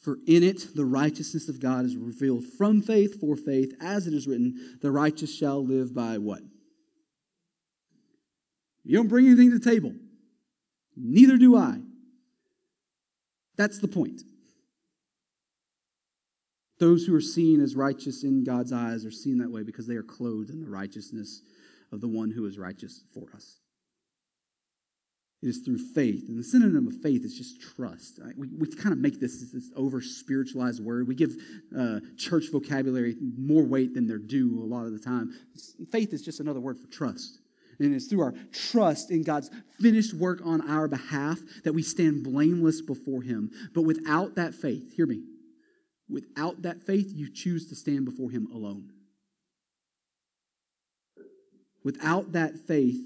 For 0.00 0.18
in 0.26 0.42
it 0.42 0.74
the 0.74 0.84
righteousness 0.84 1.48
of 1.48 1.60
God 1.60 1.84
is 1.84 1.96
revealed 1.96 2.44
from 2.58 2.82
faith 2.82 3.20
for 3.20 3.36
faith, 3.36 3.72
as 3.80 4.06
it 4.06 4.14
is 4.14 4.26
written, 4.26 4.78
the 4.82 4.90
righteous 4.90 5.34
shall 5.34 5.64
live 5.64 5.94
by 5.94 6.18
what? 6.18 6.42
You 8.84 8.96
don't 8.96 9.08
bring 9.08 9.26
anything 9.26 9.50
to 9.50 9.58
the 9.58 9.70
table. 9.70 9.92
Neither 10.96 11.38
do 11.38 11.56
I. 11.56 11.78
That's 13.56 13.78
the 13.78 13.88
point. 13.88 14.22
Those 16.80 17.04
who 17.04 17.14
are 17.14 17.20
seen 17.20 17.60
as 17.60 17.76
righteous 17.76 18.24
in 18.24 18.42
God's 18.42 18.72
eyes 18.72 19.06
are 19.06 19.12
seen 19.12 19.38
that 19.38 19.52
way 19.52 19.62
because 19.62 19.86
they 19.86 19.94
are 19.94 20.02
clothed 20.02 20.50
in 20.50 20.60
the 20.60 20.68
righteousness 20.68 21.42
of 21.92 22.00
the 22.00 22.08
one 22.08 22.32
who 22.32 22.44
is 22.46 22.58
righteous 22.58 23.04
for 23.14 23.28
us. 23.36 23.61
It 25.42 25.48
is 25.48 25.58
through 25.58 25.78
faith. 25.78 26.28
And 26.28 26.38
the 26.38 26.44
synonym 26.44 26.86
of 26.86 26.94
faith 27.02 27.24
is 27.24 27.36
just 27.36 27.60
trust. 27.60 28.20
We, 28.36 28.48
we 28.56 28.68
kind 28.68 28.92
of 28.92 28.98
make 28.98 29.18
this 29.18 29.50
this 29.52 29.70
over 29.74 30.00
spiritualized 30.00 30.82
word. 30.82 31.08
We 31.08 31.16
give 31.16 31.34
uh, 31.76 31.98
church 32.16 32.44
vocabulary 32.52 33.16
more 33.36 33.64
weight 33.64 33.94
than 33.94 34.06
they're 34.06 34.18
due 34.18 34.62
a 34.62 34.66
lot 34.66 34.86
of 34.86 34.92
the 34.92 35.00
time. 35.00 35.34
Faith 35.90 36.12
is 36.12 36.22
just 36.22 36.38
another 36.38 36.60
word 36.60 36.78
for 36.78 36.86
trust. 36.86 37.38
And 37.80 37.94
it's 37.94 38.06
through 38.06 38.20
our 38.20 38.34
trust 38.52 39.10
in 39.10 39.24
God's 39.24 39.50
finished 39.80 40.14
work 40.14 40.40
on 40.44 40.68
our 40.70 40.86
behalf 40.86 41.40
that 41.64 41.72
we 41.72 41.82
stand 41.82 42.22
blameless 42.22 42.80
before 42.80 43.22
Him. 43.22 43.50
But 43.74 43.82
without 43.82 44.36
that 44.36 44.54
faith, 44.54 44.94
hear 44.94 45.06
me, 45.06 45.22
without 46.08 46.62
that 46.62 46.82
faith, 46.82 47.10
you 47.12 47.32
choose 47.32 47.68
to 47.70 47.74
stand 47.74 48.04
before 48.04 48.30
Him 48.30 48.46
alone. 48.52 48.92
Without 51.82 52.32
that 52.32 52.60
faith, 52.60 53.00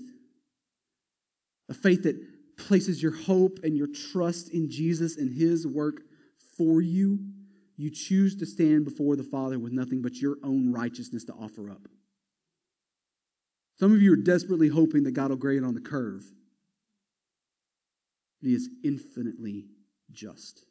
a 1.68 1.74
faith 1.74 2.04
that 2.04 2.16
places 2.56 3.02
your 3.02 3.14
hope 3.14 3.58
and 3.62 3.76
your 3.76 3.88
trust 3.88 4.50
in 4.50 4.70
Jesus 4.70 5.16
and 5.16 5.36
His 5.36 5.66
work 5.66 6.00
for 6.56 6.80
you, 6.80 7.18
you 7.76 7.90
choose 7.90 8.36
to 8.36 8.46
stand 8.46 8.84
before 8.84 9.16
the 9.16 9.22
Father 9.22 9.58
with 9.58 9.72
nothing 9.72 10.00
but 10.00 10.16
your 10.16 10.36
own 10.42 10.72
righteousness 10.72 11.24
to 11.24 11.32
offer 11.34 11.70
up. 11.70 11.88
Some 13.78 13.92
of 13.92 14.00
you 14.00 14.12
are 14.14 14.16
desperately 14.16 14.68
hoping 14.68 15.04
that 15.04 15.12
God 15.12 15.30
will 15.30 15.36
grade 15.36 15.62
on 15.62 15.74
the 15.74 15.80
curve. 15.80 16.24
He 18.40 18.54
is 18.54 18.70
infinitely 18.82 19.66
just. 20.10 20.64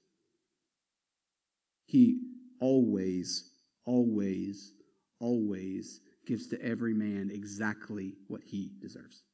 He 1.85 2.19
always, 2.59 3.51
always, 3.85 4.73
always 5.19 5.99
gives 6.25 6.47
to 6.47 6.61
every 6.63 6.93
man 6.93 7.29
exactly 7.31 8.13
what 8.27 8.41
he 8.43 8.71
deserves. 8.81 9.24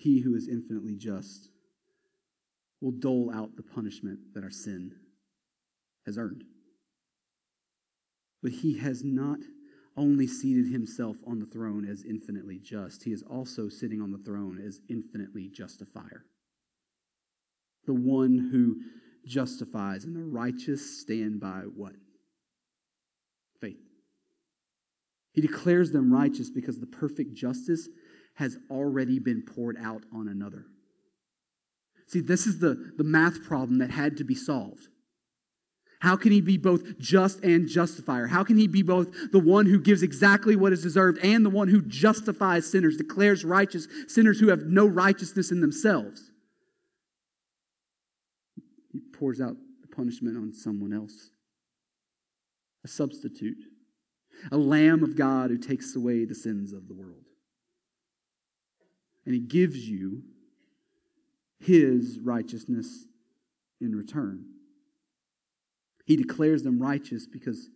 He 0.00 0.20
who 0.20 0.34
is 0.34 0.48
infinitely 0.48 0.96
just 0.96 1.50
will 2.80 2.90
dole 2.90 3.30
out 3.34 3.56
the 3.56 3.62
punishment 3.62 4.32
that 4.32 4.42
our 4.42 4.50
sin 4.50 4.94
has 6.06 6.16
earned. 6.16 6.44
But 8.42 8.52
he 8.52 8.78
has 8.78 9.04
not 9.04 9.40
only 9.98 10.26
seated 10.26 10.72
himself 10.72 11.18
on 11.26 11.38
the 11.38 11.44
throne 11.44 11.86
as 11.86 12.02
infinitely 12.02 12.58
just, 12.58 13.04
he 13.04 13.12
is 13.12 13.22
also 13.22 13.68
sitting 13.68 14.00
on 14.00 14.10
the 14.10 14.16
throne 14.16 14.58
as 14.66 14.80
infinitely 14.88 15.48
justifier. 15.48 16.24
The 17.84 17.92
one 17.92 18.48
who 18.50 18.76
justifies, 19.28 20.04
and 20.04 20.16
the 20.16 20.24
righteous 20.24 20.98
stand 20.98 21.40
by 21.40 21.64
what? 21.76 21.92
Faith. 23.60 23.76
He 25.34 25.42
declares 25.42 25.92
them 25.92 26.10
righteous 26.10 26.48
because 26.48 26.80
the 26.80 26.86
perfect 26.86 27.34
justice 27.34 27.90
has 28.34 28.56
already 28.70 29.18
been 29.18 29.42
poured 29.42 29.76
out 29.82 30.02
on 30.14 30.28
another. 30.28 30.64
See, 32.06 32.20
this 32.20 32.46
is 32.46 32.58
the, 32.58 32.92
the 32.96 33.04
math 33.04 33.44
problem 33.44 33.78
that 33.78 33.90
had 33.90 34.16
to 34.16 34.24
be 34.24 34.34
solved. 34.34 34.88
How 36.00 36.16
can 36.16 36.32
he 36.32 36.40
be 36.40 36.56
both 36.56 36.98
just 36.98 37.44
and 37.44 37.68
justifier? 37.68 38.26
How 38.26 38.42
can 38.42 38.56
he 38.56 38.66
be 38.66 38.82
both 38.82 39.08
the 39.32 39.38
one 39.38 39.66
who 39.66 39.78
gives 39.78 40.02
exactly 40.02 40.56
what 40.56 40.72
is 40.72 40.82
deserved 40.82 41.18
and 41.22 41.44
the 41.44 41.50
one 41.50 41.68
who 41.68 41.82
justifies 41.82 42.68
sinners, 42.68 42.96
declares 42.96 43.44
righteous 43.44 43.86
sinners 44.08 44.40
who 44.40 44.48
have 44.48 44.62
no 44.62 44.86
righteousness 44.86 45.52
in 45.52 45.60
themselves? 45.60 46.30
He 48.92 49.00
pours 49.12 49.40
out 49.42 49.56
the 49.82 49.94
punishment 49.94 50.38
on 50.38 50.54
someone 50.54 50.94
else. 50.94 51.30
A 52.82 52.88
substitute, 52.88 53.58
a 54.50 54.56
lamb 54.56 55.04
of 55.04 55.16
God 55.16 55.50
who 55.50 55.58
takes 55.58 55.94
away 55.94 56.24
the 56.24 56.34
sins 56.34 56.72
of 56.72 56.88
the 56.88 56.94
world. 56.94 57.26
And 59.30 59.34
he 59.36 59.46
gives 59.46 59.88
you 59.88 60.24
his 61.60 62.18
righteousness 62.20 63.06
in 63.80 63.94
return. 63.94 64.44
He 66.04 66.16
declares 66.16 66.64
them 66.64 66.82
righteous 66.82 67.28
because 67.28 67.68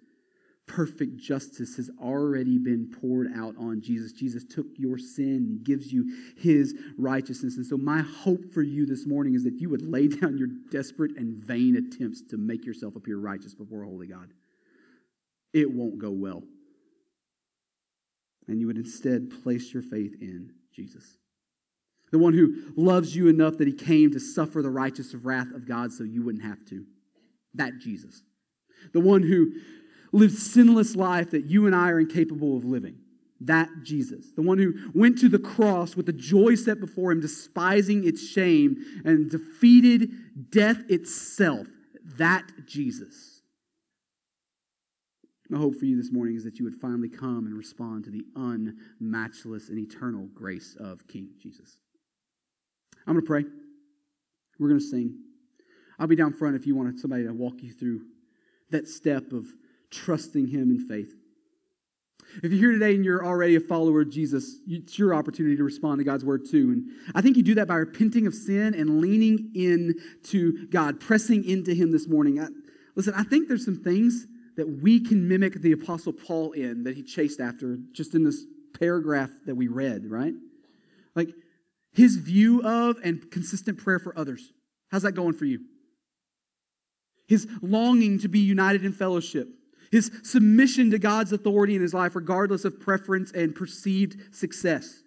perfect 0.67 1.17
justice 1.17 1.77
has 1.77 1.91
already 2.03 2.59
been 2.59 2.91
poured 2.91 3.29
out 3.37 3.55
on 3.57 3.81
Jesus. 3.81 4.11
Jesus 4.11 4.45
took 4.45 4.67
your 4.77 4.99
sin, 4.99 5.47
He 5.49 5.59
gives 5.59 5.93
you 5.93 6.11
His 6.37 6.75
righteousness. 6.99 7.57
And 7.57 7.65
so, 7.65 7.77
my 7.77 8.03
hope 8.03 8.53
for 8.53 8.63
you 8.63 8.85
this 8.85 9.07
morning 9.07 9.37
is 9.37 9.45
that 9.45 9.61
you 9.61 9.71
would 9.71 9.83
lay 9.89 10.09
down 10.09 10.37
your 10.37 10.49
desperate 10.73 11.17
and 11.17 11.37
vain 11.37 11.77
attempts 11.77 12.21
to 12.31 12.37
make 12.37 12.67
yourself 12.67 12.97
appear 12.97 13.19
righteous 13.19 13.55
before 13.55 13.85
a 13.85 13.87
holy 13.87 14.09
God. 14.09 14.33
It 15.53 15.71
won't 15.71 15.99
go 16.01 16.11
well. 16.11 16.43
And 18.49 18.59
you 18.59 18.67
would 18.67 18.77
instead 18.77 19.31
place 19.45 19.73
your 19.73 19.85
faith 19.85 20.17
in 20.21 20.51
Jesus. 20.75 21.19
The 22.15 22.19
one 22.21 22.33
who 22.33 22.55
loves 22.77 23.17
you 23.17 23.27
enough 23.27 23.59
that 23.59 23.67
he 23.67 23.75
came 23.75 24.13
to 24.13 24.21
suffer 24.21 24.63
the 24.63 24.71
righteous 24.71 25.17
wrath 25.17 25.53
of 25.53 25.67
God 25.67 25.93
so 25.93 26.05
you 26.05 26.23
wouldn't 26.23 26.45
have 26.45 26.65
to. 26.67 26.85
That 27.55 27.81
Jesus. 27.81 28.23
The 28.93 29.01
one 29.01 29.25
who 29.25 29.51
lived 30.13 30.39
sinless 30.39 30.95
life 30.95 31.33
that 31.33 31.47
you 31.47 31.67
and 31.67 31.75
I 31.75 31.91
are 31.91 31.99
incapable 31.99 32.57
of 32.57 32.65
living. 32.65 32.99
That 33.41 33.69
Jesus. 33.83 34.27
The 34.37 34.43
one 34.43 34.59
who 34.59 34.75
went 34.95 35.19
to 35.19 35.29
the 35.29 35.41
cross 35.41 35.97
with 35.97 36.07
the 36.07 36.13
joy 36.13 36.55
set 36.55 36.79
before 36.79 37.11
him, 37.11 37.21
despising 37.21 38.07
its 38.07 38.25
shame 38.25 38.77
and 39.05 39.29
defeated 39.29 40.51
death 40.53 40.89
itself. 40.89 41.67
That 42.17 42.45
Jesus. 42.65 43.41
My 45.51 45.59
hope 45.59 45.75
for 45.75 45.87
you 45.87 45.97
this 45.97 46.13
morning 46.13 46.37
is 46.37 46.45
that 46.45 46.61
you 46.61 46.65
would 46.65 46.77
finally 46.77 47.09
come 47.09 47.47
and 47.47 47.59
respond 47.59 48.05
to 48.05 48.13
the 48.13 48.25
unmatchless 48.37 49.69
and 49.69 49.81
eternal 49.81 50.29
grace 50.33 50.77
of 50.79 51.09
King 51.09 51.31
Jesus. 51.43 51.79
I'm 53.07 53.15
going 53.15 53.25
to 53.25 53.27
pray. 53.27 53.45
We're 54.59 54.69
going 54.69 54.81
to 54.81 54.87
sing. 54.87 55.19
I'll 55.99 56.07
be 56.07 56.17
down 56.17 56.33
front 56.33 56.57
if 56.57 56.67
you 56.67 56.75
want 56.75 56.99
somebody 56.99 57.25
to 57.25 57.33
walk 57.33 57.63
you 57.63 57.73
through 57.73 58.03
that 58.71 58.89
step 58.89 59.33
of 59.33 59.47
trusting 59.91 60.49
Him 60.49 60.71
in 60.71 60.81
faith. 60.81 61.13
If 62.43 62.51
you're 62.51 62.71
here 62.71 62.73
today 62.73 62.95
and 62.95 63.05
you're 63.05 63.25
already 63.25 63.55
a 63.55 63.61
follower 63.61 64.01
of 64.01 64.11
Jesus, 64.11 64.57
it's 64.67 64.99
your 64.99 65.15
opportunity 65.15 65.57
to 65.57 65.63
respond 65.63 65.99
to 65.99 66.05
God's 66.05 66.25
word 66.25 66.43
too. 66.51 66.71
And 66.71 66.91
I 67.15 67.21
think 67.21 67.37
you 67.37 67.43
do 67.43 67.55
that 67.57 67.69
by 67.69 67.77
repenting 67.77 68.27
of 68.27 68.35
sin 68.35 68.75
and 68.75 69.01
leaning 69.01 69.53
in 69.55 69.95
to 70.25 70.67
God, 70.67 70.99
pressing 70.99 71.45
into 71.45 71.75
Him 71.75 71.93
this 71.93 72.09
morning. 72.09 72.41
I, 72.41 72.49
listen, 72.97 73.15
I 73.15 73.23
think 73.23 73.47
there's 73.47 73.65
some 73.65 73.83
things 73.83 74.27
that 74.57 74.69
we 74.83 75.01
can 75.01 75.29
mimic 75.29 75.61
the 75.61 75.73
Apostle 75.73 76.13
Paul 76.13 76.53
in 76.53 76.85
that 76.85 76.95
he 76.95 77.03
chased 77.03 77.41
after 77.41 77.77
just 77.93 78.15
in 78.15 78.25
this 78.25 78.45
paragraph 78.79 79.31
that 79.47 79.55
we 79.55 79.69
read, 79.69 80.11
right? 80.11 80.35
Like 81.15 81.31
his 81.95 82.17
view 82.17 82.63
of 82.63 82.97
and 83.03 83.31
consistent 83.31 83.79
prayer 83.79 83.99
for 83.99 84.19
others. 84.19 84.53
How's 84.91 85.03
that 85.03 85.13
going 85.13 85.35
for 85.35 85.45
you? 85.45 85.61
his 87.27 87.49
longing 87.63 88.19
to 88.21 88.29
be 88.29 88.41
united 88.41 88.85
in 88.85 88.93
fellowship, 88.93 89.49
his 89.91 90.11
submission 90.23 90.91
to 90.91 90.99
God's 90.99 91.33
authority 91.33 91.75
in 91.75 91.83
his 91.83 91.95
life, 91.95 92.17
regardless 92.17 92.65
of 92.65 92.81
preference 92.81 93.33
and 93.33 93.55
perceived 93.55 94.35
success. 94.35 95.03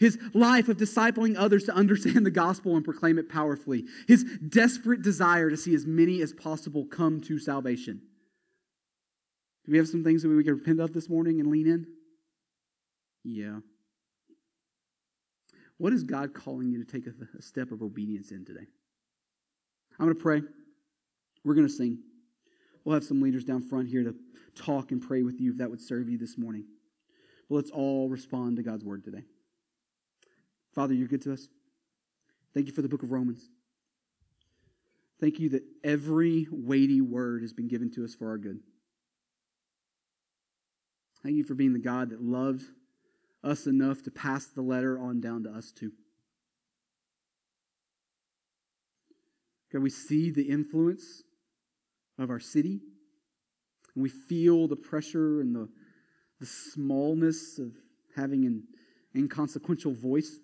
His 0.00 0.18
life 0.32 0.68
of 0.68 0.76
discipling 0.76 1.36
others 1.38 1.64
to 1.64 1.72
understand 1.72 2.26
the 2.26 2.30
gospel 2.30 2.76
and 2.76 2.84
proclaim 2.84 3.18
it 3.18 3.28
powerfully. 3.28 3.84
His 4.08 4.24
desperate 4.24 5.02
desire 5.02 5.50
to 5.50 5.56
see 5.56 5.74
as 5.74 5.86
many 5.86 6.20
as 6.20 6.32
possible 6.32 6.84
come 6.84 7.20
to 7.22 7.38
salvation. 7.38 8.02
Do 9.64 9.72
we 9.72 9.78
have 9.78 9.88
some 9.88 10.04
things 10.04 10.22
that 10.22 10.28
we 10.28 10.44
can 10.44 10.54
repent 10.54 10.80
of 10.80 10.92
this 10.92 11.08
morning 11.08 11.40
and 11.40 11.50
lean 11.50 11.66
in? 11.66 11.86
Yeah. 13.22 13.60
What 15.84 15.92
is 15.92 16.02
God 16.02 16.32
calling 16.32 16.70
you 16.70 16.82
to 16.82 16.90
take 16.90 17.06
a, 17.06 17.12
a 17.38 17.42
step 17.42 17.70
of 17.70 17.82
obedience 17.82 18.30
in 18.30 18.42
today? 18.46 18.66
I'm 19.98 20.06
going 20.06 20.16
to 20.16 20.22
pray. 20.22 20.40
We're 21.44 21.52
going 21.52 21.66
to 21.66 21.72
sing. 21.72 21.98
We'll 22.82 22.94
have 22.94 23.04
some 23.04 23.20
leaders 23.20 23.44
down 23.44 23.60
front 23.60 23.88
here 23.88 24.02
to 24.02 24.14
talk 24.54 24.92
and 24.92 25.02
pray 25.02 25.22
with 25.22 25.38
you 25.38 25.50
if 25.50 25.58
that 25.58 25.68
would 25.68 25.82
serve 25.82 26.08
you 26.08 26.16
this 26.16 26.38
morning. 26.38 26.64
But 27.50 27.56
let's 27.56 27.70
all 27.70 28.08
respond 28.08 28.56
to 28.56 28.62
God's 28.62 28.82
word 28.82 29.04
today. 29.04 29.24
Father, 30.74 30.94
you're 30.94 31.06
good 31.06 31.20
to 31.20 31.34
us. 31.34 31.48
Thank 32.54 32.66
you 32.66 32.72
for 32.72 32.80
the 32.80 32.88
book 32.88 33.02
of 33.02 33.12
Romans. 33.12 33.50
Thank 35.20 35.38
you 35.38 35.50
that 35.50 35.64
every 35.84 36.46
weighty 36.50 37.02
word 37.02 37.42
has 37.42 37.52
been 37.52 37.68
given 37.68 37.90
to 37.90 38.04
us 38.04 38.14
for 38.14 38.30
our 38.30 38.38
good. 38.38 38.60
Thank 41.22 41.36
you 41.36 41.44
for 41.44 41.54
being 41.54 41.74
the 41.74 41.78
God 41.78 42.08
that 42.08 42.22
loved 42.22 42.62
us 43.44 43.66
enough 43.66 44.02
to 44.02 44.10
pass 44.10 44.46
the 44.46 44.62
letter 44.62 44.98
on 44.98 45.20
down 45.20 45.42
to 45.44 45.50
us 45.50 45.70
too. 45.70 45.92
God, 49.72 49.82
we 49.82 49.90
see 49.90 50.30
the 50.30 50.48
influence 50.48 51.22
of 52.18 52.30
our 52.30 52.40
city, 52.40 52.80
and 53.94 54.02
we 54.02 54.08
feel 54.08 54.68
the 54.68 54.76
pressure 54.76 55.40
and 55.40 55.54
the, 55.54 55.68
the 56.40 56.46
smallness 56.46 57.58
of 57.58 57.72
having 58.16 58.46
an 58.46 58.62
inconsequential 59.16 59.92
voice. 59.92 60.38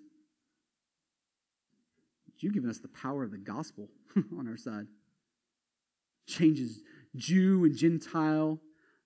But 2.26 2.42
you've 2.42 2.54
given 2.54 2.70
us 2.70 2.78
the 2.78 2.88
power 2.88 3.22
of 3.22 3.30
the 3.30 3.38
gospel 3.38 3.88
on 4.38 4.48
our 4.48 4.56
side. 4.56 4.86
Changes 6.26 6.80
Jew 7.16 7.64
and 7.64 7.76
Gentile, 7.76 8.60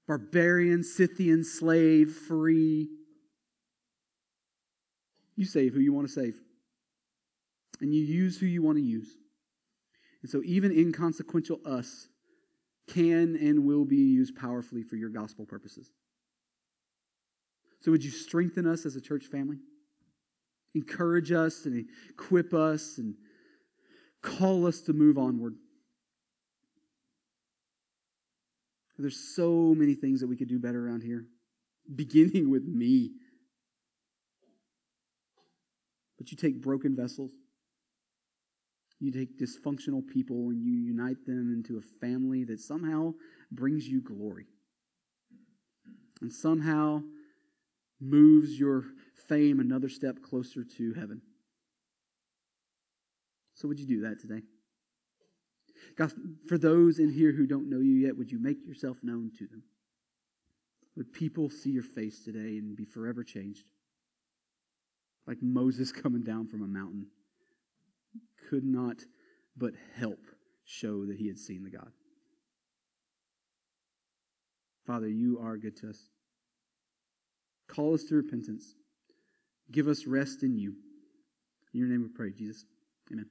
barbarian, 0.06 0.82
Scythian, 0.82 1.44
slave, 1.44 2.12
free. 2.12 2.88
You 5.36 5.44
save 5.44 5.74
who 5.74 5.80
you 5.80 5.92
want 5.92 6.06
to 6.06 6.12
save. 6.12 6.36
And 7.80 7.92
you 7.92 8.04
use 8.04 8.38
who 8.38 8.46
you 8.46 8.62
want 8.62 8.78
to 8.78 8.84
use. 8.84 9.08
And 10.22 10.30
so, 10.30 10.40
even 10.44 10.72
inconsequential 10.72 11.60
us 11.66 12.08
can 12.86 13.36
and 13.36 13.64
will 13.64 13.84
be 13.84 13.96
used 13.96 14.36
powerfully 14.36 14.82
for 14.82 14.96
your 14.96 15.10
gospel 15.10 15.44
purposes. 15.44 15.90
So, 17.80 17.90
would 17.90 18.04
you 18.04 18.10
strengthen 18.10 18.66
us 18.66 18.86
as 18.86 18.96
a 18.96 19.00
church 19.00 19.26
family? 19.26 19.58
Encourage 20.74 21.30
us 21.30 21.66
and 21.66 21.86
equip 22.10 22.54
us 22.54 22.98
and 22.98 23.14
call 24.22 24.66
us 24.66 24.80
to 24.82 24.92
move 24.92 25.18
onward. 25.18 25.54
There's 28.98 29.34
so 29.34 29.74
many 29.76 29.94
things 29.94 30.20
that 30.20 30.28
we 30.28 30.36
could 30.36 30.48
do 30.48 30.58
better 30.58 30.86
around 30.86 31.02
here, 31.02 31.26
beginning 31.94 32.50
with 32.50 32.64
me. 32.64 33.10
But 36.24 36.30
you 36.30 36.38
take 36.38 36.62
broken 36.62 36.96
vessels, 36.96 37.32
you 38.98 39.12
take 39.12 39.38
dysfunctional 39.38 40.00
people, 40.08 40.48
and 40.48 40.62
you 40.64 40.72
unite 40.72 41.26
them 41.26 41.52
into 41.52 41.76
a 41.76 41.82
family 42.00 42.44
that 42.44 42.60
somehow 42.60 43.12
brings 43.52 43.86
you 43.86 44.00
glory. 44.00 44.46
And 46.22 46.32
somehow 46.32 47.02
moves 48.00 48.58
your 48.58 48.84
fame 49.28 49.60
another 49.60 49.90
step 49.90 50.22
closer 50.22 50.64
to 50.78 50.94
heaven. 50.94 51.20
So, 53.52 53.68
would 53.68 53.78
you 53.78 53.86
do 53.86 54.00
that 54.08 54.18
today? 54.18 54.40
God, 55.94 56.10
for 56.48 56.56
those 56.56 57.00
in 57.00 57.10
here 57.10 57.32
who 57.32 57.46
don't 57.46 57.68
know 57.68 57.80
you 57.80 57.96
yet, 57.96 58.16
would 58.16 58.32
you 58.32 58.38
make 58.38 58.64
yourself 58.64 58.96
known 59.02 59.30
to 59.40 59.46
them? 59.46 59.62
Would 60.96 61.12
people 61.12 61.50
see 61.50 61.68
your 61.68 61.82
face 61.82 62.24
today 62.24 62.56
and 62.56 62.74
be 62.74 62.86
forever 62.86 63.22
changed? 63.22 63.64
Like 65.26 65.38
Moses 65.42 65.92
coming 66.02 66.22
down 66.22 66.46
from 66.46 66.62
a 66.62 66.66
mountain 66.66 67.06
could 68.48 68.64
not 68.64 68.98
but 69.56 69.74
help 69.96 70.20
show 70.64 71.06
that 71.06 71.16
he 71.16 71.28
had 71.28 71.38
seen 71.38 71.62
the 71.62 71.70
God. 71.70 71.90
Father, 74.86 75.08
you 75.08 75.38
are 75.42 75.56
good 75.56 75.76
to 75.78 75.90
us. 75.90 75.98
Call 77.68 77.94
us 77.94 78.04
to 78.04 78.14
repentance. 78.16 78.74
Give 79.70 79.88
us 79.88 80.06
rest 80.06 80.42
in 80.42 80.58
you. 80.58 80.74
In 81.72 81.80
your 81.80 81.88
name 81.88 82.02
we 82.02 82.08
pray, 82.08 82.30
Jesus. 82.30 82.66
Amen. 83.10 83.26